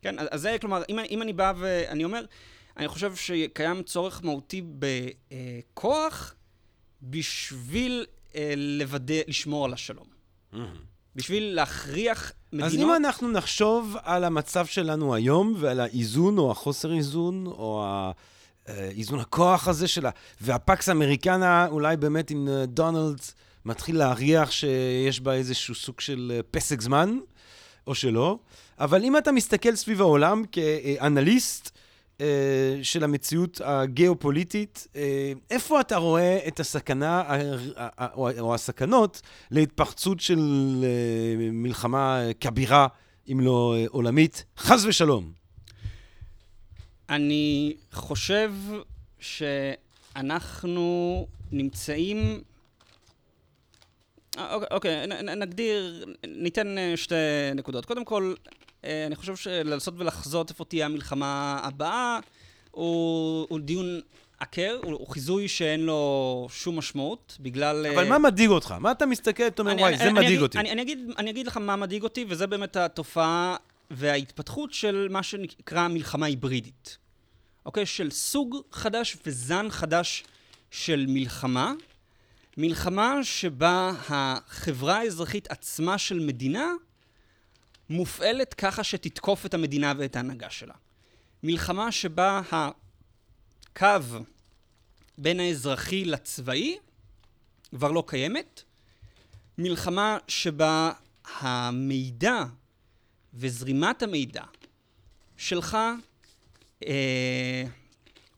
כן, 0.03 0.17
אז 0.31 0.41
זה, 0.41 0.57
כלומר, 0.61 0.83
אם, 0.89 0.99
אם 1.11 1.23
אני 1.23 1.33
בא 1.33 1.53
ואני 1.57 2.05
אומר, 2.05 2.25
אני 2.77 2.89
חושב 2.89 3.15
שקיים 3.15 3.83
צורך 3.83 4.25
מהותי 4.25 4.63
בכוח 4.79 6.35
בשביל 7.03 8.07
אה, 8.11 8.17
לוודא, 8.57 9.15
לשמור 9.29 9.65
על 9.65 9.73
השלום. 9.73 10.07
Mm-hmm. 10.53 10.57
בשביל 11.17 11.55
להכריח 11.55 12.33
מדינות... 12.53 12.73
אז 12.73 12.79
אם 12.79 12.95
אנחנו 12.95 13.31
נחשוב 13.31 13.97
על 14.03 14.25
המצב 14.25 14.67
שלנו 14.67 15.15
היום 15.15 15.55
ועל 15.59 15.81
האיזון 15.81 16.39
או 16.39 16.51
החוסר 16.51 16.93
איזון, 16.93 17.47
או 17.47 17.87
האיזון 18.67 19.21
הכוח 19.21 19.69
הזה 19.69 19.89
שלה, 19.89 20.11
והפקס 20.41 20.89
אמריקנה, 20.89 21.67
אולי 21.67 21.97
באמת 21.97 22.31
עם 22.31 22.49
אה, 22.49 22.67
דונלד 22.67 23.21
מתחיל 23.65 23.99
להריח 23.99 24.51
שיש 24.51 25.21
בה 25.21 25.35
איזשהו 25.35 25.75
סוג 25.75 26.01
של 26.01 26.33
אה, 26.35 26.41
פסק 26.51 26.81
זמן, 26.81 27.19
או 27.87 27.95
שלא. 27.95 28.39
אבל 28.79 29.05
אם 29.05 29.17
אתה 29.17 29.33
מסתכל 29.33 29.77
סביב 29.77 30.01
העולם 30.01 30.45
כאנליסט, 30.53 31.67
אה, 31.67 31.81
של 32.83 33.05
המציאות 33.05 33.61
הגיאופוליטית, 33.65 34.87
אה, 34.97 35.33
איפה 35.51 35.81
אתה 35.81 35.97
רואה 35.97 36.39
את 36.49 36.61
הסכנה 36.61 37.23
או 38.09 38.55
הסכנות 38.55 39.23
להתפרצות 39.51 40.21
של 40.21 40.39
אה, 40.85 41.51
מלחמה 41.53 42.21
כבירה, 42.41 42.87
אם 43.33 43.41
לא 43.41 43.77
עולמית? 43.89 44.45
חס 44.59 44.85
ושלום. 44.85 45.33
אני 47.11 47.77
חושב 47.93 48.53
שאנחנו 49.21 50.87
נמצאים... 51.53 52.41
אוקיי, 54.39 54.69
אוקיי 54.71 55.07
נגדיר, 55.23 56.05
ניתן 56.27 56.77
שתי 56.97 57.15
נקודות. 57.55 57.85
קודם 57.85 58.05
כל, 58.05 58.35
אה, 58.47 58.66
אני 59.07 59.17
חושב 59.17 59.37
שלנסות 59.37 59.95
ולחזות 59.97 60.51
איפה 60.51 60.65
תהיה 60.65 60.87
המלחמה 60.87 61.61
הבאה, 61.63 62.19
הוא, 62.71 63.47
הוא 63.51 63.61
דיון 63.61 64.01
עקר, 64.41 64.79
הוא, 64.83 64.93
הוא 64.93 65.09
חיזוי 65.09 65.49
שאין 65.49 65.81
לו 65.81 66.47
שום 66.51 66.79
משמעות, 66.79 67.37
בגלל... 67.41 67.87
אבל 67.87 68.07
uh... 68.07 68.09
מה 68.09 68.19
מדאיג 68.19 68.51
אותך? 68.51 68.75
מה 68.81 68.91
אתה 68.91 69.07
מסתכל, 69.07 69.47
אתה 69.47 69.63
אומר, 69.63 69.75
וואי, 69.79 69.99
זה 69.99 70.05
אני, 70.05 70.13
מדאיג 70.13 70.29
אני, 70.29 70.39
אותי. 70.39 70.59
אני, 70.59 70.73
אני, 70.73 70.83
אגיד, 70.83 70.99
אני 71.19 71.31
אגיד 71.31 71.47
לך 71.47 71.57
מה 71.57 71.77
מדאיג 71.77 72.03
אותי, 72.03 72.25
וזה 72.29 72.47
באמת 72.47 72.77
התופעה 72.77 73.57
וההתפתחות 73.91 74.73
של 74.73 75.09
מה 75.11 75.23
שנקרא 75.23 75.89
מלחמה 75.89 76.27
היברידית. 76.27 76.99
אוקיי? 77.67 77.87
של 77.87 78.11
סוג 78.11 78.57
חדש 78.73 79.17
וזן 79.27 79.71
חדש 79.71 80.25
של 80.71 81.05
מלחמה. 81.09 81.73
מלחמה 82.57 83.19
שבה 83.23 83.93
החברה 84.09 84.99
האזרחית 84.99 85.51
עצמה 85.51 85.99
של 85.99 86.21
מדינה 86.21 86.73
מופעלת 87.91 88.55
ככה 88.55 88.85
שתתקוף 88.85 89.47
את 89.47 89.55
המדינה 89.55 89.93
ואת 89.99 90.17
ההנהגה 90.17 90.51
שלה. 90.51 90.75
מלחמה 91.43 91.93
שבה 91.93 92.41
הקו 92.51 93.89
בין 95.19 95.41
האזרחי 95.41 96.05
לצבאי 96.05 96.79
כבר 97.71 97.91
לא 97.91 98.05
קיימת. 98.07 98.63
מלחמה 99.59 100.19
שבה 100.29 100.93
המידע 101.41 102.45
וזרימת 103.35 104.03
המידע 104.03 104.45
שלך 105.37 105.79
אה, 106.87 107.65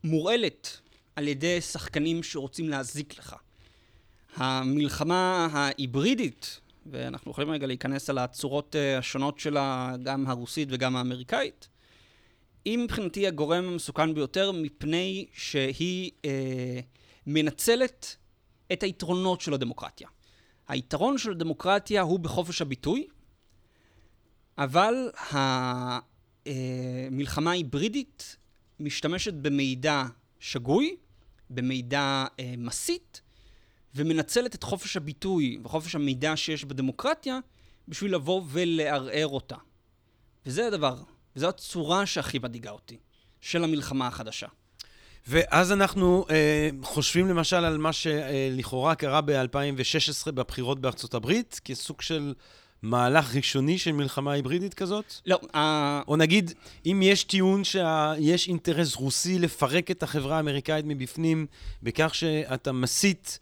מורעלת 0.03 0.79
על 1.15 1.27
ידי 1.27 1.61
שחקנים 1.61 2.23
שרוצים 2.23 2.69
להזיק 2.69 3.19
לך. 3.19 3.35
המלחמה 4.35 5.47
ההיברידית 5.51 6.59
ואנחנו 6.85 7.31
יכולים 7.31 7.49
רגע 7.49 7.67
להיכנס 7.67 8.09
על 8.09 8.17
הצורות 8.17 8.75
uh, 8.75 8.99
השונות 8.99 9.39
שלה, 9.39 9.95
גם 10.03 10.27
הרוסית 10.27 10.69
וגם 10.71 10.95
האמריקאית. 10.95 11.69
היא 12.65 12.77
מבחינתי 12.77 13.27
הגורם 13.27 13.63
המסוכן 13.67 14.13
ביותר, 14.13 14.51
מפני 14.51 15.25
שהיא 15.33 16.11
uh, 16.21 16.25
מנצלת 17.27 18.15
את 18.73 18.83
היתרונות 18.83 19.41
של 19.41 19.53
הדמוקרטיה. 19.53 20.07
היתרון 20.67 21.17
של 21.17 21.31
הדמוקרטיה 21.31 22.01
הוא 22.01 22.19
בחופש 22.19 22.61
הביטוי, 22.61 23.07
אבל 24.57 25.11
המלחמה 26.45 27.51
ההיברידית 27.51 28.37
משתמשת 28.79 29.33
במידע 29.33 30.03
שגוי, 30.39 30.95
במידע 31.49 32.25
uh, 32.31 32.41
מסית, 32.57 33.21
ומנצלת 33.95 34.55
את 34.55 34.63
חופש 34.63 34.97
הביטוי 34.97 35.59
וחופש 35.63 35.95
המידע 35.95 36.37
שיש 36.37 36.65
בדמוקרטיה 36.65 37.39
בשביל 37.87 38.15
לבוא 38.15 38.41
ולערער 38.49 39.27
אותה. 39.27 39.55
וזה 40.45 40.67
הדבר, 40.67 40.95
וזו 41.35 41.49
הצורה 41.49 42.05
שהכי 42.05 42.39
מדאיגה 42.39 42.71
אותי, 42.71 42.97
של 43.41 43.63
המלחמה 43.63 44.07
החדשה. 44.07 44.47
ואז 45.27 45.71
אנחנו 45.71 46.25
אה, 46.29 46.69
חושבים 46.83 47.27
למשל 47.27 47.55
על 47.55 47.77
מה 47.77 47.93
שלכאורה 47.93 48.95
קרה 48.95 49.21
ב-2016 49.21 50.31
בבחירות 50.31 50.79
בארצות 50.79 51.13
הברית, 51.13 51.61
כסוג 51.65 52.01
של 52.01 52.33
מהלך 52.81 53.35
ראשוני 53.35 53.77
של 53.77 53.91
מלחמה 53.91 54.31
היברידית 54.31 54.73
כזאת? 54.73 55.13
לא. 55.25 55.39
Uh... 55.43 55.57
או 56.07 56.15
נגיד, 56.15 56.53
אם 56.85 56.99
יש 57.03 57.23
טיעון 57.23 57.63
שיש 57.63 58.47
אינטרס 58.47 58.95
רוסי 58.95 59.39
לפרק 59.39 59.91
את 59.91 60.03
החברה 60.03 60.37
האמריקאית 60.37 60.85
מבפנים, 60.87 61.45
בכך 61.83 62.15
שאתה 62.15 62.71
מסית 62.71 63.39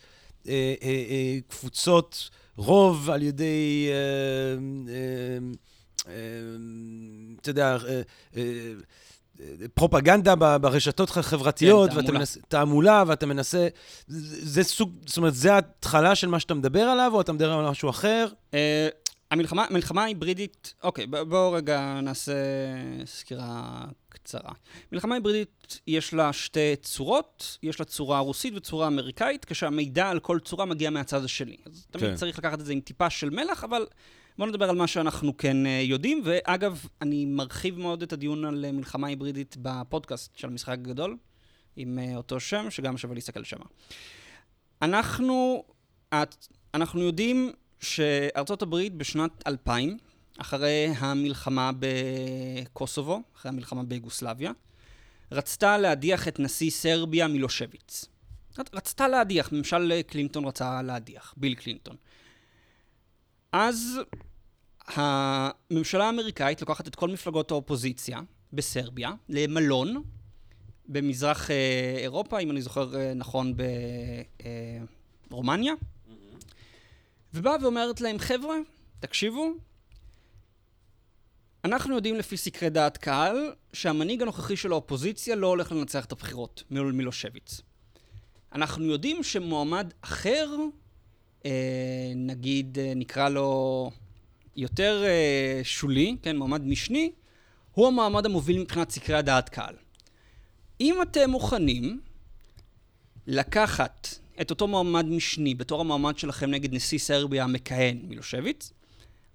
אה, 0.47 0.73
אה, 0.83 1.05
אה, 1.09 1.37
קבוצות 1.47 2.29
רוב 2.57 3.09
על 3.09 3.23
ידי, 3.23 3.89
אתה 7.41 7.49
יודע, 7.49 7.77
פרופגנדה 9.73 10.35
ברשתות 10.35 11.17
החברתיות, 11.17 11.89
כן, 11.89 11.97
ואתה 11.97 12.11
מנסה, 12.11 12.39
תעמולה, 12.47 13.03
ואתה 13.07 13.25
מנסה, 13.25 13.67
זה 14.07 14.63
סוג, 14.63 14.91
זאת 15.05 15.17
אומרת, 15.17 15.35
זה 15.35 15.53
ההתחלה 15.53 16.15
של 16.15 16.27
מה 16.27 16.39
שאתה 16.39 16.53
מדבר 16.53 16.81
עליו, 16.81 17.11
או 17.13 17.21
אתה 17.21 17.33
מדבר 17.33 17.51
על 17.51 17.69
משהו 17.69 17.89
אחר? 17.89 18.27
המלחמה, 19.31 19.65
המלחמה 19.69 20.03
ההיברידית, 20.03 20.73
אוקיי, 20.83 21.07
בואו 21.07 21.51
רגע 21.51 21.99
נעשה 22.01 22.33
סקירה 23.05 23.85
קצרה. 24.09 24.51
מלחמה 24.91 25.15
היברידית 25.15 25.79
יש 25.87 26.13
לה 26.13 26.33
שתי 26.33 26.75
צורות, 26.81 27.57
יש 27.63 27.79
לה 27.79 27.85
צורה 27.85 28.19
רוסית 28.19 28.53
וצורה 28.55 28.87
אמריקאית, 28.87 29.45
כשהמידע 29.45 30.09
על 30.09 30.19
כל 30.19 30.39
צורה 30.39 30.65
מגיע 30.65 30.89
מהצד 30.89 31.23
השני. 31.23 31.57
אז 31.65 31.87
תמיד 31.91 32.09
כן. 32.09 32.15
צריך 32.15 32.39
לקחת 32.39 32.59
את 32.59 32.65
זה 32.65 32.73
עם 32.73 32.79
טיפה 32.79 33.09
של 33.09 33.29
מלח, 33.29 33.63
אבל 33.63 33.85
בואו 34.37 34.49
נדבר 34.49 34.69
על 34.69 34.75
מה 34.75 34.87
שאנחנו 34.87 35.37
כן 35.37 35.65
uh, 35.65 35.69
יודעים. 35.69 36.21
ואגב, 36.25 36.85
אני 37.01 37.25
מרחיב 37.25 37.79
מאוד 37.79 38.01
את 38.01 38.13
הדיון 38.13 38.45
על 38.45 38.65
uh, 38.69 38.71
מלחמה 38.71 39.07
היברידית 39.07 39.57
בפודקאסט 39.61 40.37
של 40.37 40.47
המשחק 40.47 40.73
הגדול, 40.73 41.17
עם 41.75 41.99
uh, 41.99 42.17
אותו 42.17 42.39
שם, 42.39 42.69
שגם 42.69 42.97
שווה 42.97 43.15
להסתכל 43.15 43.43
שמה. 43.43 43.65
אנחנו, 44.81 45.63
אנחנו 46.73 47.01
יודעים 47.01 47.51
שארצות 47.79 48.61
הברית 48.61 48.93
בשנת 48.93 49.47
2000, 49.47 49.97
אחרי 50.37 50.93
המלחמה 50.97 51.71
בקוסובו, 51.79 53.21
אחרי 53.35 53.49
המלחמה 53.49 53.83
ביוגוסלביה, 53.83 54.51
רצתה 55.31 55.77
להדיח 55.77 56.27
את 56.27 56.39
נשיא 56.39 56.71
סרביה 56.71 57.27
מילושביץ. 57.27 58.05
רצתה 58.73 59.07
להדיח, 59.07 59.51
ממשל 59.51 60.01
קלינטון 60.01 60.45
רצה 60.45 60.81
להדיח, 60.81 61.33
ביל 61.37 61.55
קלינטון. 61.55 61.95
אז 63.51 63.99
הממשלה 64.87 66.05
האמריקאית 66.05 66.61
לוקחת 66.61 66.87
את 66.87 66.95
כל 66.95 67.09
מפלגות 67.09 67.51
האופוזיציה 67.51 68.19
בסרביה 68.53 69.11
למלון 69.29 70.03
במזרח 70.87 71.51
אה, 71.51 71.95
אירופה, 71.97 72.39
אם 72.39 72.51
אני 72.51 72.61
זוכר 72.61 72.95
אה, 72.95 73.13
נכון, 73.13 73.53
ברומניה. 75.29 75.73
ובאה 77.37 77.55
ואומרת 77.61 78.01
להם, 78.01 78.19
חבר'ה, 78.19 78.55
תקשיבו, 78.99 79.53
אנחנו 81.65 81.95
יודעים 81.95 82.15
לפי 82.15 82.37
סקרי 82.37 82.69
דעת 82.69 82.97
קהל 82.97 83.53
שהמנהיג 83.73 84.21
הנוכחי 84.21 84.55
של 84.57 84.71
האופוזיציה 84.71 85.35
לא 85.35 85.47
הולך 85.47 85.71
לנצח 85.71 86.05
את 86.05 86.11
הבחירות 86.11 86.63
מילושביץ. 86.69 87.61
אנחנו 88.53 88.85
יודעים 88.85 89.23
שמועמד 89.23 89.93
אחר, 90.01 90.49
אה, 91.45 92.11
נגיד 92.15 92.79
אה, 92.79 92.93
נקרא 92.95 93.29
לו 93.29 93.91
יותר 94.55 95.03
אה, 95.05 95.61
שולי, 95.63 96.17
כן, 96.21 96.37
מועמד 96.37 96.61
משני, 96.65 97.11
הוא 97.71 97.87
המועמד 97.87 98.25
המוביל 98.25 98.59
מבחינת 98.59 98.89
סקרי 98.89 99.15
הדעת 99.15 99.49
קהל. 99.49 99.75
אם 100.81 101.01
אתם 101.01 101.29
מוכנים 101.29 102.01
לקחת 103.27 104.07
את 104.41 104.49
אותו 104.49 104.67
מועמד 104.67 105.05
משני 105.05 105.55
בתור 105.55 105.81
המועמד 105.81 106.17
שלכם 106.17 106.51
נגד 106.51 106.73
נשיא 106.73 106.99
סרביה 106.99 107.43
המכהן 107.43 107.99
מילושביץ, 108.03 108.73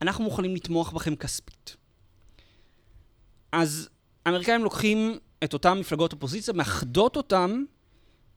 אנחנו 0.03 0.25
מוכנים 0.25 0.55
לתמוך 0.55 0.93
בכם 0.93 1.17
כספית. 1.17 1.77
אז 3.53 3.89
האמריקאים 4.27 4.65
לוקחים 4.65 5.19
את 5.45 5.53
אותן 5.53 5.79
מפלגות 5.79 6.13
אופוזיציה, 6.13 6.55
מאחדות 6.55 7.17
אותן 7.17 7.65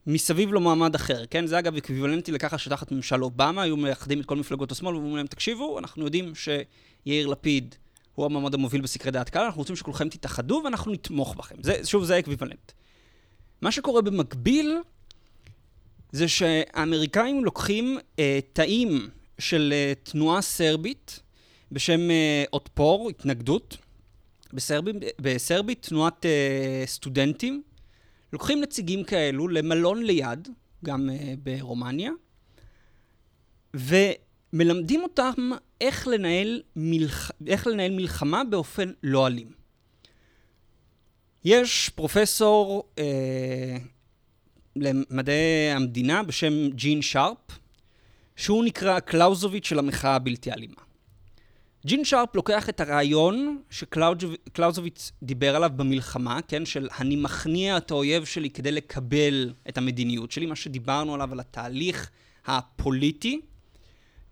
מסביב 0.07 0.53
למועמד 0.53 0.95
אחר, 0.95 1.25
כן? 1.25 1.47
זה 1.47 1.59
אגב 1.59 1.75
אקוויוולנטי 1.75 2.31
לככה 2.31 2.57
שתחת 2.57 2.91
ממשל 2.91 3.23
אובמה 3.23 3.61
היו 3.61 3.77
מאחדים 3.77 4.21
את 4.21 4.25
כל 4.25 4.35
מפלגות 4.35 4.71
השמאל 4.71 4.93
ואומרים 4.95 5.15
להם, 5.15 5.27
תקשיבו, 5.27 5.79
אנחנו 5.79 6.05
יודעים 6.05 6.33
שיאיר 6.35 7.27
לפיד 7.27 7.75
הוא 8.15 8.25
המועמד 8.25 8.53
המוביל 8.53 8.81
בסקרי 8.81 9.11
דעת 9.11 9.29
קהל, 9.29 9.45
אנחנו 9.45 9.59
רוצים 9.59 9.75
שכולכם 9.75 10.09
תתאחדו 10.09 10.61
ואנחנו 10.63 10.91
נתמוך 10.91 11.35
בכם. 11.35 11.55
זה, 11.61 11.85
שוב, 11.85 12.03
זה 12.03 12.15
האקוויוולנט. 12.15 12.71
מה 13.61 13.71
שקורה 13.71 14.01
במקביל, 14.01 14.77
זה 16.15 16.27
שהאמריקאים 16.27 17.45
לוקחים 17.45 17.97
אה, 18.19 18.39
תאים 18.53 19.09
של 19.39 19.73
אה, 19.73 19.93
תנועה 20.03 20.41
סרבית 20.41 21.19
בשם 21.71 22.11
אה, 22.11 22.43
אוטפור, 22.53 23.09
התנגדות, 23.09 23.77
בסרבית, 24.53 24.95
בסרבית 25.21 25.85
תנועת 25.87 26.25
אה, 26.25 26.83
סטודנטים, 26.85 27.63
לוקחים 28.33 28.61
נציגים 28.61 29.03
כאלו 29.03 29.47
למלון 29.47 30.03
ליד, 30.03 30.47
גם 30.85 31.09
אה, 31.09 31.33
ברומניה, 31.43 32.11
ומלמדים 33.73 35.03
אותם 35.03 35.51
איך 35.81 36.07
לנהל, 36.07 36.61
מלח... 36.75 37.31
איך 37.47 37.67
לנהל 37.67 37.91
מלחמה 37.91 38.43
באופן 38.43 38.91
לא 39.03 39.27
אלים. 39.27 39.51
יש 41.45 41.89
פרופסור 41.95 42.89
אה, 42.99 43.77
למדעי 44.75 45.71
המדינה 45.71 46.23
בשם 46.23 46.69
ג'ין 46.69 47.01
שרפ, 47.01 47.37
שהוא 48.35 48.65
נקרא 48.65 48.99
קלאוזוביץ' 48.99 49.65
של 49.65 49.79
המחאה 49.79 50.15
הבלתי 50.15 50.51
אלימה. 50.51 50.81
ג'ין 51.85 52.05
שרפ 52.05 52.35
לוקח 52.35 52.69
את 52.69 52.79
הרעיון 52.79 53.57
שקלאוזוביץ 53.69 55.11
דיבר 55.23 55.55
עליו 55.55 55.71
במלחמה, 55.75 56.39
כן, 56.47 56.65
של 56.65 56.89
אני 56.99 57.15
מכניע 57.15 57.77
את 57.77 57.91
האויב 57.91 58.25
שלי 58.25 58.49
כדי 58.49 58.71
לקבל 58.71 59.53
את 59.69 59.77
המדיניות 59.77 60.31
שלי, 60.31 60.45
מה 60.45 60.55
שדיברנו 60.55 61.13
עליו, 61.13 61.31
על 61.31 61.39
התהליך 61.39 62.09
הפוליטי, 62.45 63.41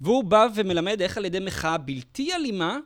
והוא 0.02 0.24
בא 0.24 0.48
ומלמד 0.56 1.02
איך 1.02 1.18
על 1.18 1.26
ידי 1.26 1.40
מחאה 1.40 1.78
בלתי 1.78 2.34
אלימה, 2.34 2.78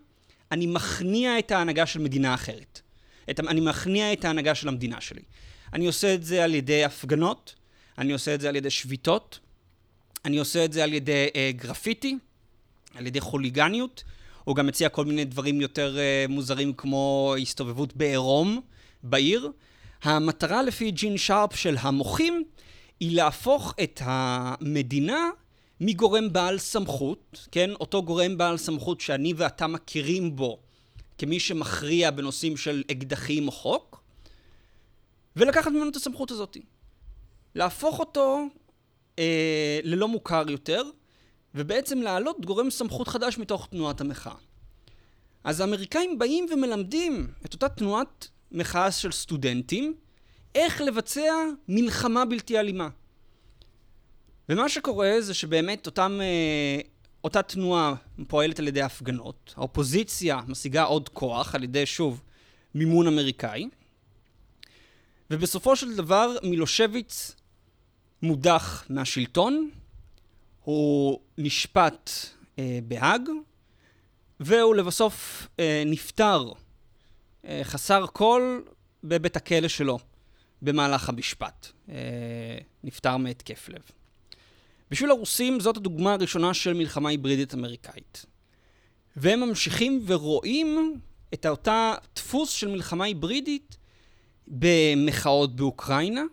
אני 0.52 0.68
מכניע 0.68 1.40
את 1.40 1.52
ההנהגה 1.52 1.86
של 1.86 2.00
מדינה 2.00 2.34
אחרת. 2.34 2.82
את, 3.30 3.40
אני 3.40 3.62
מכניע 3.62 4.14
את 4.14 4.26
ההנהגה 4.26 4.56
של 4.56 4.68
המדינה 4.68 5.02
שלי. 5.02 5.22
אני 5.74 5.88
עושה 5.88 6.14
את 6.14 6.24
זה 6.24 6.44
על 6.44 6.56
ידי 6.56 6.84
הפגנות, 6.84 7.56
אני 7.98 8.14
עושה 8.14 8.36
את 8.36 8.42
זה 8.42 8.50
על 8.50 8.56
ידי 8.56 8.70
שביתות, 8.70 9.40
אני 10.26 10.38
עושה 10.38 10.66
את 10.66 10.74
זה 10.74 10.84
על 10.84 10.94
ידי 10.94 11.28
אה, 11.36 11.52
גרפיטי, 11.56 12.18
על 12.96 13.08
ידי 13.08 13.20
חוליגניות. 13.20 14.04
הוא 14.44 14.56
גם 14.56 14.68
מציע 14.68 14.90
כל 14.90 15.06
מיני 15.06 15.26
דברים 15.26 15.62
יותר 15.62 15.98
uh, 15.98 16.32
מוזרים 16.32 16.74
כמו 16.74 17.36
הסתובבות 17.42 17.98
בעירום 17.98 18.62
בעיר. 19.04 19.52
המטרה 20.04 20.64
לפי 20.64 20.92
ג'ין 20.92 21.18
שרפ 21.18 21.56
של 21.56 21.76
המוחים 21.80 22.44
היא 23.00 23.16
להפוך 23.16 23.74
את 23.84 24.02
המדינה 24.04 25.30
מגורם 25.82 26.34
בעל 26.34 26.58
סמכות, 26.60 27.48
כן? 27.52 27.70
אותו 27.72 28.04
גורם 28.04 28.38
בעל 28.38 28.58
סמכות 28.58 29.02
שאני 29.02 29.34
ואתה 29.38 29.68
מכירים 29.68 30.36
בו 30.36 30.60
כמי 31.18 31.40
שמכריע 31.40 32.12
בנושאים 32.12 32.58
של 32.58 32.84
אקדחים 32.92 33.48
או 33.48 33.52
חוק, 33.52 34.02
ולקחת 35.38 35.72
ממנו 35.72 35.90
את 35.90 35.96
הסמכות 35.96 36.32
הזאת. 36.32 36.58
להפוך 37.56 38.00
אותו 38.00 38.46
אה, 39.20 39.80
ללא 39.84 40.08
מוכר 40.08 40.44
יותר, 40.50 40.84
ובעצם 41.56 42.02
להעלות 42.02 42.46
גורם 42.46 42.70
סמכות 42.70 43.08
חדש 43.08 43.38
מתוך 43.38 43.68
תנועת 43.72 44.02
המחאה. 44.02 44.36
אז 45.44 45.60
האמריקאים 45.60 46.20
באים 46.20 46.46
ומלמדים 46.52 47.28
את 47.46 47.54
אותה 47.54 47.70
תנועת 47.70 48.28
מחאה 48.52 48.92
של 48.92 49.12
סטודנטים 49.12 49.94
איך 50.56 50.82
לבצע 50.82 51.34
מלחמה 51.68 52.26
בלתי 52.26 52.60
אלימה. 52.60 52.90
ומה 54.50 54.70
שקורה 54.70 55.16
זה 55.20 55.34
שבאמת 55.34 55.86
אותם, 55.86 56.20
אה, 56.22 56.82
אותה 57.24 57.42
תנועה 57.42 57.94
פועלת 58.28 58.60
על 58.60 58.68
ידי 58.68 58.82
הפגנות, 58.82 59.54
האופוזיציה 59.58 60.40
משיגה 60.48 60.84
עוד 60.84 61.10
כוח 61.10 61.56
על 61.56 61.64
ידי, 61.64 61.86
שוב, 61.86 62.22
מימון 62.76 63.08
אמריקאי, 63.08 63.70
ובסופו 65.32 65.76
של 65.76 65.96
דבר 65.96 66.36
מילושביץ 66.44 67.36
מודח 68.22 68.86
מהשלטון, 68.90 69.70
הוא 70.64 71.20
נשפט 71.38 72.10
אה, 72.60 72.80
בהאג, 72.84 73.22
והוא 74.40 74.76
לבסוף 74.76 75.48
אה, 75.60 75.84
נפטר 75.86 76.52
אה, 77.46 77.62
חסר 77.64 78.06
כל 78.14 78.62
בבית 79.04 79.36
הכלא 79.36 79.68
שלו 79.68 80.00
במהלך 80.62 81.10
המשפט. 81.10 81.68
אה, 81.90 81.96
נפטר 82.84 83.18
מהתקף 83.18 83.70
לב. 83.70 83.82
בשביל 84.92 85.10
הרוסים 85.10 85.60
זאת 85.60 85.78
הדוגמה 85.78 86.14
הראשונה 86.14 86.54
של 86.54 86.74
מלחמה 86.74 87.10
היברידית 87.10 87.54
אמריקאית. 87.54 88.26
והם 89.16 89.40
ממשיכים 89.40 90.04
ורואים 90.08 91.00
את 91.34 91.46
אותה 91.46 91.94
דפוס 92.16 92.50
של 92.50 92.68
מלחמה 92.68 93.06
היברידית 93.06 93.77
במחאות 94.48 95.56
באוקראינה, 95.56 96.24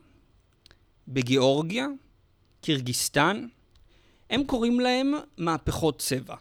בגיאורגיה, 1.09 1.87
קירגיסטן, 2.61 3.47
הם 4.31 4.45
קוראים 4.45 4.81
להם 4.81 5.13
מהפכות 5.39 5.99
צבע. 5.99 6.35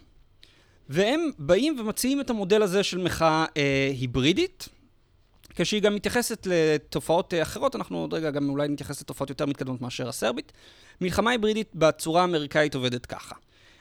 והם 0.89 1.29
באים 1.39 1.79
ומציעים 1.79 2.21
את 2.21 2.29
המודל 2.29 2.61
הזה 2.61 2.83
של 2.83 2.97
מחאה 2.97 3.45
אה, 3.57 3.91
היברידית, 3.99 4.69
כשהיא 5.55 5.81
גם 5.81 5.95
מתייחסת 5.95 6.47
לתופעות 6.49 7.33
אה, 7.33 7.41
אחרות, 7.41 7.75
אנחנו 7.75 7.97
עוד 7.97 8.13
רגע 8.13 8.31
גם 8.31 8.49
אולי 8.49 8.67
נתייחס 8.67 9.01
לתופעות 9.01 9.29
יותר 9.29 9.45
מתקדמות 9.45 9.81
מאשר 9.81 10.09
הסרבית. 10.09 10.51
מלחמה 11.01 11.31
היברידית 11.31 11.75
בצורה 11.75 12.21
האמריקאית 12.21 12.75
עובדת 12.75 13.05
ככה. 13.05 13.35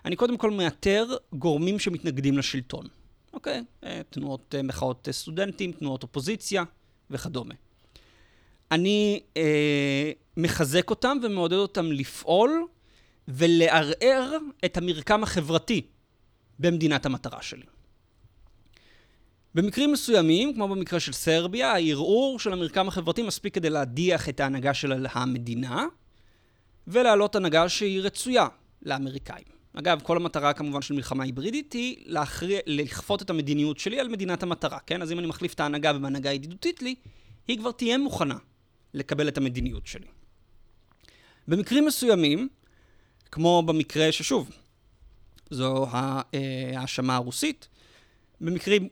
אני 0.05 0.16
קודם 0.16 0.37
כל 0.37 0.50
מאתר 0.50 1.07
גורמים 1.33 1.78
שמתנגדים 1.78 2.38
לשלטון, 2.38 2.87
אוקיי? 3.33 3.64
אה, 3.85 4.00
תנועות 4.11 4.55
אה, 4.55 4.62
מחאות 4.62 5.09
אה, 5.09 5.12
סטודנטים, 5.12 5.72
תנועות 5.72 6.02
אופוזיציה 6.02 6.64
וכדומה. 7.11 7.55
אני 8.73 9.20
אה, 9.37 10.12
מחזק 10.37 10.90
אותם 10.90 11.18
ומעודד 11.23 11.56
אותם 11.56 11.92
לפעול 11.92 12.66
ולערער 13.29 14.37
את 14.64 14.77
המרקם 14.77 15.23
החברתי 15.23 15.87
במדינת 16.58 17.06
המטרה 17.06 17.42
שלי. 17.42 17.66
במקרים 19.54 19.92
מסוימים, 19.92 20.54
כמו 20.54 20.68
במקרה 20.68 21.00
של 21.00 21.12
סרביה, 21.12 21.73
הערעור 21.73 22.38
של 22.38 22.52
המרקם 22.52 22.88
החברתי 22.88 23.23
מספיק 23.23 23.54
כדי 23.54 23.70
להדיח 23.70 24.29
את 24.29 24.40
ההנהגה 24.40 24.75
של 24.75 25.06
המדינה 25.12 25.87
ולהעלות 26.87 27.37
הנהגה 27.37 27.68
שהיא 27.68 28.00
רצויה 28.00 28.48
לאמריקאים. 28.83 29.44
אגב, 29.75 30.00
כל 30.02 30.16
המטרה 30.16 30.52
כמובן 30.52 30.83
של 30.83 30.94
מלחמה 30.94 31.25
היברידית 31.25 31.73
היא 31.73 31.96
להכריע, 32.06 32.60
לכפות 32.66 33.23
את 33.23 33.31
המדיניות 33.31 33.79
שלי 33.79 34.00
על 34.00 34.08
מדינת 34.08 34.42
המטרה, 34.42 34.79
כן? 34.87 35.02
אז 35.02 35.12
אם 35.12 35.18
אני 35.18 35.27
מחליף 35.27 35.54
את 35.54 35.60
ההנהגה 35.60 35.92
בהנהגה 35.92 36.33
ידידותית 36.33 36.83
לי, 36.83 36.94
היא 37.48 37.58
כבר 37.58 37.73
תהיה 37.73 37.98
מוכנה 37.98 38.37
לקבל 38.94 39.28
את 39.28 39.38
המדיניות 39.38 39.86
שלי. 39.86 40.06
במקרים 41.48 41.86
מסוימים, 41.86 42.48
כמו 43.30 43.62
במקרה 43.66 44.12
ששוב, 44.12 44.50
זו 45.50 45.86
ההאשמה 45.90 47.16
הרוסית. 47.16 47.68
במקרים 48.40 48.88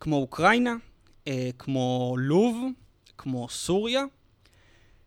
כמו 0.00 0.16
אוקראינה, 0.16 0.74
כמו 1.58 2.16
לוב, 2.18 2.64
כמו 3.18 3.48
סוריה, 3.48 4.04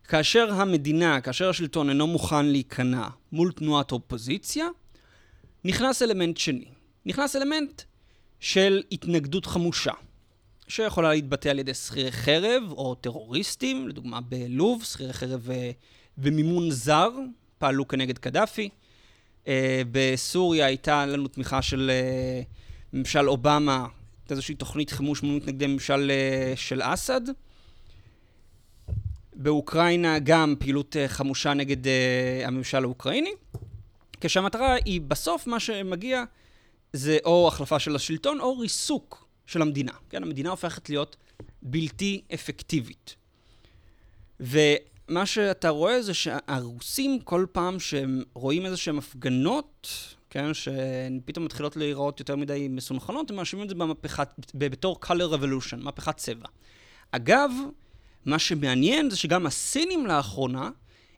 כאשר 0.04 0.52
המדינה, 0.52 1.20
כאשר 1.20 1.48
השלטון 1.48 1.88
אינו 1.88 2.06
מוכן 2.06 2.46
להיכנע 2.46 3.08
מול 3.32 3.52
תנועת 3.52 3.92
אופוזיציה, 3.92 4.66
נכנס 5.64 6.02
אלמנט 6.02 6.36
שני. 6.36 6.64
נכנס 7.06 7.36
אלמנט 7.36 7.82
של 8.40 8.82
התנגדות 8.92 9.46
חמושה, 9.46 9.92
שיכולה 10.68 11.08
להתבטא 11.08 11.48
על 11.48 11.58
ידי 11.58 11.74
שכירי 11.74 12.12
חרב 12.12 12.62
או 12.70 12.94
טרוריסטים, 12.94 13.88
לדוגמה 13.88 14.20
בלוב, 14.20 14.84
שכירי 14.84 15.12
חרב 15.12 15.48
במימון 16.18 16.70
זר 16.70 17.10
פעלו 17.58 17.88
כנגד 17.88 18.18
קדאפי. 18.18 18.68
אה, 19.48 19.82
בסוריה 19.92 20.66
הייתה 20.66 21.06
לנו 21.06 21.28
תמיכה 21.28 21.62
של 21.62 21.90
אה, 21.90 22.42
ממשל 22.92 23.28
אובמה, 23.28 23.86
איזושהי 24.30 24.54
תוכנית 24.54 24.90
חימוש 24.90 25.22
מול 25.22 25.36
מתנגדי 25.36 25.66
ממשל 25.66 26.10
אה, 26.10 26.52
של 26.56 26.80
אסד. 26.82 27.20
באוקראינה 29.34 30.18
גם 30.18 30.54
פעילות 30.58 30.96
חמושה 31.06 31.54
נגד 31.54 31.76
הממשל 32.44 32.84
האוקראיני, 32.84 33.32
כשהמטרה 34.20 34.74
היא 34.84 35.00
בסוף 35.00 35.46
מה 35.46 35.60
שמגיע 35.60 36.24
זה 36.92 37.18
או 37.24 37.48
החלפה 37.48 37.78
של 37.78 37.96
השלטון 37.96 38.40
או 38.40 38.58
ריסוק 38.58 39.27
של 39.48 39.62
המדינה. 39.62 39.92
כן, 40.10 40.22
המדינה 40.22 40.50
הופכת 40.50 40.88
להיות 40.88 41.16
בלתי 41.62 42.22
אפקטיבית. 42.34 43.16
ומה 44.40 45.26
שאתה 45.26 45.68
רואה 45.68 46.02
זה 46.02 46.14
שהרוסים 46.14 47.20
כל 47.20 47.46
פעם 47.52 47.80
שהם 47.80 48.22
רואים 48.34 48.66
איזה 48.66 48.76
שהם 48.76 48.98
הפגנות, 48.98 49.88
כן, 50.30 50.54
שפתאום 50.54 51.44
מתחילות 51.44 51.76
להיראות 51.76 52.20
יותר 52.20 52.36
מדי 52.36 52.68
מסונכנות, 52.70 53.30
הם 53.30 53.36
מאשימים 53.36 53.64
את 53.64 53.68
זה 53.68 53.74
במהפכת, 53.74 54.28
בתור 54.54 55.00
color 55.04 55.34
revolution, 55.34 55.76
מהפכת 55.76 56.16
צבע. 56.16 56.46
אגב, 57.10 57.50
מה 58.24 58.38
שמעניין 58.38 59.10
זה 59.10 59.16
שגם 59.16 59.46
הסינים 59.46 60.06
לאחרונה 60.06 60.70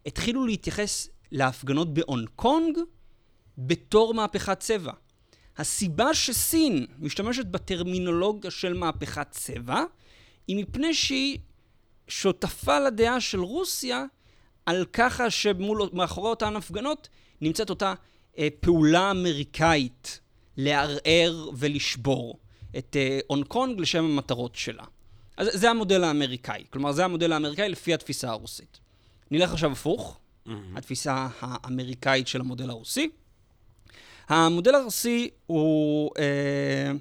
התחילו 0.06 0.46
להתייחס 0.46 1.08
להפגנות 1.32 1.94
בהונג 1.94 2.28
קונג 2.36 2.78
בתור 3.58 4.14
מהפכת 4.14 4.60
צבע. 4.60 4.92
הסיבה 5.60 6.14
שסין 6.14 6.86
משתמשת 6.98 7.46
בטרמינולוגיה 7.46 8.50
של 8.50 8.74
מהפכת 8.74 9.26
צבע, 9.30 9.82
היא 10.48 10.56
מפני 10.56 10.94
שהיא 10.94 11.38
שותפה 12.08 12.78
לדעה 12.78 13.20
של 13.20 13.40
רוסיה 13.40 14.04
על 14.66 14.84
ככה 14.92 15.30
שמאחורי 15.30 16.30
אותן 16.30 16.56
הפגנות 16.56 17.08
נמצאת 17.40 17.70
אותה 17.70 17.94
אה, 18.38 18.48
פעולה 18.60 19.10
אמריקאית 19.10 20.20
לערער 20.56 21.50
ולשבור 21.56 22.38
את 22.78 22.96
אה, 22.96 23.18
הונג 23.26 23.46
קונג 23.46 23.80
לשם 23.80 24.04
המטרות 24.04 24.56
שלה. 24.56 24.84
אז 25.36 25.48
זה 25.52 25.70
המודל 25.70 26.04
האמריקאי, 26.04 26.64
כלומר 26.70 26.92
זה 26.92 27.04
המודל 27.04 27.32
האמריקאי 27.32 27.68
לפי 27.68 27.94
התפיסה 27.94 28.30
הרוסית. 28.30 28.78
נלך 29.30 29.52
עכשיו 29.52 29.72
הפוך, 29.72 30.18
mm-hmm. 30.46 30.50
התפיסה 30.76 31.28
האמריקאית 31.40 32.28
של 32.28 32.40
המודל 32.40 32.70
הרוסי. 32.70 33.10
המודל 34.30 34.74
הרוסי 34.74 35.30
הוא... 35.46 36.10
אה, 36.18 36.92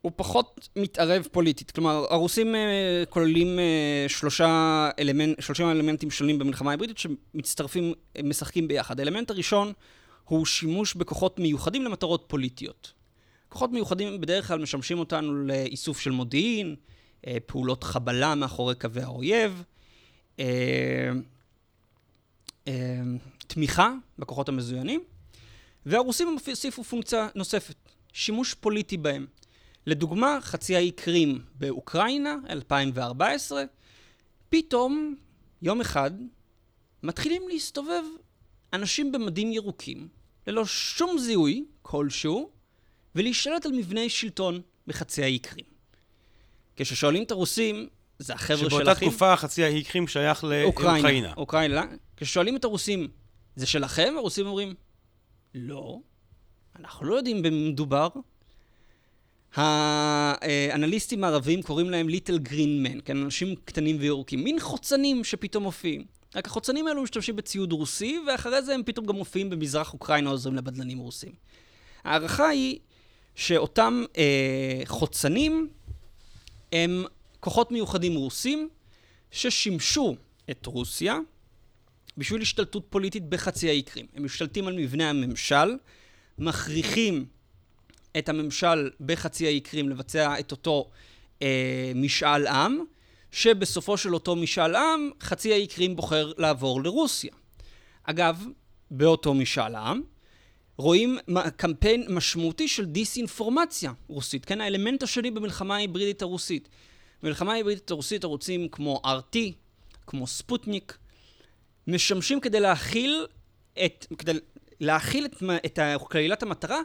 הוא 0.00 0.12
פחות 0.16 0.68
מתערב 0.76 1.28
פוליטית. 1.32 1.70
כלומר, 1.70 2.04
הרוסים 2.10 2.54
אה, 2.54 3.04
כוללים 3.08 3.58
אה, 3.58 4.04
שלושה, 4.08 4.90
אלמנט, 4.98 5.42
שלושה 5.42 5.70
אלמנטים 5.70 6.10
שונים 6.10 6.38
במלחמה 6.38 6.70
ההיברידית 6.70 6.98
שמצטרפים, 6.98 7.92
משחקים 8.24 8.68
ביחד. 8.68 9.00
האלמנט 9.00 9.30
הראשון 9.30 9.72
הוא 10.24 10.46
שימוש 10.46 10.94
בכוחות 10.94 11.38
מיוחדים 11.38 11.84
למטרות 11.84 12.24
פוליטיות. 12.26 12.92
כוחות 13.48 13.72
מיוחדים 13.72 14.20
בדרך 14.20 14.48
כלל 14.48 14.58
משמשים 14.58 14.98
אותנו 14.98 15.46
לאיסוף 15.46 16.00
של 16.00 16.10
מודיעין, 16.10 16.76
אה, 17.26 17.36
פעולות 17.46 17.84
חבלה 17.84 18.34
מאחורי 18.34 18.74
קווי 18.74 19.02
האויב, 19.02 19.62
אה, 20.40 21.10
אה, 22.68 23.02
תמיכה 23.46 23.92
בכוחות 24.18 24.48
המזוינים. 24.48 25.00
והרוסים 25.86 26.36
הוסיפו 26.46 26.84
פונקציה 26.84 27.28
נוספת, 27.34 27.76
שימוש 28.12 28.54
פוליטי 28.54 28.96
בהם. 28.96 29.26
לדוגמה, 29.86 30.38
חצי 30.40 30.76
האי 30.76 30.90
קרים 30.90 31.40
באוקראינה, 31.54 32.36
2014, 32.50 33.64
פתאום, 34.48 35.14
יום 35.62 35.80
אחד, 35.80 36.10
מתחילים 37.02 37.48
להסתובב 37.48 38.02
אנשים 38.72 39.12
במדים 39.12 39.52
ירוקים, 39.52 40.08
ללא 40.46 40.66
שום 40.66 41.18
זיהוי 41.18 41.64
כלשהו, 41.82 42.50
ולהשתלט 43.14 43.66
על 43.66 43.72
מבני 43.72 44.08
שלטון 44.08 44.60
בחצי 44.86 45.22
האי 45.22 45.38
קרים. 45.38 45.66
כששואלים 46.76 47.22
את 47.22 47.30
הרוסים, 47.30 47.88
זה 48.18 48.34
החבר'ה 48.34 48.58
שלכם... 48.58 48.70
שבאותה 48.70 48.94
תקופה 48.94 49.36
חצי 49.36 49.64
האי 49.64 49.84
קרים 49.84 50.08
שייך 50.08 50.44
לאוקראינה. 50.44 51.34
אוקראינה. 51.36 51.82
כששואלים 52.16 52.56
את 52.56 52.64
הרוסים, 52.64 53.08
זה 53.56 53.66
שלכם? 53.66 54.14
הרוסים 54.16 54.46
אומרים, 54.46 54.74
לא, 55.58 55.98
אנחנו 56.78 57.06
לא 57.06 57.14
יודעים 57.14 57.42
במי 57.42 57.70
מדובר. 57.70 58.08
האנליסטים 59.54 61.24
הערבים 61.24 61.62
קוראים 61.62 61.90
להם 61.90 62.08
ליטל 62.08 62.38
גרין 62.38 62.82
מן, 62.82 62.98
כן, 63.04 63.16
אנשים 63.16 63.54
קטנים 63.64 63.96
וירוקים, 64.00 64.44
מין 64.44 64.60
חוצנים 64.60 65.24
שפתאום 65.24 65.62
מופיעים. 65.64 66.04
רק 66.34 66.46
החוצנים 66.46 66.86
האלו 66.86 67.02
משתמשים 67.02 67.36
בציוד 67.36 67.72
רוסי, 67.72 68.18
ואחרי 68.26 68.62
זה 68.62 68.74
הם 68.74 68.82
פתאום 68.82 69.06
גם 69.06 69.14
מופיעים 69.14 69.50
במזרח 69.50 69.92
אוקראינה 69.92 70.30
עוזרים 70.30 70.56
לבדלנים 70.56 70.98
רוסים. 70.98 71.32
ההערכה 72.04 72.48
היא 72.48 72.78
שאותם 73.34 74.04
אה, 74.16 74.82
חוצנים 74.84 75.68
הם 76.72 77.04
כוחות 77.40 77.72
מיוחדים 77.72 78.14
רוסים 78.14 78.68
ששימשו 79.30 80.16
את 80.50 80.66
רוסיה 80.66 81.18
בשביל 82.18 82.42
השתלטות 82.42 82.86
פוליטית 82.90 83.28
בחצי 83.28 83.68
האי 83.68 83.82
קרים. 83.82 84.06
הם 84.14 84.24
משתלטים 84.24 84.66
על 84.66 84.74
מבנה 84.74 85.10
הממשל, 85.10 85.76
מכריחים 86.38 87.26
את 88.18 88.28
הממשל 88.28 88.90
בחצי 89.00 89.46
האי 89.46 89.60
קרים 89.60 89.88
לבצע 89.88 90.38
את 90.38 90.52
אותו 90.52 90.90
אה, 91.42 91.92
משאל 91.94 92.46
עם, 92.46 92.78
שבסופו 93.30 93.96
של 93.96 94.14
אותו 94.14 94.36
משאל 94.36 94.76
עם, 94.76 95.10
חצי 95.20 95.52
האי 95.52 95.66
קרים 95.66 95.96
בוחר 95.96 96.32
לעבור 96.38 96.82
לרוסיה. 96.82 97.32
אגב, 98.02 98.44
באותו 98.90 99.34
משאל 99.34 99.74
עם, 99.74 100.02
רואים 100.76 101.18
קמפיין 101.56 102.04
משמעותי 102.08 102.68
של 102.68 102.84
דיסאינפורמציה 102.84 103.92
רוסית, 104.08 104.44
כן? 104.44 104.60
האלמנט 104.60 105.02
השני 105.02 105.30
במלחמה 105.30 105.74
ההיברידית 105.74 106.22
הרוסית. 106.22 106.68
במלחמה 107.22 107.52
ההיברידית 107.52 107.90
הרוסית 107.90 108.24
ערוצים 108.24 108.68
כמו 108.68 109.02
RT, 109.04 109.36
כמו 110.06 110.26
ספוטניק, 110.26 110.98
משמשים 111.86 112.40
כדי 112.40 112.60
להכיל 112.60 113.26
את, 113.84 114.06
כדי 114.18 114.32
להכיל 114.80 115.24
את, 115.24 115.42
את 115.66 115.78
קלילת 116.08 116.42
המטרה 116.42 116.80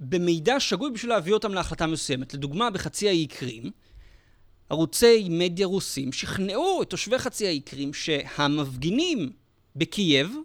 במידע 0.00 0.60
שגוי 0.60 0.90
בשביל 0.90 1.10
להביא 1.10 1.32
אותם 1.32 1.54
להחלטה 1.54 1.86
מסוימת. 1.86 2.34
לדוגמה, 2.34 2.70
בחצי 2.70 3.08
האי 3.08 3.26
קרים, 3.26 3.70
ערוצי 4.70 5.28
מדיה 5.30 5.66
רוסים 5.66 6.12
שכנעו 6.12 6.82
את 6.82 6.90
תושבי 6.90 7.18
חצי 7.18 7.46
האי 7.46 7.60
קרים 7.60 7.94
שהמפגינים 7.94 9.32
בקייב 9.76 10.36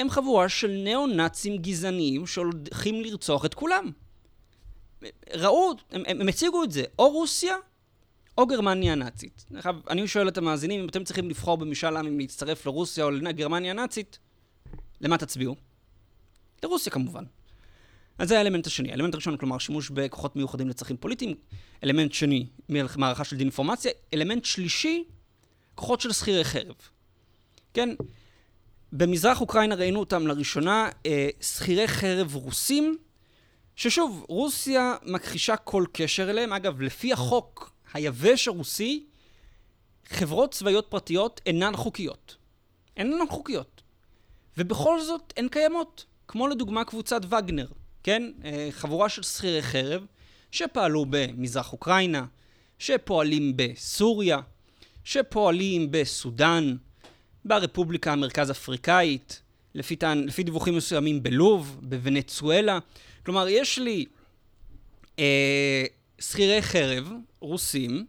הם 0.00 0.10
חבורה 0.10 0.48
של 0.48 0.70
ניאו-נאצים 0.70 1.58
גזעניים 1.58 2.26
שהולכים 2.26 3.00
לרצוח 3.00 3.44
את 3.44 3.54
כולם. 3.54 3.90
ראו, 5.34 5.72
הם, 5.90 6.02
הם, 6.06 6.20
הם 6.20 6.28
הציגו 6.28 6.64
את 6.64 6.72
זה, 6.72 6.84
או 6.98 7.10
רוסיה 7.10 7.56
או 8.38 8.46
גרמניה 8.46 8.92
הנאצית. 8.92 9.46
אני 9.90 10.08
שואל 10.08 10.28
את 10.28 10.38
המאזינים, 10.38 10.80
אם 10.80 10.88
אתם 10.88 11.04
צריכים 11.04 11.30
לבחור 11.30 11.56
במשאל 11.56 11.96
עם 11.96 12.06
אם 12.06 12.18
להצטרף 12.18 12.66
לרוסיה 12.66 13.04
או 13.04 13.10
לגרמניה 13.10 13.70
הנאצית, 13.70 14.18
למה 15.00 15.18
תצביעו? 15.18 15.56
לרוסיה 16.62 16.92
כמובן. 16.92 17.24
אז 18.18 18.28
זה 18.28 18.38
האלמנט 18.38 18.66
השני. 18.66 18.90
האלמנט 18.90 19.14
הראשון, 19.14 19.36
כלומר, 19.36 19.58
שימוש 19.58 19.90
בכוחות 19.90 20.36
מיוחדים 20.36 20.68
לצרכים 20.68 20.96
פוליטיים. 20.96 21.34
אלמנט 21.84 22.12
שני, 22.12 22.46
מערכה 22.68 23.24
של 23.24 23.36
דינפורמציה. 23.36 23.92
אלמנט 24.14 24.44
שלישי, 24.44 25.04
כוחות 25.74 26.00
של 26.00 26.12
שכירי 26.12 26.44
חרב. 26.44 26.74
כן? 27.74 27.88
במזרח 28.92 29.40
אוקראינה 29.40 29.74
ראינו 29.74 30.00
אותם 30.00 30.26
לראשונה, 30.26 30.88
אה, 31.06 31.28
שכירי 31.40 31.88
חרב 31.88 32.34
רוסים, 32.34 32.96
ששוב, 33.76 34.24
רוסיה 34.28 34.94
מכחישה 35.06 35.56
כל 35.56 35.84
קשר 35.92 36.30
אליהם. 36.30 36.52
אגב, 36.52 36.80
לפי 36.80 37.12
החוק 37.12 37.71
היבש 37.92 38.48
הרוסי, 38.48 39.04
חברות 40.08 40.52
צבאיות 40.52 40.86
פרטיות 40.88 41.40
אינן 41.46 41.76
חוקיות. 41.76 42.36
אינן 42.96 43.26
חוקיות. 43.30 43.82
ובכל 44.58 45.00
זאת 45.00 45.32
הן 45.36 45.48
קיימות. 45.48 46.04
כמו 46.28 46.48
לדוגמה 46.48 46.84
קבוצת 46.84 47.20
וגנר, 47.24 47.66
כן? 48.02 48.22
אה, 48.44 48.68
חבורה 48.70 49.08
של 49.08 49.22
שכירי 49.22 49.62
חרב 49.62 50.06
שפעלו 50.50 51.06
במזרח 51.10 51.72
אוקראינה, 51.72 52.24
שפועלים 52.78 53.52
בסוריה, 53.56 54.38
שפועלים 55.04 55.88
בסודאן, 55.90 56.76
ברפובליקה 57.44 58.12
המרכז 58.12 58.50
אפריקאית, 58.50 59.42
לפי, 59.74 59.96
טען, 59.96 60.24
לפי 60.24 60.42
דיווחים 60.42 60.76
מסוימים 60.76 61.22
בלוב, 61.22 61.78
בוונצואלה. 61.82 62.78
כלומר, 63.24 63.48
יש 63.48 63.78
לי 63.78 64.06
אה, 65.18 65.84
שכירי 66.22 66.62
חרב, 66.62 67.12
רוסים, 67.40 68.06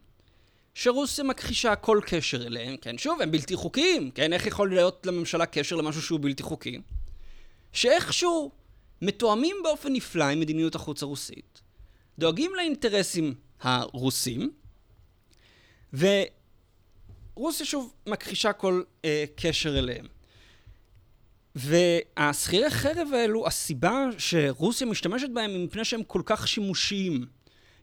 שרוסיה 0.74 1.24
מכחישה 1.24 1.76
כל 1.76 2.00
קשר 2.06 2.46
אליהם, 2.46 2.76
כן, 2.76 2.98
שוב, 2.98 3.20
הם 3.20 3.30
בלתי 3.30 3.56
חוקיים, 3.56 4.10
כן, 4.10 4.32
איך 4.32 4.46
יכול 4.46 4.70
להיות 4.70 5.06
לממשלה 5.06 5.46
קשר 5.46 5.76
למשהו 5.76 6.02
שהוא 6.02 6.20
בלתי 6.22 6.42
חוקי? 6.42 6.80
שאיכשהו 7.72 8.50
מתואמים 9.02 9.56
באופן 9.64 9.92
נפלא 9.92 10.24
עם 10.24 10.40
מדיניות 10.40 10.74
החוץ 10.74 11.02
הרוסית, 11.02 11.60
דואגים 12.18 12.52
לאינטרסים 12.54 13.34
הרוסים, 13.60 14.52
ורוסיה 15.92 17.66
שוב 17.66 17.94
מכחישה 18.06 18.52
כל 18.52 18.82
אה, 19.04 19.24
קשר 19.36 19.78
אליהם. 19.78 20.06
והשכירי 21.54 22.70
חרב 22.70 23.08
האלו, 23.14 23.46
הסיבה 23.46 24.06
שרוסיה 24.18 24.86
משתמשת 24.86 25.28
בהם 25.30 25.50
היא 25.50 25.66
מפני 25.66 25.84
שהם 25.84 26.02
כל 26.02 26.22
כך 26.24 26.48
שימושיים. 26.48 27.26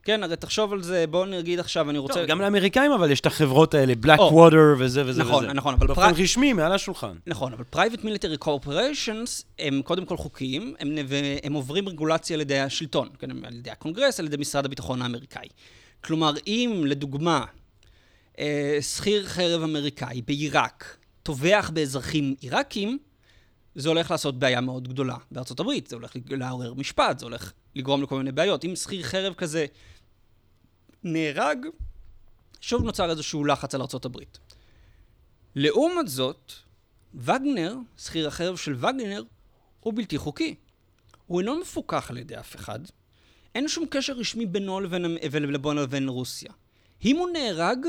כן, 0.04 0.22
הרי 0.22 0.36
תחשוב 0.36 0.72
על 0.72 0.82
זה, 0.82 1.04
בואו 1.06 1.24
נגיד 1.24 1.58
עכשיו, 1.60 1.90
אני 1.90 1.98
רוצה... 1.98 2.14
טוב, 2.14 2.26
גם 2.26 2.40
לאמריקאים 2.40 2.92
אבל 2.92 3.10
יש 3.10 3.20
את 3.20 3.26
החברות 3.26 3.74
האלה, 3.74 3.94
Blackwater 3.94 4.74
וזה 4.78 5.02
וזה 5.06 5.22
נכון, 5.22 5.44
וזה. 5.44 5.52
נכון, 5.52 5.74
אבל 5.74 5.86
באופן 5.86 6.02
פרט- 6.02 6.20
רשמי, 6.20 6.52
מעל 6.52 6.72
השולחן. 6.72 7.16
נכון, 7.26 7.52
אבל 7.52 7.64
private 7.74 8.00
military 8.00 8.44
corporations 8.44 9.42
הם 9.58 9.82
קודם 9.82 10.04
כל 10.04 10.16
חוקיים, 10.16 10.74
הם, 10.80 10.94
והם 11.08 11.52
עוברים 11.52 11.88
רגולציה 11.88 12.34
על 12.34 12.40
ידי 12.40 12.58
השלטון, 12.60 13.08
כן, 13.18 13.30
הם 13.30 13.44
על 13.44 13.54
ידי 13.54 13.70
הקונגרס, 13.70 14.20
על 14.20 14.26
ידי 14.26 14.36
משרד 14.36 14.64
הביטחון 14.64 15.02
האמריקאי. 15.02 15.48
כלומר, 16.04 16.32
אם 16.46 16.82
לדוגמה 16.86 17.44
אה, 18.38 18.78
שכיר 18.80 19.26
חרב 19.26 19.62
אמריקאי 19.62 20.22
בעיראק 20.26 20.96
טובח 21.22 21.70
באזרחים 21.74 22.34
עיראקים, 22.40 22.98
זה 23.74 23.88
הולך 23.88 24.10
לעשות 24.10 24.38
בעיה 24.38 24.60
מאוד 24.60 24.88
גדולה 24.88 25.16
בארצות 25.30 25.60
הברית, 25.60 25.86
זה 25.86 25.96
הולך 25.96 26.12
לעורר 26.30 26.74
משפט, 26.74 27.18
זה 27.18 27.26
הולך 27.26 27.52
לגרום 27.76 28.02
לכל 28.02 28.18
מיני 28.18 28.32
בעיות. 28.32 28.64
אם 28.64 28.76
שכיר 28.76 29.02
חרב 29.02 29.34
כזה 29.34 29.66
נהרג, 31.04 31.66
שוב 32.60 32.82
נוצר 32.82 33.10
איזשהו 33.10 33.44
לחץ 33.44 33.74
על 33.74 33.80
הברית. 34.04 34.38
לעומת 35.54 36.08
זאת, 36.08 36.52
וגנר, 37.14 37.76
שכיר 37.98 38.28
החרב 38.28 38.56
של 38.56 38.74
וגנר, 38.74 39.22
הוא 39.80 39.92
בלתי 39.96 40.18
חוקי. 40.18 40.54
הוא 41.26 41.40
אינו 41.40 41.60
מפוקח 41.60 42.10
על 42.10 42.16
ידי 42.16 42.38
אף 42.38 42.56
אחד. 42.56 42.80
אין 43.54 43.68
שום 43.68 43.86
קשר 43.90 44.12
רשמי 44.12 44.46
בינו 44.46 44.80
לבין, 44.80 45.16
בינו 45.22 45.82
לבין 45.82 46.08
רוסיה. 46.08 46.52
אם 47.04 47.16
הוא 47.16 47.28
נהרג, 47.28 47.86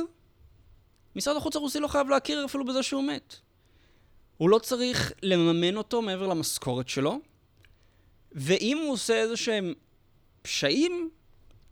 משרד 1.15 1.37
החוץ 1.37 1.55
הרוסי 1.55 1.79
לא 1.79 1.87
חייב 1.87 2.09
להכיר 2.09 2.45
אפילו 2.45 2.65
בזה 2.65 2.83
שהוא 2.83 3.03
מת. 3.03 3.35
הוא 4.37 4.49
לא 4.49 4.59
צריך 4.59 5.13
לממן 5.21 5.77
אותו 5.77 6.01
מעבר 6.01 6.27
למשכורת 6.27 6.89
שלו, 6.89 7.19
ואם 8.31 8.77
הוא 8.77 8.93
עושה 8.93 9.13
איזה 9.13 9.37
שהם 9.37 9.73
פשעים, 10.41 11.09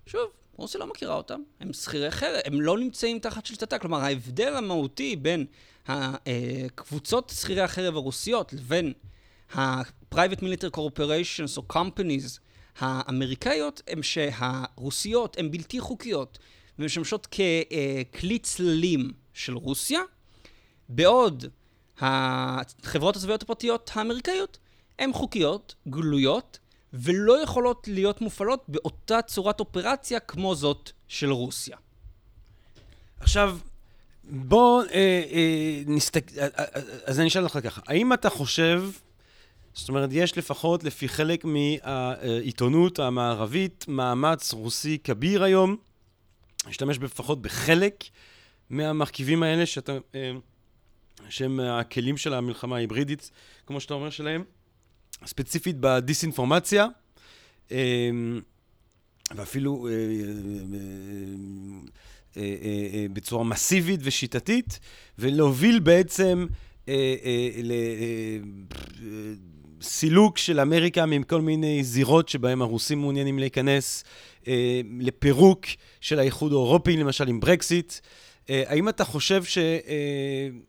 שוב, 0.05 0.31
רוסיה 0.61 0.79
לא 0.79 0.87
מכירה 0.87 1.15
אותם, 1.15 1.41
הם 1.59 1.73
שכירי 1.73 2.11
חרב, 2.11 2.39
הם 2.45 2.61
לא 2.61 2.77
נמצאים 2.77 3.19
תחת 3.19 3.45
שליטתה. 3.45 3.79
כלומר, 3.79 3.97
ההבדל 3.97 4.55
המהותי 4.55 5.15
בין 5.15 5.45
הקבוצות 5.87 7.33
שכירי 7.35 7.61
החרב 7.61 7.95
הרוסיות 7.95 8.53
לבין 8.53 8.93
ה-Private 9.53 10.39
Military 10.39 10.77
Corporations 10.77 11.57
או 11.57 11.63
Companies 11.73 12.39
האמריקאיות, 12.79 13.81
הם 13.87 14.03
שהרוסיות 14.03 15.37
הן 15.37 15.51
בלתי 15.51 15.79
חוקיות 15.79 16.39
ומשמשות 16.79 17.27
ככלי 17.27 18.39
צללים 18.39 19.11
של 19.33 19.53
רוסיה, 19.53 20.01
בעוד 20.89 21.45
החברות 21.99 23.15
הצבאיות 23.15 23.43
הפרטיות 23.43 23.91
האמריקאיות 23.93 24.57
הן 24.99 25.13
חוקיות, 25.13 25.75
גלויות, 25.87 26.59
ולא 26.93 27.43
יכולות 27.43 27.87
להיות 27.87 28.21
מופעלות 28.21 28.63
באותה 28.67 29.21
צורת 29.21 29.59
אופרציה 29.59 30.19
כמו 30.19 30.55
זאת 30.55 30.91
של 31.07 31.31
רוסיה. 31.31 31.77
עכשיו, 33.19 33.57
בוא 34.23 34.83
אה, 34.83 35.23
אה, 35.31 35.81
נסתכל... 35.87 36.39
אה, 36.39 36.47
אה, 36.59 36.65
אז 37.05 37.19
אני 37.19 37.27
אשאל 37.27 37.43
אותך 37.43 37.59
ככה, 37.63 37.81
האם 37.87 38.13
אתה 38.13 38.29
חושב, 38.29 38.83
זאת 39.73 39.89
אומרת, 39.89 40.09
יש 40.13 40.37
לפחות 40.37 40.83
לפי 40.83 41.09
חלק 41.09 41.45
מהעיתונות 41.45 42.99
המערבית 42.99 43.85
מאמץ 43.87 44.53
רוסי 44.53 44.97
כביר 45.03 45.43
היום, 45.43 45.75
להשתמש 46.65 46.97
לפחות 46.97 47.41
בחלק 47.41 48.03
מהמרכיבים 48.69 49.43
האלה 49.43 49.65
שאתה... 49.65 49.97
אה, 50.15 50.31
שהם 51.29 51.59
הכלים 51.59 52.17
של 52.17 52.33
המלחמה 52.33 52.75
ההיברידית, 52.75 53.31
כמו 53.65 53.79
שאתה 53.79 53.93
אומר 53.93 54.09
שלהם, 54.09 54.43
ספציפית 55.25 55.75
בדיסאינפורמציה, 55.79 56.87
אה, 57.71 58.09
ואפילו 59.35 59.87
אה, 59.87 59.93
אה, 62.41 62.43
אה, 62.93 63.05
בצורה 63.13 63.43
מסיבית 63.43 63.99
ושיטתית, 64.03 64.79
ולהוביל 65.19 65.79
בעצם 65.79 66.45
לסילוק 69.79 70.37
של 70.37 70.59
אמריקה 70.59 71.05
מכל 71.05 71.41
מיני 71.41 71.83
זירות 71.83 72.29
שבהם 72.29 72.61
הרוסים 72.61 72.99
מעוניינים 72.99 73.39
להיכנס, 73.39 74.03
לפירוק 74.99 75.65
של 76.01 76.19
האיחוד 76.19 76.51
האירופי, 76.51 76.97
למשל 76.97 77.27
עם 77.27 77.39
ברקסיט. 77.39 77.93
האם 78.49 78.89
אתה 78.89 79.05
חושב 79.05 79.43
ש... 79.43 79.57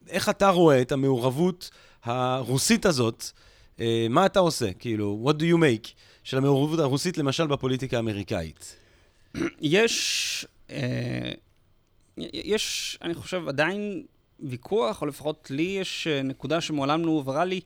איך 0.08 0.28
אתה 0.28 0.48
רואה 0.48 0.80
את 0.82 0.92
המעורבות 0.92 1.70
הרוסית 2.04 2.86
הזאת? 2.86 3.24
מה 4.10 4.26
אתה 4.26 4.38
עושה? 4.38 4.72
כאילו, 4.72 5.30
what 5.30 5.38
do 5.38 5.42
you 5.42 5.56
make 5.56 5.88
של 6.24 6.36
המעורבות 6.36 6.78
הרוסית, 6.78 7.18
למשל, 7.18 7.46
בפוליטיקה 7.46 7.96
האמריקאית? 7.96 8.76
יש... 9.60 10.46
יש, 12.16 12.98
אני 13.02 13.14
חושב, 13.14 13.48
עדיין 13.48 14.02
ויכוח, 14.40 15.02
או 15.02 15.06
לפחות 15.06 15.50
לי 15.50 15.62
יש 15.62 16.06
נקודה 16.24 16.60
שמעולם 16.60 17.04
לא 17.06 17.10
הובהרה 17.10 17.44
לי, 17.44 17.60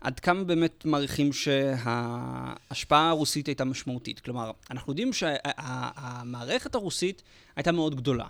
עד 0.00 0.20
כמה 0.20 0.44
באמת 0.44 0.84
מעריכים 0.84 1.32
שההשפעה 1.32 3.08
הרוסית 3.08 3.46
הייתה 3.46 3.64
משמעותית. 3.64 4.20
כלומר, 4.20 4.50
אנחנו 4.70 4.92
יודעים 4.92 5.12
שהמערכת 5.12 6.74
הרוסית 6.74 7.22
הייתה 7.56 7.72
מאוד 7.72 7.94
גדולה. 7.94 8.26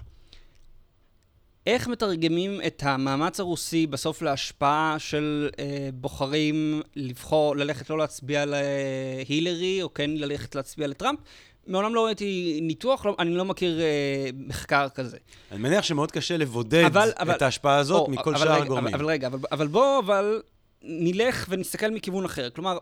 איך 1.71 1.89
מתרגמים 1.89 2.61
את 2.67 2.83
המאמץ 2.87 3.41
הרוסי 3.41 3.87
בסוף 3.87 4.23
להשפעה 4.23 4.97
של 4.99 5.49
אה, 5.59 5.89
בוחרים 5.95 6.83
לבחור, 6.97 7.57
ללכת 7.57 7.91
לא 7.91 7.99
להצביע 7.99 8.45
להילרי, 8.47 9.83
או 9.83 9.95
כן 9.95 10.11
ללכת 10.11 10.55
להצביע 10.55 10.87
לטראמפ? 10.87 11.19
מעולם 11.67 11.95
לא 11.95 12.07
ראיתי 12.07 12.59
ניתוח, 12.63 13.07
לא, 13.07 13.17
אני 13.19 13.35
לא 13.35 13.45
מכיר 13.45 13.81
אה, 13.81 14.31
מחקר 14.35 14.89
כזה. 14.89 15.17
אני 15.53 15.59
מניח 15.59 15.85
שמאוד 15.85 16.11
קשה 16.11 16.37
לבודד 16.37 16.85
אבל, 16.85 17.13
אבל, 17.19 17.35
את 17.37 17.43
ההשפעה 17.43 17.77
הזאת 17.77 18.01
או, 18.01 18.11
מכל 18.11 18.37
שאר 18.37 18.53
הגורמים. 18.53 18.87
אבל, 18.87 18.95
אבל 18.95 19.07
רגע, 19.07 19.27
אבל, 19.27 19.39
אבל 19.53 19.67
בוא, 19.67 19.99
אבל 19.99 20.43
נלך 20.83 21.47
ונסתכל 21.49 21.91
מכיוון 21.91 22.25
אחר. 22.25 22.51
כלומר, 22.51 22.79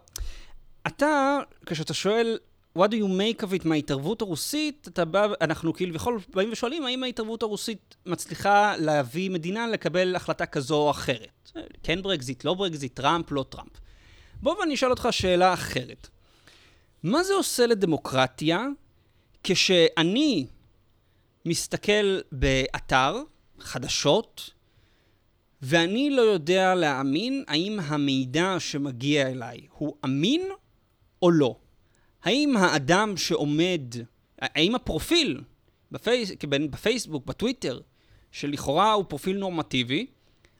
אתה, 0.86 1.38
כשאתה 1.66 1.94
שואל, 1.94 2.38
what 2.78 2.90
do 2.90 2.94
you 2.94 3.08
make 3.08 3.42
of 3.42 3.62
it 3.62 3.68
מההתערבות 3.68 4.22
הרוסית, 4.22 4.88
אתה 4.88 5.04
בא, 5.04 5.26
אנחנו 5.40 5.72
כאילו 5.72 5.94
בכל 5.94 6.18
באים 6.34 6.52
ושואלים, 6.52 6.84
האם 6.84 7.02
ההתערבות 7.02 7.42
הרוסית 7.42 7.96
מצליחה 8.06 8.76
להביא 8.76 9.30
מדינה 9.30 9.66
לקבל 9.66 10.16
החלטה 10.16 10.46
כזו 10.46 10.76
או 10.76 10.90
אחרת? 10.90 11.52
כן 11.82 12.02
ברקזיט, 12.02 12.44
לא 12.44 12.54
ברקזיט, 12.54 12.96
טראמפ, 12.96 13.32
לא 13.32 13.44
טראמפ. 13.48 13.70
בוא 14.42 14.56
ואני 14.60 14.74
אשאל 14.74 14.90
אותך 14.90 15.08
שאלה 15.10 15.54
אחרת. 15.54 16.08
מה 17.02 17.24
זה 17.24 17.34
עושה 17.34 17.66
לדמוקרטיה 17.66 18.66
כשאני 19.44 20.46
מסתכל 21.44 22.20
באתר, 22.32 23.22
חדשות, 23.58 24.50
ואני 25.62 26.10
לא 26.10 26.22
יודע 26.22 26.74
להאמין 26.74 27.44
האם 27.48 27.80
המידע 27.82 28.56
שמגיע 28.58 29.28
אליי 29.28 29.60
הוא 29.70 29.96
אמין 30.04 30.42
או 31.22 31.30
לא? 31.30 31.56
האם 32.28 32.56
האדם 32.56 33.16
שעומד, 33.16 33.82
האם 34.40 34.74
הפרופיל 34.74 35.40
בפייס, 35.92 36.30
בפייסבוק, 36.70 37.26
בטוויטר, 37.26 37.80
שלכאורה 38.32 38.92
הוא 38.92 39.04
פרופיל 39.08 39.38
נורמטיבי, 39.38 40.06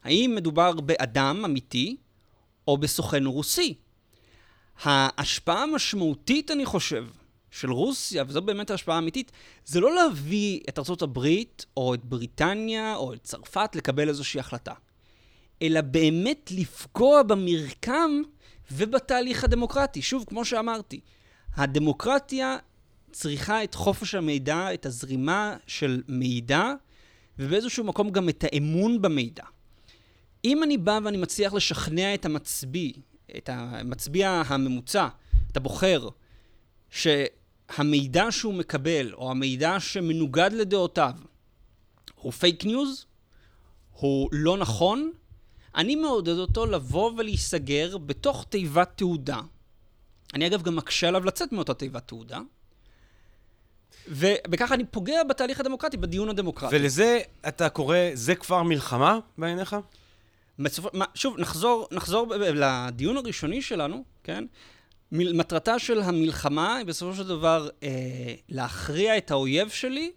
האם 0.04 0.32
מדובר 0.36 0.80
באדם 0.80 1.44
אמיתי 1.44 1.96
או 2.68 2.78
בסוכן 2.78 3.26
רוסי? 3.26 3.74
ההשפעה 4.82 5.62
המשמעותית, 5.62 6.50
אני 6.50 6.66
חושב, 6.66 7.06
של 7.50 7.70
רוסיה, 7.70 8.24
וזו 8.26 8.42
באמת 8.42 8.70
ההשפעה 8.70 8.96
האמיתית, 8.96 9.32
זה 9.64 9.80
לא 9.80 9.94
להביא 9.94 10.60
את 10.68 10.78
הברית, 11.02 11.66
או 11.76 11.94
את 11.94 12.04
בריטניה, 12.04 12.96
או 12.96 13.14
את 13.14 13.22
צרפת, 13.22 13.76
לקבל 13.76 14.08
איזושהי 14.08 14.40
החלטה, 14.40 14.74
אלא 15.62 15.80
באמת 15.80 16.50
לפגוע 16.50 17.22
במרקם 17.22 18.22
ובתהליך 18.72 19.44
הדמוקרטי. 19.44 20.02
שוב, 20.02 20.24
כמו 20.28 20.44
שאמרתי, 20.44 21.00
הדמוקרטיה 21.55 22.57
צריכה 23.12 23.64
את 23.64 23.74
חופש 23.74 24.14
המידע, 24.14 24.74
את 24.74 24.86
הזרימה 24.86 25.57
של 25.66 26.03
מידע, 26.09 26.72
ובאיזשהו 27.38 27.84
מקום 27.84 28.11
גם 28.11 28.28
את 28.28 28.44
האמון 28.44 29.03
במידע. 29.03 29.44
אם 30.44 30.62
אני 30.62 30.78
בא 30.78 30.99
ואני 31.05 31.16
מצליח 31.16 31.55
לשכנע 31.55 32.14
את 32.14 32.24
המצביא 32.24 32.92
את 33.36 33.49
המצביע 33.53 34.42
הממוצע, 34.46 35.09
את 35.51 35.57
הבוחר, 35.57 36.09
שהמידע 36.90 38.26
שהוא 38.30 38.55
מקבל, 38.55 39.14
או 39.14 39.30
המידע 39.30 39.80
שמנוגד 39.80 40.51
לדעותיו, 40.53 41.12
הוא 42.14 42.32
פייק 42.32 42.64
ניוז, 42.64 43.07
הוא 43.90 44.28
לא 44.32 44.57
נכון, 44.57 45.12
אני 45.74 45.96
מעודד 45.96 46.38
אותו 46.38 46.66
לבוא 46.66 47.12
ולהיסגר 47.16 47.99
בתוך 47.99 48.46
תיבת 48.49 48.92
תהודה. 48.96 49.40
אני 50.34 50.46
אגב 50.46 50.62
גם 50.62 50.76
מקשה 50.76 51.08
עליו 51.08 51.24
לצאת 51.24 51.52
מאותה 51.52 51.74
תיבת 51.74 52.06
תהודה. 52.06 52.40
ובככה 54.08 54.74
אני 54.74 54.84
פוגע 54.84 55.24
בתהליך 55.24 55.60
הדמוקרטי, 55.60 55.96
בדיון 55.96 56.28
הדמוקרטי. 56.28 56.76
ולזה 56.76 57.20
אתה 57.48 57.68
קורא, 57.68 57.96
זה 58.14 58.34
כבר 58.34 58.62
מלחמה 58.62 59.18
בעיניך? 59.38 59.76
בסופ... 60.58 60.94
מה, 60.94 61.04
שוב, 61.14 61.40
נחזור, 61.40 61.88
נחזור 61.90 62.26
לדיון 62.36 63.16
הראשוני 63.16 63.62
שלנו, 63.62 64.04
כן? 64.24 64.44
מטרתה 65.12 65.78
של 65.78 66.02
המלחמה 66.02 66.76
היא 66.76 66.86
בסופו 66.86 67.14
של 67.16 67.28
דבר 67.28 67.68
אה, 67.82 68.34
להכריע 68.48 69.18
את 69.18 69.30
האויב 69.30 69.68
שלי 69.68 70.12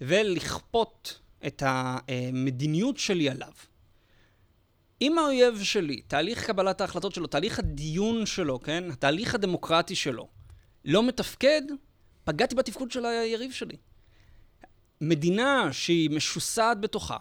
ולכפות 0.00 1.18
את 1.46 1.62
המדיניות 1.66 2.98
שלי 2.98 3.30
עליו. 3.30 3.52
אם 5.02 5.18
האויב 5.18 5.62
שלי, 5.62 6.00
תהליך 6.00 6.46
קבלת 6.46 6.80
ההחלטות 6.80 7.14
שלו, 7.14 7.26
תהליך 7.26 7.58
הדיון 7.58 8.26
שלו, 8.26 8.60
כן? 8.60 8.90
התהליך 8.90 9.34
הדמוקרטי 9.34 9.94
שלו, 9.94 10.28
לא 10.84 11.02
מתפקד, 11.02 11.62
פגעתי 12.24 12.54
בתפקוד 12.54 12.90
של 12.90 13.04
היריב 13.04 13.52
שלי. 13.52 13.76
מדינה 15.00 15.68
שהיא 15.72 16.10
משוסעת 16.10 16.80
בתוכה, 16.80 17.16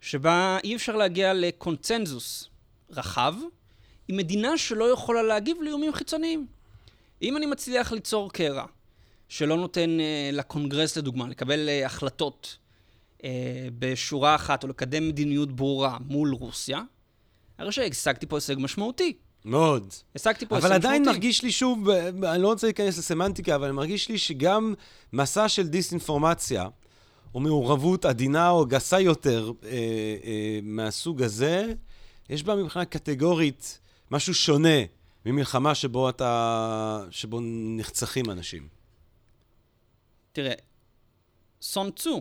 שבה 0.00 0.58
אי 0.64 0.76
אפשר 0.76 0.96
להגיע 0.96 1.34
לקונצנזוס 1.34 2.48
רחב, 2.90 3.34
היא 4.08 4.16
מדינה 4.16 4.58
שלא 4.58 4.92
יכולה 4.92 5.22
להגיב 5.22 5.56
לאיומים 5.62 5.92
חיצוניים. 5.92 6.46
אם 7.22 7.36
אני 7.36 7.46
מצליח 7.46 7.92
ליצור 7.92 8.32
קרע 8.32 8.64
שלא 9.28 9.56
נותן 9.56 10.00
אה, 10.00 10.30
לקונגרס, 10.32 10.96
לדוגמה, 10.98 11.28
לקבל 11.28 11.68
אה, 11.68 11.86
החלטות 11.86 12.58
בשורה 13.78 14.34
אחת 14.34 14.62
או 14.64 14.68
לקדם 14.68 15.08
מדיניות 15.08 15.52
ברורה 15.52 15.98
מול 16.06 16.32
רוסיה, 16.32 16.80
הרי 17.58 17.72
שהשגתי 17.72 18.26
פה 18.26 18.36
הישג 18.36 18.54
משמעותי. 18.58 19.12
מאוד. 19.44 19.92
השגתי 20.16 20.46
פה 20.46 20.54
הישג 20.56 20.66
אבל 20.66 20.76
משמעותי. 20.78 20.86
עדיין 20.96 21.06
מרגיש 21.14 21.42
לי 21.42 21.52
שוב, 21.52 21.90
ב- 21.90 22.24
אני 22.24 22.42
לא 22.42 22.48
רוצה 22.48 22.66
להיכנס 22.66 22.98
לסמנטיקה, 22.98 23.54
אבל 23.54 23.70
מרגיש 23.72 24.08
לי 24.08 24.18
שגם 24.18 24.74
מסע 25.12 25.48
של 25.48 25.68
דיסאינפורמציה, 25.68 26.68
או 27.34 27.40
מעורבות 27.40 28.04
עדינה 28.04 28.50
או 28.50 28.66
גסה 28.66 29.00
יותר 29.00 29.52
אה, 29.64 29.68
אה, 30.24 30.58
מהסוג 30.62 31.22
הזה, 31.22 31.72
יש 32.30 32.42
בה 32.42 32.54
מבחינה 32.56 32.84
קטגורית 32.84 33.78
משהו 34.10 34.34
שונה 34.34 34.78
ממלחמה 35.26 35.74
שבו 35.74 36.08
אתה... 36.08 37.04
שבו 37.10 37.40
נחצחים 37.76 38.30
אנשים. 38.30 38.68
תראה, 40.32 40.52
סון 41.62 41.90
צו, 41.90 42.16
ה- 42.16 42.20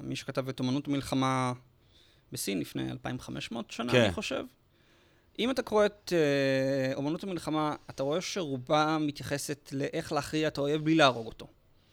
מי 0.00 0.16
שכתב 0.16 0.48
את 0.48 0.60
אומנות 0.60 0.88
המלחמה 0.88 1.52
בסין 2.32 2.60
לפני 2.60 2.90
2,500 2.90 3.70
שנה, 3.70 3.92
כן. 3.92 4.00
אני 4.00 4.12
חושב. 4.12 4.44
אם 5.38 5.50
אתה 5.50 5.62
קורא 5.62 5.86
את 5.86 6.12
אה, 6.12 6.94
אומנות 6.94 7.24
המלחמה, 7.24 7.74
אתה 7.90 8.02
רואה 8.02 8.20
שרובה 8.20 8.98
מתייחסת 9.00 9.70
לאיך 9.72 10.12
להכריע 10.12 10.48
את 10.48 10.58
האויב 10.58 10.84
בלי 10.84 10.94
להרוג 10.94 11.26
אותו. 11.26 11.46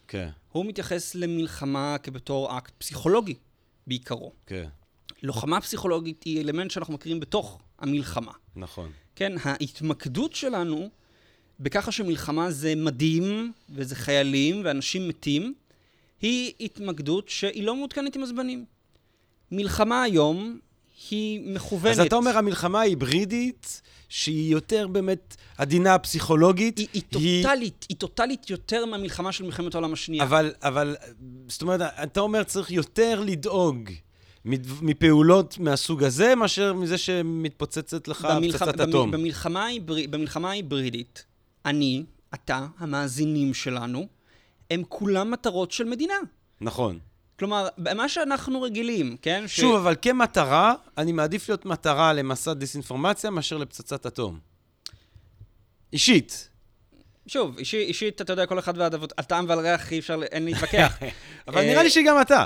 כן, 0.07 0.29
הוא 0.51 0.65
מתייחס 0.65 1.15
למלחמה 1.15 1.97
כבתור 2.03 2.57
אקט 2.57 2.73
פסיכולוגי, 2.77 3.35
בעיקרו. 3.87 4.33
כן, 4.45 4.67
לוחמה 5.23 5.61
פסיכולוגית 5.61 6.23
היא 6.23 6.41
אלמנט 6.41 6.71
שאנחנו 6.71 6.93
מכירים 6.93 7.19
בתוך 7.19 7.61
המלחמה. 7.79 8.31
נכון. 8.55 8.91
כן, 9.15 9.33
ההתמקדות 9.43 10.35
שלנו 10.35 10.89
בככה 11.59 11.91
שמלחמה 11.91 12.51
זה 12.51 12.73
מדהים, 12.75 13.53
וזה 13.69 13.95
חיילים, 13.95 14.61
ואנשים 14.65 15.07
מתים, 15.07 15.53
היא 16.21 16.51
התמקדות 16.61 17.29
שהיא 17.29 17.63
לא 17.63 17.75
מעודכנת 17.75 18.15
עם 18.15 18.23
הזמנים. 18.23 18.65
מלחמה 19.51 20.03
היום 20.03 20.59
היא 21.09 21.53
מכוונת. 21.53 21.99
אז 21.99 22.05
אתה 22.05 22.15
אומר, 22.15 22.37
המלחמה 22.37 22.79
ההיברידית, 22.79 23.81
שהיא 24.09 24.51
יותר 24.51 24.87
באמת 24.87 25.35
עדינה 25.57 25.97
פסיכולוגית, 25.99 26.77
היא, 26.77 26.87
היא 26.93 27.01
טוטאלית, 27.09 27.85
היא 27.89 27.97
טוטאלית 27.97 28.49
יותר 28.49 28.85
מהמלחמה 28.85 29.31
של 29.31 29.43
מלחמת 29.43 29.75
העולם 29.75 29.93
השנייה. 29.93 30.23
אבל, 30.23 30.53
אבל, 30.61 30.95
זאת 31.47 31.61
אומרת, 31.61 31.81
אתה 31.81 32.19
אומר 32.19 32.43
צריך 32.43 32.71
יותר 32.71 33.21
לדאוג 33.25 33.89
מפעולות 34.81 35.57
מהסוג 35.59 36.03
הזה, 36.03 36.35
מאשר 36.35 36.73
מזה 36.73 36.97
שמתפוצצת 36.97 38.07
לך 38.07 38.25
במלח- 38.31 38.57
פצצת 38.57 38.81
אטום. 38.81 39.11
במלחמה, 39.11 39.65
ההיבר... 39.65 39.95
במלחמה 40.09 40.49
ההיברידית, 40.49 41.25
אני, 41.65 42.03
אתה, 42.33 42.67
המאזינים 42.77 43.53
שלנו, 43.53 44.07
הם 44.71 44.83
כולם 44.89 45.31
מטרות 45.31 45.71
של 45.71 45.83
מדינה. 45.83 46.13
נכון. 46.61 46.99
כלומר, 47.39 47.67
מה 47.95 48.09
שאנחנו 48.09 48.61
רגילים, 48.61 49.17
כן? 49.21 49.43
ש- 49.47 49.59
שוב, 49.59 49.75
אבל 49.75 49.95
כמטרה, 50.01 50.73
אני 50.97 51.11
מעדיף 51.11 51.49
להיות 51.49 51.65
מטרה 51.65 52.13
למסע 52.13 52.53
דיסאינפורמציה 52.53 53.29
מאשר 53.29 53.57
לפצצת 53.57 54.05
אטום. 54.05 54.39
אישית. 55.93 56.49
שוב, 57.27 57.57
אישי, 57.57 57.77
אישית, 57.77 58.21
אתה 58.21 58.33
יודע, 58.33 58.45
כל 58.45 58.59
אחד 58.59 58.77
והדבות, 58.77 59.13
על 59.17 59.23
טעם 59.25 59.45
ועל 59.49 59.59
ריח 59.59 59.91
אי 59.91 59.99
אפשר, 59.99 60.19
אין 60.31 60.45
להתווכח. 60.45 60.97
אבל 61.47 61.57
אה, 61.61 61.67
נראה 61.67 61.83
לי 61.83 61.89
שגם 61.89 62.21
אתה. 62.21 62.45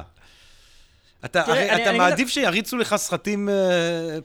אתה, 1.25 1.43
תראה, 1.43 1.55
הרי 1.61 1.71
אני- 1.71 1.81
אתה 1.81 1.89
אני 1.89 1.97
מעדיף 1.97 2.29
שיריצו 2.29 2.77
לך 2.77 2.95
סרטים 2.95 3.49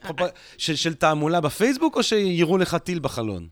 פרופ- 0.02 0.22
של, 0.58 0.76
של 0.76 0.94
תעמולה 0.94 1.40
בפייסבוק, 1.40 1.96
או 1.96 2.02
שיראו 2.02 2.58
לך 2.58 2.74
טיל 2.74 2.98
בחלון? 2.98 3.48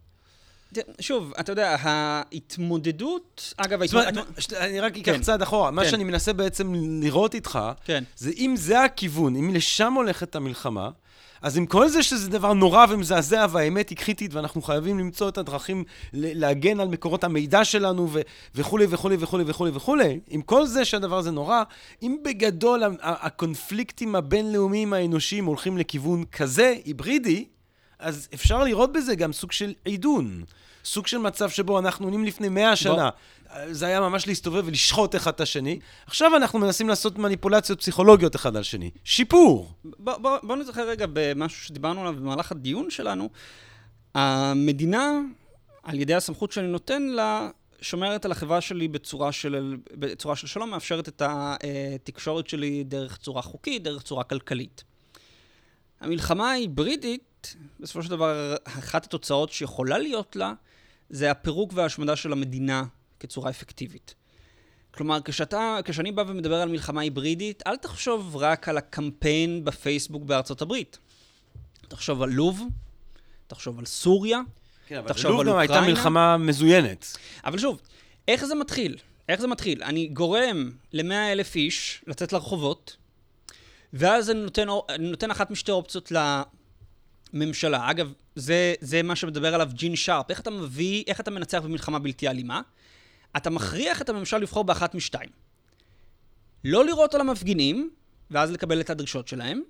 שוב, 1.00 1.32
אתה 1.40 1.52
יודע, 1.52 1.76
ההתמודדות, 1.80 3.54
אגב, 3.56 3.82
ההתמודדות... 3.82 4.52
אני 4.56 4.80
רק 4.80 4.96
אקח 4.96 5.12
כן. 5.12 5.20
צעד 5.20 5.42
אחורה. 5.42 5.70
מה 5.70 5.84
כן. 5.84 5.90
שאני 5.90 6.04
מנסה 6.04 6.32
בעצם 6.32 6.72
לראות 7.02 7.34
איתך, 7.34 7.58
כן. 7.84 8.04
זה 8.16 8.30
אם 8.36 8.54
זה 8.56 8.82
הכיוון, 8.84 9.36
אם 9.36 9.54
לשם 9.54 9.92
הולכת 9.92 10.36
המלחמה, 10.36 10.90
אז 11.44 11.56
עם 11.56 11.66
כל 11.66 11.88
זה 11.88 12.02
שזה 12.02 12.30
דבר 12.30 12.52
נורא 12.52 12.86
ומזעזע 12.88 13.46
והאמת 13.50 13.88
היא 13.88 13.98
קריטית 13.98 14.34
ואנחנו 14.34 14.62
חייבים 14.62 14.98
למצוא 14.98 15.28
את 15.28 15.38
הדרכים 15.38 15.84
להגן 16.12 16.80
על 16.80 16.88
מקורות 16.88 17.24
המידע 17.24 17.64
שלנו 17.64 18.08
ו- 18.12 18.20
וכולי 18.54 18.86
וכולי 18.88 19.16
וכולי 19.18 19.44
וכולי 19.46 19.70
וכולי, 19.74 20.20
עם 20.28 20.42
כל 20.42 20.66
זה 20.66 20.84
שהדבר 20.84 21.18
הזה 21.18 21.30
נורא, 21.30 21.62
אם 22.02 22.16
בגדול 22.24 22.82
הקונפליקטים 23.00 24.16
הבינלאומיים 24.16 24.92
האנושיים 24.92 25.44
הולכים 25.44 25.78
לכיוון 25.78 26.24
כזה, 26.24 26.74
היברידי, 26.84 27.44
אז 28.04 28.28
אפשר 28.34 28.64
לראות 28.64 28.92
בזה 28.92 29.14
גם 29.14 29.32
סוג 29.32 29.52
של 29.52 29.72
עידון. 29.84 30.44
סוג 30.84 31.06
של 31.06 31.18
מצב 31.18 31.50
שבו 31.50 31.78
אנחנו 31.78 32.06
עונים 32.06 32.24
לפני 32.24 32.48
מאה 32.48 32.76
שנה. 32.76 33.10
זה 33.70 33.86
היה 33.86 34.00
ממש 34.00 34.26
להסתובב 34.26 34.62
ולשחוט 34.66 35.16
אחד 35.16 35.32
את 35.32 35.40
השני. 35.40 35.78
עכשיו 36.06 36.36
אנחנו 36.36 36.58
מנסים 36.58 36.88
לעשות 36.88 37.18
מניפולציות 37.18 37.78
פסיכולוגיות 37.80 38.36
אחד 38.36 38.56
על 38.56 38.62
שני. 38.62 38.90
שיפור. 39.04 39.72
בוא, 39.84 40.16
בוא, 40.16 40.38
בוא 40.42 40.56
נזכר 40.56 40.88
רגע 40.88 41.06
במשהו 41.12 41.64
שדיברנו 41.64 42.00
עליו 42.00 42.14
במהלך 42.14 42.52
הדיון 42.52 42.90
שלנו. 42.90 43.28
המדינה, 44.14 45.20
על 45.82 46.00
ידי 46.00 46.14
הסמכות 46.14 46.52
שאני 46.52 46.66
נותן 46.66 47.02
לה, 47.02 47.48
שומרת 47.80 48.24
על 48.24 48.32
החברה 48.32 48.60
שלי 48.60 48.88
בצורה 48.88 49.32
של, 49.32 49.76
בצורה 49.92 50.36
של 50.36 50.46
שלום, 50.46 50.70
מאפשרת 50.70 51.08
את 51.08 51.22
התקשורת 51.24 52.48
שלי 52.48 52.84
דרך 52.84 53.16
צורה 53.16 53.42
חוקית, 53.42 53.82
דרך 53.82 54.02
צורה 54.02 54.24
כלכלית. 54.24 54.84
המלחמה 56.00 56.50
ההיברידית, 56.50 57.33
בסופו 57.80 58.02
של 58.02 58.10
דבר, 58.10 58.56
אחת 58.64 59.04
התוצאות 59.04 59.52
שיכולה 59.52 59.98
להיות 59.98 60.36
לה, 60.36 60.52
זה 61.10 61.30
הפירוק 61.30 61.72
וההשמדה 61.74 62.16
של 62.16 62.32
המדינה 62.32 62.84
כצורה 63.20 63.50
אפקטיבית. 63.50 64.14
כלומר, 64.90 65.18
כשאתה, 65.24 65.78
כשאני 65.84 66.12
בא 66.12 66.24
ומדבר 66.26 66.60
על 66.60 66.68
מלחמה 66.68 67.00
היברידית, 67.00 67.62
אל 67.66 67.76
תחשוב 67.76 68.36
רק 68.36 68.68
על 68.68 68.78
הקמפיין 68.78 69.64
בפייסבוק 69.64 70.22
בארצות 70.22 70.62
הברית. 70.62 70.98
תחשוב 71.88 72.22
על 72.22 72.30
לוב, 72.30 72.62
תחשוב 73.46 73.78
על 73.78 73.84
סוריה, 73.84 74.40
כן, 74.86 74.96
אבל 74.96 75.08
תחשוב 75.08 75.30
לוב 75.30 75.40
על 75.40 75.46
גם 75.46 75.58
הייתה 75.58 75.74
אוקראינה. 75.74 75.94
מלחמה 75.94 76.36
מזוינת. 76.36 77.18
אבל 77.44 77.58
שוב, 77.58 77.80
איך 78.28 78.44
זה 78.44 78.54
מתחיל? 78.54 78.96
איך 79.28 79.40
זה 79.40 79.46
מתחיל? 79.46 79.82
אני 79.82 80.06
גורם 80.06 80.70
ל-100 80.92 81.32
אלף 81.32 81.56
איש 81.56 82.04
לצאת 82.06 82.32
לרחובות, 82.32 82.96
ואז 83.92 84.30
אני 84.30 84.40
נותן, 84.40 84.66
נותן 84.98 85.30
אחת 85.30 85.50
משתי 85.50 85.72
אופציות 85.72 86.12
לממשלה. 87.34 87.90
אגב, 87.90 88.12
זה, 88.34 88.74
זה 88.80 89.02
מה 89.02 89.16
שמדבר 89.16 89.54
עליו 89.54 89.70
ג'ין 89.72 89.96
שרפ. 89.96 90.30
איך 90.30 90.40
אתה 90.40 90.50
מביא, 90.50 91.04
איך 91.06 91.20
אתה 91.20 91.30
מנצח 91.30 91.58
במלחמה 91.58 91.98
בלתי 91.98 92.28
אלימה? 92.28 92.60
אתה 93.36 93.50
מכריח 93.50 94.02
את 94.02 94.08
הממשלה 94.08 94.38
לבחור 94.38 94.64
באחת 94.64 94.94
משתיים. 94.94 95.30
לא 96.64 96.84
לירות 96.84 97.14
על 97.14 97.20
המפגינים, 97.20 97.90
ואז 98.30 98.50
לקבל 98.50 98.80
את 98.80 98.90
הדרישות 98.90 99.28
שלהם, 99.28 99.62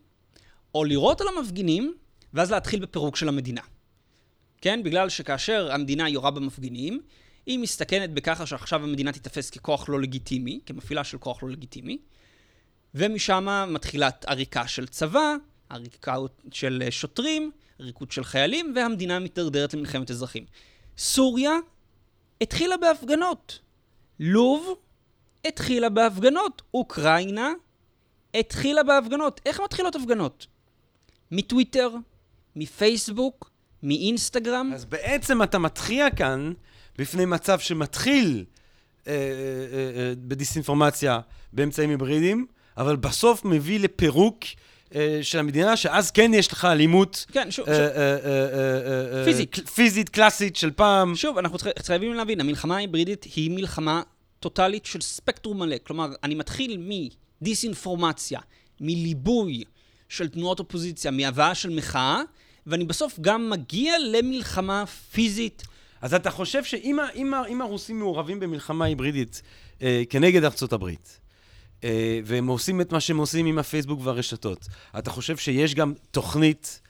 או 0.75 0.85
לירות 0.85 1.21
על 1.21 1.27
המפגינים, 1.29 1.95
ואז 2.35 2.51
להתחיל 2.51 2.81
בפירוק 2.81 3.17
של 3.17 3.29
המדינה. 3.29 3.61
כן? 4.61 4.83
בגלל 4.83 5.09
שכאשר 5.09 5.73
המדינה 5.73 6.09
יורה 6.09 6.31
במפגינים, 6.31 7.01
היא 7.47 7.59
מסתכנת 7.59 8.11
בככה 8.11 8.47
שעכשיו 8.47 8.85
המדינה 8.85 9.13
תיתפס 9.13 9.51
ככוח 9.51 9.89
לא 9.89 10.01
לגיטימי, 10.01 10.61
כמפעילה 10.67 11.05
של 11.05 11.19
כוח 11.19 11.43
לא 11.43 11.51
לגיטימי, 11.51 11.99
ומשם 12.95 13.67
מתחילה 13.69 14.09
עריקה 14.27 14.67
של 14.67 14.87
צבא, 14.87 15.35
עריקה 15.69 16.17
של 16.53 16.83
שוטרים, 16.91 17.51
ריקוד 17.81 18.13
של 18.13 18.25
חיילים, 18.25 18.73
והמדינה 18.77 19.19
מתדרדרת 19.19 19.75
למלחמת 19.75 20.11
אזרחים. 20.11 20.45
סוריה 20.99 21.53
התחילה 22.41 22.77
בהפגנות. 22.77 23.59
לוב 24.21 24.77
התחילה 25.45 25.89
בהפגנות. 25.89 26.63
אוקראינה 26.75 27.53
התחילה 28.35 28.83
בהפגנות. 28.83 29.41
איך 29.47 29.61
מתחילות 29.61 29.97
הפגנות? 29.97 30.47
מטוויטר, 31.31 31.91
מפייסבוק, 32.57 33.51
מאינסטגרם. 33.83 34.71
אז 34.75 34.85
בעצם 34.85 35.43
אתה 35.43 35.59
מתחיע 35.59 36.11
כאן 36.11 36.53
בפני 36.99 37.25
מצב 37.25 37.59
שמתחיל 37.59 38.45
אה, 39.07 39.13
אה, 39.13 39.19
אה, 40.01 40.13
בדיסאינפורמציה 40.19 41.21
באמצעים 41.53 41.91
היברידיים, 41.91 42.47
אבל 42.77 42.97
בסוף 42.97 43.45
מביא 43.45 43.81
לפירוק 43.81 44.45
אה, 44.45 44.64
של 45.23 45.39
המדינה, 45.39 45.77
שאז 45.77 46.11
כן 46.11 46.31
יש 46.35 46.53
לך 46.53 46.65
אלימות 46.65 47.27
כן, 47.33 47.51
שוב, 47.51 47.69
אה, 47.69 47.75
שוב, 47.75 47.83
אה, 47.85 48.17
אה, 48.25 49.19
אה, 49.19 49.25
פיזית. 49.25 49.55
קל- 49.55 49.65
פיזית, 49.67 50.09
קלאסית 50.09 50.57
של 50.57 50.71
פעם. 50.71 51.17
שוב, 51.17 51.39
אנחנו 51.39 51.59
חייבים 51.83 52.15
להבין, 52.15 52.41
המלחמה 52.41 52.77
ההיברידית 52.77 53.25
היא 53.37 53.51
מלחמה 53.51 54.03
טוטאלית 54.41 54.87
של 54.87 55.01
ספקטרום 55.01 55.59
מלא. 55.59 55.77
כלומר, 55.87 56.09
אני 56.23 56.35
מתחיל 56.35 56.79
מדיסאינפורמציה, 57.41 58.41
מליבוי 58.81 59.65
של 60.09 60.29
תנועות 60.29 60.59
אופוזיציה, 60.59 61.11
מהבאה 61.11 61.55
של 61.55 61.71
מחאה, 61.71 62.21
ואני 62.67 62.85
בסוף 62.85 63.19
גם 63.21 63.51
מגיע 63.51 63.95
למלחמה 63.99 64.85
פיזית. 64.87 65.63
אז 66.01 66.15
אתה 66.15 66.31
חושב 66.31 66.65
שאם 66.65 67.61
הרוסים 67.61 67.99
מעורבים 67.99 68.41
במלחמה 68.41 68.85
היברידית 68.85 69.43
אה, 69.83 70.03
כנגד 70.11 70.45
ארצות 70.45 70.73
הברית, 70.73 71.09
אה, 71.09 71.24
והם 72.25 72.47
עושים 72.47 72.81
את 72.81 72.93
מה 72.93 73.01
שהם 73.01 73.17
עושים 73.17 73.47
עם 73.47 73.59
הפייסבוק 73.59 74.01
והרשתות, 74.03 74.69
אתה 74.99 75.11
חושב 75.11 75.37
שיש 75.37 75.75
גם 75.75 75.93
תוכנית 76.11 76.81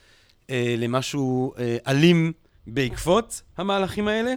אה, 0.50 0.74
למשהו 0.78 1.54
אה, 1.58 1.76
אלים 1.86 2.32
בעקבות 2.66 3.42
המהלכים 3.56 4.08
האלה? 4.08 4.34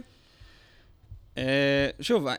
אה, 1.38 1.88
שוב, 2.00 2.26
אה, 2.26 2.34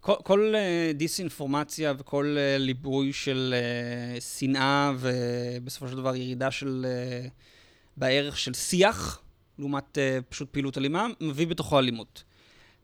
כל, 0.00 0.14
כל 0.24 0.54
אה, 0.54 0.92
דיסאינפורמציה 0.94 1.94
וכל 1.98 2.36
אה, 2.38 2.58
ליבוי 2.58 3.12
של 3.12 3.54
אה, 3.56 4.20
שנאה 4.20 4.92
ובסופו 4.98 5.88
של 5.88 5.96
דבר 5.96 6.16
ירידה 6.16 6.50
של... 6.50 6.86
אה, 6.88 7.28
בערך 7.98 8.38
של 8.38 8.54
שיח, 8.54 9.22
לעומת 9.58 9.98
אה, 9.98 10.18
פשוט 10.28 10.48
פעילות 10.50 10.78
אלימה, 10.78 11.06
מביא 11.20 11.46
בתוכו 11.46 11.78
אלימות. 11.78 12.24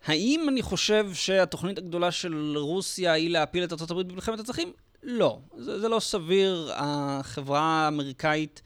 האם 0.04 0.48
אני 0.48 0.62
חושב 0.62 1.14
שהתוכנית 1.14 1.78
הגדולה 1.78 2.12
של 2.12 2.56
רוסיה 2.56 3.12
היא 3.12 3.30
להפיל 3.30 3.64
את 3.64 3.72
ארה"ב 3.72 4.00
במלחמת 4.00 4.40
הצרכים? 4.40 4.72
לא. 5.02 5.38
זה, 5.56 5.80
זה 5.80 5.88
לא 5.88 6.00
סביר. 6.00 6.72
החברה 6.74 7.60
האמריקאית 7.60 8.62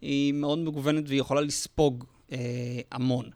היא 0.00 0.32
מאוד 0.32 0.58
מגוונת 0.58 1.04
והיא 1.08 1.20
יכולה 1.20 1.40
לספוג 1.40 2.04
אה, 2.32 2.38
המון. 2.92 3.30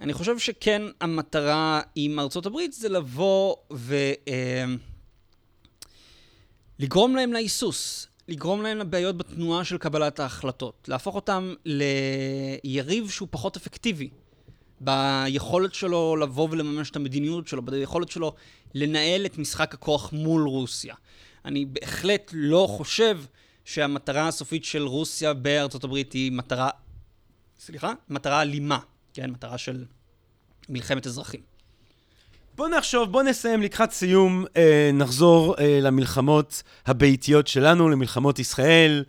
אני 0.00 0.12
חושב 0.12 0.38
שכן 0.38 0.82
המטרה 1.00 1.80
עם 1.94 2.18
ארצות 2.18 2.46
זה 2.70 2.88
לבוא 2.88 3.56
ו... 3.72 3.94
אה, 4.28 4.64
לגרום 6.78 7.16
להם 7.16 7.32
להיסוס, 7.32 8.06
לגרום 8.28 8.62
להם 8.62 8.78
לבעיות 8.78 9.16
בתנועה 9.16 9.64
של 9.64 9.78
קבלת 9.78 10.20
ההחלטות, 10.20 10.88
להפוך 10.88 11.14
אותם 11.14 11.54
ליריב 11.64 13.10
שהוא 13.10 13.28
פחות 13.30 13.56
אפקטיבי 13.56 14.10
ביכולת 14.84 15.74
שלו 15.74 16.16
לבוא 16.16 16.48
ולממש 16.50 16.90
את 16.90 16.96
המדיניות 16.96 17.48
שלו, 17.48 17.62
ביכולת 17.62 18.08
שלו 18.10 18.34
לנהל 18.74 19.26
את 19.26 19.38
משחק 19.38 19.74
הכוח 19.74 20.12
מול 20.12 20.42
רוסיה. 20.42 20.94
אני 21.44 21.64
בהחלט 21.64 22.30
לא 22.34 22.66
חושב 22.70 23.20
שהמטרה 23.64 24.28
הסופית 24.28 24.64
של 24.64 24.82
רוסיה 24.82 25.34
בארצות 25.34 25.84
הברית 25.84 26.12
היא 26.12 26.32
מטרה, 26.32 26.70
סליחה? 27.60 27.92
מטרה 28.08 28.42
אלימה, 28.42 28.78
כן? 29.14 29.30
מטרה 29.30 29.58
של 29.58 29.84
מלחמת 30.68 31.06
אזרחים. 31.06 31.40
בוא 32.56 32.68
נחשוב, 32.68 33.12
בוא 33.12 33.22
נסיים 33.22 33.62
לקראת 33.62 33.92
סיום, 33.92 34.44
אה, 34.56 34.90
נחזור 34.92 35.54
אה, 35.58 35.78
למלחמות 35.82 36.62
הביתיות 36.86 37.46
שלנו, 37.46 37.88
למלחמות 37.88 38.38
ישראל, 38.38 39.04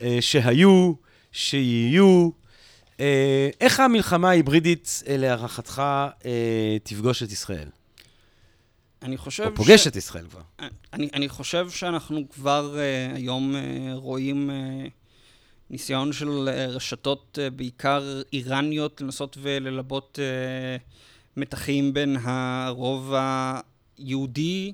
אה, 0.00 0.18
שהיו, 0.20 0.92
שיהיו. 1.32 2.41
אה, 3.02 3.50
איך 3.60 3.80
המלחמה 3.80 4.28
ההיברידית, 4.28 5.02
אה, 5.08 5.16
להערכתך, 5.16 5.82
אה, 6.24 6.76
תפגוש 6.82 7.22
את 7.22 7.32
ישראל? 7.32 7.68
אני 9.02 9.16
חושב 9.16 9.44
או 9.44 9.54
פוגש 9.54 9.86
את 9.86 9.96
ישראל 9.96 10.26
כבר. 10.28 10.40
אני, 10.92 11.08
אני 11.14 11.28
חושב 11.28 11.70
שאנחנו 11.70 12.28
כבר 12.28 12.74
uh, 12.74 13.16
היום 13.16 13.54
uh, 13.54 13.58
רואים 13.94 14.50
uh, 14.50 14.88
ניסיון 15.70 16.12
של 16.12 16.48
uh, 16.48 16.70
רשתות, 16.70 17.38
uh, 17.38 17.50
בעיקר 17.50 18.22
איראניות, 18.32 19.00
לנסות 19.00 19.36
וללבות 19.40 20.18
uh, 20.18 20.82
מתחים 21.36 21.92
בין 21.92 22.16
הרוב 22.22 23.14
היהודי 23.98 24.72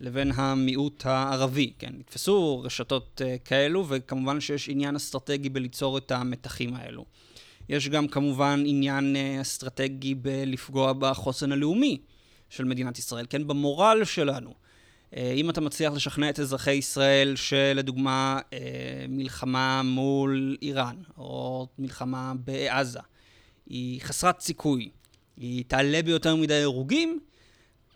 לבין 0.00 0.32
המיעוט 0.34 1.06
הערבי. 1.06 1.72
כן, 1.78 1.92
נתפסו 1.98 2.60
רשתות 2.64 3.20
uh, 3.24 3.44
כאלו, 3.44 3.88
וכמובן 3.88 4.40
שיש 4.40 4.68
עניין 4.68 4.96
אסטרטגי 4.96 5.48
בליצור 5.48 5.98
את 5.98 6.12
המתחים 6.12 6.74
האלו. 6.74 7.04
יש 7.68 7.88
גם 7.88 8.08
כמובן 8.08 8.62
עניין 8.66 9.16
uh, 9.16 9.42
אסטרטגי 9.42 10.14
בלפגוע 10.14 10.92
בחוסן 10.92 11.52
הלאומי 11.52 11.98
של 12.50 12.64
מדינת 12.64 12.98
ישראל, 12.98 13.26
כן, 13.30 13.46
במורל 13.46 14.04
שלנו. 14.04 14.54
אה, 15.16 15.32
אם 15.36 15.50
אתה 15.50 15.60
מצליח 15.60 15.92
לשכנע 15.92 16.30
את 16.30 16.40
אזרחי 16.40 16.72
ישראל 16.72 17.36
שלדוגמה 17.36 18.40
אה, 18.52 18.58
מלחמה 19.08 19.82
מול 19.84 20.56
איראן, 20.62 20.96
או 21.18 21.66
מלחמה 21.78 22.32
בעזה, 22.44 23.00
היא 23.66 24.00
חסרת 24.00 24.40
סיכוי, 24.40 24.90
היא 25.36 25.64
תעלה 25.68 26.02
ביותר 26.02 26.36
מדי 26.36 26.62
הרוגים, 26.62 27.20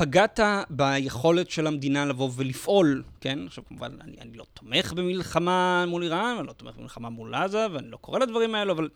פגעת 0.01 0.41
ביכולת 0.71 1.51
של 1.51 1.67
המדינה 1.67 2.05
לבוא 2.05 2.31
ולפעול, 2.37 3.03
כן? 3.21 3.39
עכשיו, 3.47 3.65
כמובן, 3.69 3.93
אני, 4.01 4.17
אני 4.21 4.37
לא 4.37 4.45
תומך 4.55 4.93
במלחמה 4.93 5.85
מול 5.89 6.03
איראן, 6.03 6.37
אני 6.39 6.47
לא 6.47 6.53
תומך 6.53 6.77
במלחמה 6.77 7.11
מול 7.11 7.35
עזה, 7.35 7.67
ואני 7.73 7.91
לא 7.91 7.97
קורא 7.97 8.19
לדברים 8.19 8.55
האלו, 8.55 8.73
אבל 8.73 8.89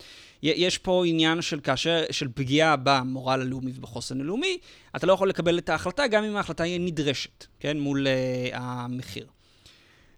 יש 0.43 0.79
פה 0.79 1.03
עניין 1.07 1.43
של 1.43 1.61
כאשר, 1.61 2.03
של 2.11 2.29
פגיעה 2.35 2.77
במורל 2.83 3.41
הלאומי 3.41 3.73
ובחוסן 3.77 4.21
הלאומי, 4.21 4.59
אתה 4.97 5.07
לא 5.07 5.13
יכול 5.13 5.29
לקבל 5.29 5.59
את 5.59 5.69
ההחלטה, 5.69 6.07
גם 6.07 6.25
אם 6.25 6.37
ההחלטה 6.37 6.65
היא 6.65 6.81
נדרשת, 6.81 7.47
כן? 7.61 7.81
מול 7.81 8.07
uh, 8.07 8.57
המחיר. 8.57 9.27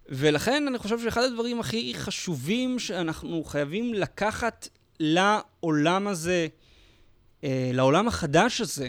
ולכן 0.09 0.65
אני 0.69 0.79
חושב 0.79 0.99
שאחד 1.01 1.23
הדברים 1.23 1.61
הכי 1.61 1.93
חשובים 1.95 2.79
שאנחנו 2.79 3.45
חייבים 3.45 3.95
לקחת 3.95 4.69
לעולם 5.01 6.07
הזה, 6.09 6.47
uh, 7.41 7.45
לעולם 7.73 8.09
החדש 8.09 8.61
הזה, 8.61 8.89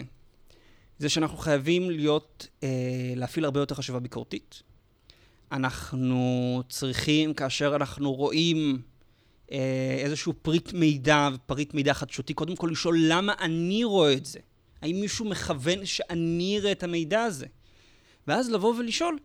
זה 0.98 1.08
שאנחנו 1.08 1.38
חייבים 1.38 1.90
להיות, 1.90 2.46
אה, 2.62 2.68
להפעיל 3.16 3.44
הרבה 3.44 3.60
יותר 3.60 3.74
חשיבה 3.74 3.98
ביקורתית. 3.98 4.62
אנחנו 5.52 6.62
צריכים, 6.68 7.34
כאשר 7.34 7.76
אנחנו 7.76 8.12
רואים 8.12 8.82
אה, 9.52 9.96
איזשהו 9.98 10.32
פריט 10.42 10.72
מידע 10.72 11.28
ופריט 11.34 11.74
מידע 11.74 11.94
חדשותי, 11.94 12.34
קודם 12.34 12.56
כל 12.56 12.68
לשאול 12.72 12.96
למה 13.00 13.34
אני 13.40 13.84
רואה 13.84 14.12
את 14.12 14.24
זה. 14.26 14.38
האם 14.82 15.00
מישהו 15.00 15.24
מכוון 15.24 15.86
שאני 15.86 16.58
אראה 16.58 16.72
את 16.72 16.82
המידע 16.82 17.22
הזה? 17.22 17.46
ואז 18.26 18.50
לבוא 18.50 18.74
ולשאול 18.74 19.18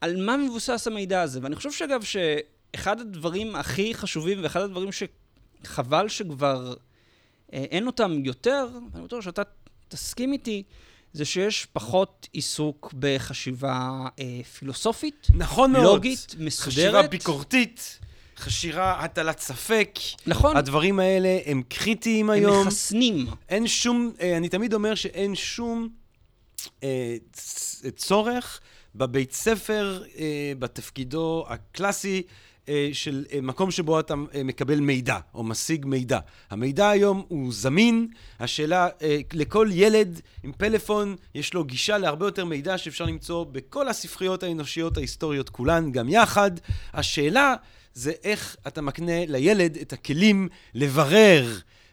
על 0.00 0.24
מה 0.24 0.36
מבוסס 0.36 0.86
המידע 0.86 1.22
הזה. 1.22 1.40
ואני 1.42 1.56
חושב 1.56 1.72
שאגב 1.72 2.02
שאחד 2.02 3.00
הדברים 3.00 3.56
הכי 3.56 3.94
חשובים 3.94 4.42
ואחד 4.42 4.60
הדברים 4.60 4.88
שחבל 4.92 6.08
שכבר 6.08 6.74
אה, 7.52 7.64
אין 7.70 7.86
אותם 7.86 8.24
יותר, 8.24 8.68
ואני 8.92 9.04
בטוח 9.04 9.20
שאתה 9.20 9.42
תסכים 9.88 10.32
איתי, 10.32 10.62
זה 11.12 11.24
שיש 11.24 11.66
פחות 11.72 12.28
עיסוק 12.32 12.94
בחשיבה 12.98 14.06
אה, 14.18 14.40
פילוסופית, 14.58 15.26
נכון 15.34 15.72
מאוד. 15.72 15.84
לוגית, 15.84 16.34
מסודרת. 16.38 16.74
חשיבה 16.74 17.02
ביקורתית, 17.02 17.98
חשיבה 18.36 19.00
הטלת 19.00 19.38
ספק. 19.40 19.98
נכון. 20.26 20.56
הדברים 20.56 21.00
האלה 21.00 21.38
הם 21.46 21.62
קריטיים 21.68 22.30
הם 22.30 22.36
היום. 22.36 22.66
מחסנים. 22.66 23.26
אין 23.48 23.66
שום, 23.66 24.12
אה, 24.20 24.36
אני 24.36 24.48
תמיד 24.48 24.74
אומר 24.74 24.94
שאין 24.94 25.34
שום 25.34 25.88
אה, 26.82 27.16
צורך 27.96 28.60
בבית 28.94 29.32
ספר, 29.32 30.02
אה, 30.18 30.52
בתפקידו 30.58 31.44
הקלאסי, 31.48 32.22
אה, 32.26 32.32
של 32.92 33.24
אה, 33.32 33.40
מקום 33.40 33.70
שבו 33.70 34.00
אתה 34.00 34.14
אה, 34.34 34.42
מקבל 34.42 34.80
מידע, 34.80 35.18
או 35.34 35.44
משיג 35.44 35.86
מידע. 35.86 36.18
המידע 36.50 36.90
היום 36.90 37.24
הוא 37.28 37.52
זמין, 37.52 38.08
השאלה, 38.40 38.88
אה, 39.02 39.18
לכל 39.32 39.68
ילד 39.72 40.20
עם 40.42 40.52
פלאפון 40.52 41.16
יש 41.34 41.54
לו 41.54 41.64
גישה 41.64 41.98
להרבה 41.98 42.26
יותר 42.26 42.44
מידע 42.44 42.78
שאפשר 42.78 43.04
למצוא 43.04 43.44
בכל 43.44 43.88
הספריות 43.88 44.42
האנושיות 44.42 44.96
ההיסטוריות 44.96 45.48
כולן, 45.48 45.92
גם 45.92 46.08
יחד. 46.08 46.50
השאלה 46.92 47.54
זה 47.94 48.12
איך 48.24 48.56
אתה 48.66 48.80
מקנה 48.80 49.26
לילד 49.26 49.76
את 49.76 49.92
הכלים 49.92 50.48
לברר 50.74 51.46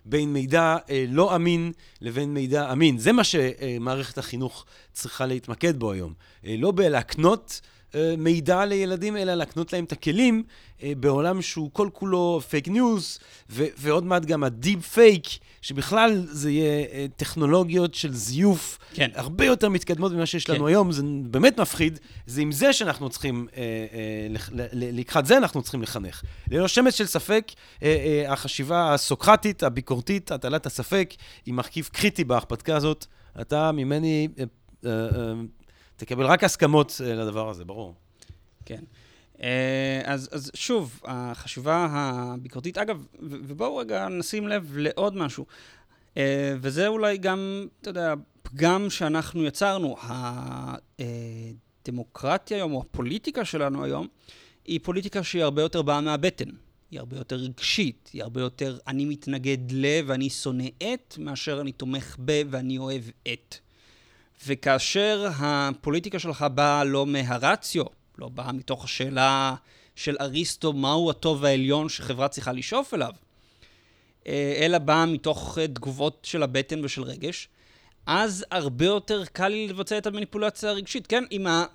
בין 0.05 0.34
מידע 0.34 0.78
אה, 0.89 1.05
לא 1.07 1.36
אמין 1.36 1.71
לבין 2.01 2.34
מידע 2.34 2.71
אמין. 2.71 2.97
זה 2.97 3.11
מה 3.11 3.23
שמערכת 3.23 4.17
החינוך 4.17 4.65
צריכה 4.93 5.25
להתמקד 5.25 5.80
בו 5.80 5.91
היום. 5.91 6.13
אה, 6.45 6.55
לא 6.57 6.71
בלהקנות 6.71 7.61
אה, 7.63 7.76
מידע 8.17 8.65
לילדים, 8.65 9.17
אלא 9.17 9.33
להקנות 9.33 9.73
להם 9.73 9.83
את 9.83 9.91
הכלים 9.91 10.43
אה, 10.83 10.93
בעולם 10.97 11.41
שהוא 11.41 11.69
כל 11.73 11.89
כולו 11.93 12.41
פייק 12.49 12.67
ניוז, 12.67 13.19
ועוד 13.49 14.05
מעט 14.05 14.25
גם 14.25 14.43
ה 14.43 14.52
deep 14.52 14.88
fake, 14.88 15.27
שבכלל 15.61 16.25
זה 16.25 16.51
יהיה 16.51 16.85
אה, 16.91 17.05
טכנולוגיות 17.15 17.95
של 17.95 18.13
זיוף 18.13 18.79
כן. 18.93 19.09
הרבה 19.15 19.45
יותר 19.45 19.69
מתקדמות 19.69 20.11
ממה 20.11 20.25
שיש 20.25 20.49
לנו 20.49 20.59
כן. 20.59 20.65
היום, 20.65 20.91
זה 20.91 21.03
באמת 21.23 21.59
מפחיד. 21.59 21.99
זה 22.25 22.41
עם 22.41 22.51
זה 22.51 22.73
שאנחנו 22.73 23.09
צריכים, 23.09 23.47
אה, 23.57 23.61
אה, 23.93 24.27
לקחת 24.73 25.25
זה 25.25 25.37
אנחנו 25.37 25.61
צריכים 25.61 25.81
לחנך. 25.81 26.23
ללא 26.51 26.67
שמץ 26.67 26.93
של 26.93 27.05
ספק, 27.05 27.51
אה, 27.83 27.87
אה, 27.87 28.33
החשיבה 28.33 28.93
הסוקרטית, 28.93 29.63
הביקורתית, 29.63 30.31
הטלת 30.31 30.65
הספק, 30.65 31.13
היא 31.45 31.53
מרכיב 31.53 31.89
קריטי 31.93 32.23
בהרפתקה 32.23 32.75
הזאת. 32.75 33.05
אתה 33.41 33.71
ממני 33.71 34.27
אה, 34.39 34.43
אה, 34.85 34.91
אה, 34.91 35.33
תקבל 35.97 36.25
רק 36.25 36.43
הסכמות 36.43 37.01
אה, 37.05 37.13
לדבר 37.15 37.49
הזה, 37.49 37.65
ברור. 37.65 37.93
כן. 38.65 38.83
אה, 39.41 40.01
אז, 40.05 40.29
אז 40.31 40.51
שוב, 40.53 41.01
החשיבה 41.05 41.87
הביקורתית, 41.91 42.77
אגב, 42.77 43.05
ובואו 43.19 43.77
רגע 43.77 44.07
נשים 44.07 44.47
לב 44.47 44.77
לעוד 44.77 45.17
משהו, 45.17 45.45
אה, 46.17 46.55
וזה 46.61 46.87
אולי 46.87 47.17
גם, 47.17 47.67
אתה 47.81 47.89
יודע, 47.89 48.13
פגם 48.41 48.89
שאנחנו 48.89 49.43
יצרנו. 49.43 49.95
הדמוקרטיה 51.87 52.57
היום, 52.57 52.73
או 52.73 52.81
הפוליטיקה 52.81 53.45
שלנו 53.45 53.83
היום, 53.83 54.07
היא 54.65 54.79
פוליטיקה 54.83 55.23
שהיא 55.23 55.43
הרבה 55.43 55.61
יותר 55.61 55.81
באה 55.81 56.01
מהבטן. 56.01 56.49
היא 56.91 56.99
הרבה 56.99 57.17
יותר 57.17 57.35
רגשית, 57.35 58.09
היא 58.13 58.23
הרבה 58.23 58.41
יותר 58.41 58.77
אני 58.87 59.05
מתנגד 59.05 59.71
ל 59.71 59.85
ואני 60.05 60.29
שונא 60.29 60.67
את, 60.77 61.15
מאשר 61.17 61.61
אני 61.61 61.71
תומך 61.71 62.15
ב 62.25 62.41
ואני 62.49 62.77
אוהב 62.77 63.03
את. 63.33 63.55
וכאשר 64.45 65.27
הפוליטיקה 65.39 66.19
שלך 66.19 66.45
באה 66.53 66.83
לא 66.83 67.05
מהרציו, 67.05 67.83
לא 68.17 68.29
באה 68.29 68.51
מתוך 68.51 68.83
השאלה 68.83 69.55
של 69.95 70.15
אריסטו 70.21 70.73
מהו 70.73 71.09
הטוב 71.09 71.45
העליון 71.45 71.89
שחברה 71.89 72.27
צריכה 72.27 72.51
לשאוף 72.51 72.93
אליו, 72.93 73.13
אה, 74.27 74.53
אלא 74.57 74.77
באה 74.77 75.05
מתוך 75.05 75.57
אה, 75.61 75.67
תגובות 75.67 76.27
של 76.29 76.43
הבטן 76.43 76.85
ושל 76.85 77.03
רגש, 77.03 77.49
אז 78.05 78.45
הרבה 78.51 78.85
יותר 78.85 79.25
קל 79.25 79.47
לי 79.47 79.67
לבצע 79.67 79.97
את 79.97 80.07
המניפולציה 80.07 80.69
הרגשית. 80.69 81.07
כן, 81.07 81.23
אם, 81.31 81.47
ה... 81.47 81.65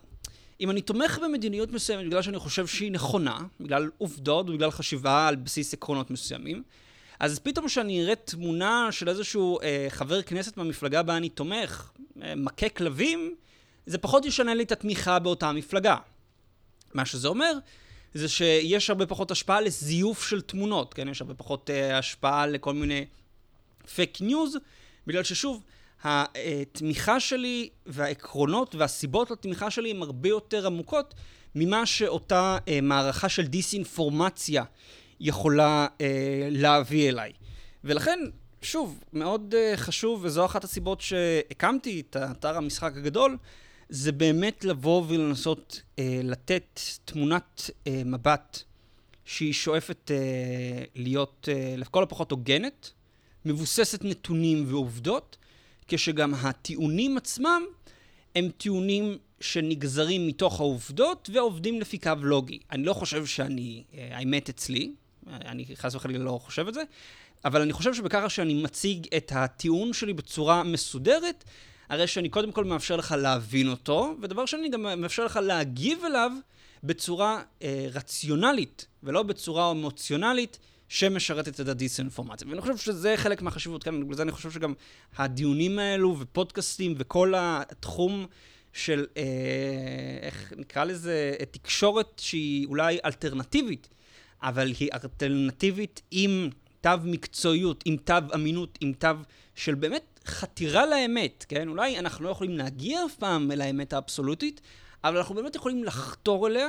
אם 0.60 0.70
אני 0.70 0.80
תומך 0.80 1.18
במדיניות 1.24 1.72
מסוימת 1.72 2.06
בגלל 2.06 2.22
שאני 2.22 2.38
חושב 2.38 2.66
שהיא 2.66 2.92
נכונה, 2.92 3.38
בגלל 3.60 3.90
עובדות 3.98 4.48
ובגלל 4.48 4.70
חשיבה 4.70 5.28
על 5.28 5.36
בסיס 5.36 5.74
עקרונות 5.74 6.10
מסוימים, 6.10 6.62
אז 7.22 7.38
פתאום 7.38 7.66
כשאני 7.66 8.02
אראה 8.02 8.14
תמונה 8.14 8.88
של 8.90 9.08
איזשהו 9.08 9.60
אה, 9.60 9.86
חבר 9.88 10.22
כנסת 10.22 10.56
מהמפלגה 10.56 11.02
בה 11.02 11.16
אני 11.16 11.28
תומך, 11.28 11.90
אה, 12.22 12.34
מכה 12.34 12.68
כלבים, 12.68 13.34
זה 13.86 13.98
פחות 13.98 14.24
ישנה 14.24 14.54
לי 14.54 14.62
את 14.62 14.72
התמיכה 14.72 15.18
באותה 15.18 15.52
מפלגה. 15.52 15.96
מה 16.94 17.06
שזה 17.06 17.28
אומר, 17.28 17.52
זה 18.14 18.28
שיש 18.28 18.90
הרבה 18.90 19.06
פחות 19.06 19.30
השפעה 19.30 19.60
לזיוף 19.60 20.28
של 20.28 20.40
תמונות, 20.40 20.94
כן? 20.94 21.08
יש 21.08 21.20
הרבה 21.20 21.34
פחות 21.34 21.70
אה, 21.70 21.98
השפעה 21.98 22.46
לכל 22.46 22.74
מיני 22.74 23.06
פייק 23.94 24.20
ניוז, 24.20 24.56
בגלל 25.06 25.24
ששוב, 25.24 25.62
התמיכה 26.04 27.20
שלי 27.20 27.68
והעקרונות 27.86 28.74
והסיבות 28.74 29.30
לתמיכה 29.30 29.70
שלי 29.70 29.90
הן 29.90 30.02
הרבה 30.02 30.28
יותר 30.28 30.66
עמוקות 30.66 31.14
ממה 31.54 31.86
שאותה 31.86 32.58
אה, 32.68 32.80
מערכה 32.80 33.28
של 33.28 33.46
דיסאינפורמציה 33.46 34.64
יכולה 35.22 35.86
אה, 36.00 36.48
להביא 36.50 37.08
אליי. 37.08 37.32
ולכן, 37.84 38.18
שוב, 38.62 39.04
מאוד 39.12 39.54
uh, 39.54 39.76
חשוב, 39.76 40.20
וזו 40.24 40.44
אחת 40.44 40.64
הסיבות 40.64 41.00
שהקמתי 41.00 42.00
את 42.00 42.16
אתר 42.16 42.56
המשחק 42.56 42.96
הגדול, 42.96 43.36
זה 43.88 44.12
באמת 44.12 44.64
לבוא 44.64 45.04
ולנסות 45.08 45.82
uh, 45.82 46.00
לתת 46.22 46.80
תמונת 47.04 47.70
uh, 47.70 47.90
מבט 48.04 48.62
שהיא 49.24 49.52
שואפת 49.52 50.10
uh, 50.10 50.88
להיות 50.94 51.48
uh, 51.50 51.80
לכל 51.80 52.02
הפחות 52.02 52.30
הוגנת, 52.30 52.90
מבוססת 53.44 54.04
נתונים 54.04 54.64
ועובדות, 54.68 55.36
כשגם 55.88 56.34
הטיעונים 56.34 57.16
עצמם 57.16 57.62
הם 58.36 58.48
טיעונים 58.56 59.18
שנגזרים 59.40 60.26
מתוך 60.26 60.60
העובדות 60.60 61.30
ועובדים 61.32 61.80
לפי 61.80 61.98
קו 61.98 62.12
לוגי. 62.20 62.58
אני 62.72 62.84
לא 62.84 62.92
חושב 62.92 63.26
שאני, 63.26 63.84
uh, 63.90 63.96
האמת 64.10 64.48
אצלי, 64.48 64.92
אני 65.26 65.64
חס 65.74 65.94
וחלילה 65.94 66.24
לא 66.24 66.38
חושב 66.42 66.68
את 66.68 66.74
זה, 66.74 66.82
אבל 67.44 67.62
אני 67.62 67.72
חושב 67.72 67.94
שבככה 67.94 68.28
שאני 68.28 68.62
מציג 68.62 69.06
את 69.16 69.32
הטיעון 69.34 69.92
שלי 69.92 70.12
בצורה 70.12 70.62
מסודרת, 70.62 71.44
הרי 71.88 72.06
שאני 72.06 72.28
קודם 72.28 72.52
כל 72.52 72.64
מאפשר 72.64 72.96
לך 72.96 73.14
להבין 73.18 73.68
אותו, 73.68 74.14
ודבר 74.22 74.46
שני, 74.46 74.68
גם 74.68 75.00
מאפשר 75.00 75.24
לך 75.24 75.36
להגיב 75.42 76.04
אליו 76.04 76.30
בצורה 76.84 77.42
אה, 77.62 77.86
רציונלית, 77.92 78.86
ולא 79.02 79.22
בצורה 79.22 79.70
אמוציונלית, 79.70 80.58
שמשרתת 80.88 81.60
את 81.60 81.68
הדיסאינפורמציה. 81.68 82.48
ואני 82.48 82.60
חושב 82.60 82.76
שזה 82.76 83.14
חלק 83.16 83.42
מהחשיבות, 83.42 83.82
כן, 83.84 84.00
בגלל 84.00 84.14
זה 84.14 84.22
אני 84.22 84.32
חושב 84.32 84.50
שגם 84.50 84.74
הדיונים 85.16 85.78
האלו, 85.78 86.16
ופודקאסטים, 86.18 86.94
וכל 86.98 87.34
התחום 87.36 88.26
של, 88.72 89.06
אה, 89.16 89.22
איך 90.22 90.52
נקרא 90.56 90.84
לזה, 90.84 91.34
תקשורת 91.50 92.06
שהיא 92.16 92.66
אולי 92.66 92.98
אלטרנטיבית, 93.04 93.88
אבל 94.42 94.72
היא 94.80 94.88
אלטרנטיבית 94.94 96.02
עם 96.10 96.50
תו 96.80 96.90
מקצועיות, 97.04 97.82
עם 97.84 97.96
תו 97.96 98.14
אמינות, 98.34 98.78
עם 98.80 98.92
תו 98.92 99.08
של 99.54 99.74
באמת 99.74 100.20
חתירה 100.26 100.86
לאמת, 100.86 101.44
כן? 101.48 101.68
אולי 101.68 101.98
אנחנו 101.98 102.24
לא 102.24 102.30
יכולים 102.30 102.58
להגיע 102.58 103.04
אף 103.06 103.14
פעם 103.14 103.50
אל 103.50 103.60
האמת 103.60 103.92
האבסולוטית, 103.92 104.60
אבל 105.04 105.16
אנחנו 105.16 105.34
באמת 105.34 105.54
יכולים 105.54 105.84
לחתור 105.84 106.46
אליה 106.46 106.68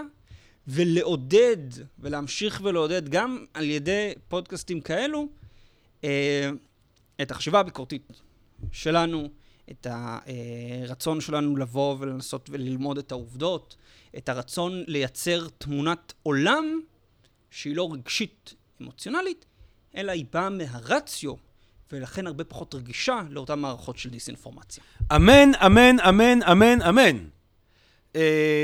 ולעודד, 0.68 1.58
ולהמשיך 2.00 2.62
ולעודד 2.64 3.10
גם 3.10 3.46
על 3.54 3.70
ידי 3.70 4.12
פודקאסטים 4.28 4.82
כאלו, 4.82 5.28
אה, 6.04 6.50
את 7.22 7.32
החשיבה 7.32 7.60
הביקורתית 7.60 8.22
שלנו, 8.72 9.30
את 9.72 9.88
הרצון 9.90 11.22
שלנו 11.22 11.58
לבוא 11.58 11.96
ולנסות 12.00 12.50
וללמוד 12.50 12.98
את 12.98 13.12
העובדות, 13.12 13.76
את 14.18 14.30
הרצון 14.30 14.84
לייצר 14.88 15.48
תמונת 15.58 16.14
עולם 16.24 16.82
שהיא 17.54 17.76
לא 17.76 17.90
רגשית 17.94 18.54
אמוציונלית, 18.82 19.46
אלא 19.96 20.12
היא 20.12 20.26
באה 20.34 20.50
מהרציו, 20.50 21.34
ולכן 21.92 22.28
הרבה 22.28 22.44
פחות 22.44 22.76
רגישה 22.76 23.22
לאותן 23.30 23.60
מערכות 23.60 23.98
של 23.98 24.10
דיסאינפורמציה. 24.10 24.84
אמן, 25.16 25.52
אמן, 25.66 26.00
אמן, 26.00 26.44
אמן, 26.44 26.82
אמן. 26.82 27.18
Uh, 28.14 28.16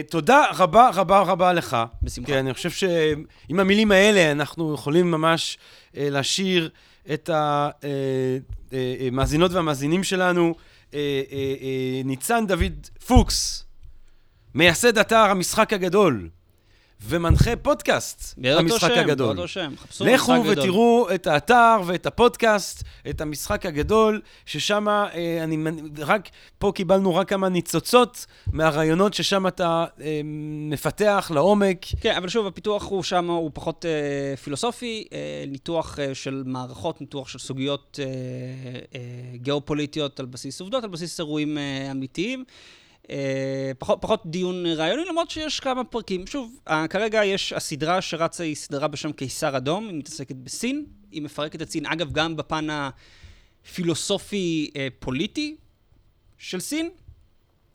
תודה 0.09 0.45
רבה 0.57 0.89
רבה 0.93 1.19
רבה 1.19 1.53
לך. 1.53 1.77
בשמחה. 2.03 2.27
כי 2.27 2.39
אני 2.39 2.53
חושב 2.53 2.69
שעם 2.69 3.59
המילים 3.59 3.91
האלה 3.91 4.31
אנחנו 4.31 4.73
יכולים 4.73 5.11
ממש 5.11 5.57
uh, 5.57 5.95
להשאיר 5.97 6.69
את 7.13 7.29
המאזינות 9.11 9.51
uh, 9.51 9.53
והמאזינים 9.53 10.03
שלנו. 10.03 10.55
Uh, 10.57 10.91
uh, 10.91 10.93
uh, 10.93 12.05
ניצן 12.05 12.47
דוד 12.47 12.87
פוקס, 13.07 13.65
מייסד 14.55 14.97
אתר 14.97 15.15
המשחק 15.15 15.73
הגדול. 15.73 16.29
ומנחה 17.01 17.55
פודקאסט, 17.55 18.39
המשחק 18.43 18.93
שם, 18.93 18.99
הגדול. 18.99 19.35
באותו 19.35 19.47
שם, 19.47 19.73
חפשו 19.77 20.05
לכו 20.05 20.43
ותראו 20.45 21.07
את 21.15 21.27
האתר 21.27 21.77
ואת 21.85 22.05
הפודקאסט, 22.05 22.83
את 23.09 23.21
המשחק 23.21 23.65
הגדול, 23.65 24.21
ששם, 24.45 24.87
אה, 24.89 25.43
אני, 25.43 25.57
רק, 25.97 26.29
פה 26.57 26.71
קיבלנו 26.75 27.15
רק 27.15 27.29
כמה 27.29 27.49
ניצוצות 27.49 28.25
מהרעיונות 28.51 29.13
ששם 29.13 29.47
אתה 29.47 29.85
אה, 30.01 30.21
מפתח 30.69 31.31
לעומק. 31.33 31.85
כן, 32.01 32.15
אבל 32.15 32.29
שוב, 32.29 32.47
הפיתוח 32.47 32.85
הוא 32.85 33.03
שם, 33.03 33.29
הוא 33.29 33.51
פחות 33.53 33.85
אה, 33.85 34.37
פילוסופי, 34.37 35.03
אה, 35.13 35.43
ניתוח 35.47 35.99
אה, 35.99 36.15
של 36.15 36.43
מערכות, 36.45 37.01
ניתוח 37.01 37.27
של 37.27 37.39
סוגיות 37.39 37.99
אה, 38.01 38.05
אה, 38.95 39.37
גיאופוליטיות 39.37 40.19
על 40.19 40.25
בסיס 40.25 40.61
עובדות, 40.61 40.83
על 40.83 40.89
בסיס 40.89 41.19
אירועים 41.19 41.57
אה, 41.57 41.91
אמיתיים. 41.91 42.43
אה, 43.09 43.71
פחות, 43.79 43.97
פחות 44.01 44.21
דיון 44.25 44.65
רעיוני, 44.65 45.05
למרות 45.09 45.29
שיש 45.29 45.59
כמה 45.59 45.83
פרקים. 45.83 46.27
שוב, 46.27 46.59
uh, 46.69 46.71
כרגע 46.89 47.25
יש, 47.25 47.53
הסדרה 47.53 48.01
שרצה 48.01 48.43
היא 48.43 48.55
סדרה 48.55 48.87
בשם 48.87 49.11
קיסר 49.11 49.57
אדום, 49.57 49.87
היא 49.87 49.97
מתעסקת 49.97 50.35
בסין, 50.35 50.85
היא 51.11 51.21
מפרקת 51.21 51.61
את 51.61 51.69
סין, 51.69 51.85
אגב, 51.85 52.11
גם 52.11 52.35
בפן 52.35 52.67
הפילוסופי-פוליטי 52.69 55.55
אה, 55.59 55.63
של 56.37 56.59
סין. 56.59 56.89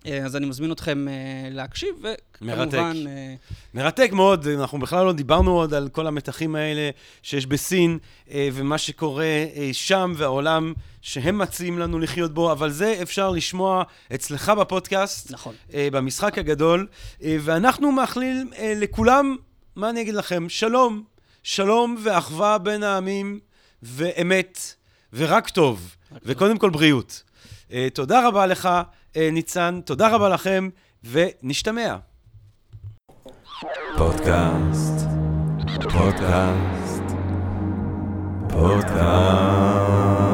אה, 0.07 0.25
אז 0.25 0.37
אני 0.37 0.47
מזמין 0.47 0.73
אתכם 0.73 1.07
uh, 1.09 1.55
להקשיב, 1.55 1.95
וכמובן... 2.03 2.59
מרתק. 2.59 2.79
Uh... 2.79 3.55
מרתק 3.75 4.11
מאוד, 4.13 4.49
אנחנו 4.49 4.79
בכלל 4.79 5.05
לא 5.05 5.13
דיברנו 5.13 5.51
עוד 5.51 5.75
על 5.75 5.89
כל 5.89 6.07
המתחים 6.07 6.55
האלה 6.55 6.91
שיש 7.23 7.47
בסין, 7.47 7.99
ומה 8.53 8.79
שקורה 8.79 9.45
שם 9.73 10.13
והעולם 10.17 10.73
שהם 11.03 11.39
מציעים 11.39 11.79
לנו 11.79 11.99
לחיות 11.99 12.35
בו, 12.35 12.53
אבל 12.53 12.71
זה 12.71 12.99
אפשר 13.03 13.31
לשמוע 13.31 13.83
אצלך 14.15 14.49
בפודקאסט, 14.49 15.31
נכון. 15.31 15.55
במשחק 15.75 16.39
הגדול, 16.39 16.87
ואנחנו 17.21 17.93
מאחלים 17.93 18.51
לכולם, 18.77 19.37
מה 19.77 19.91
אני 19.91 20.01
אגיד 20.01 20.15
לכם? 20.15 20.49
שלום, 20.49 21.03
שלום 21.43 21.97
ואחווה 22.03 22.59
בין 22.59 22.83
העמים, 22.83 23.41
ואמת, 23.83 24.75
ורק 25.13 25.51
טוב, 25.51 25.97
וקודם 26.25 26.59
כל 26.59 26.71
בריאות. 26.71 27.23
תודה 27.95 28.29
רבה 28.29 28.47
לך. 28.47 28.69
ניצן, 29.17 29.81
תודה 29.85 30.09
רבה 30.09 30.29
לכם, 30.29 30.69
ונשתמע. 31.05 31.97
פודקאסט, 33.97 35.07
פודקאסט, 35.93 37.03
פודקאסט. 38.49 40.34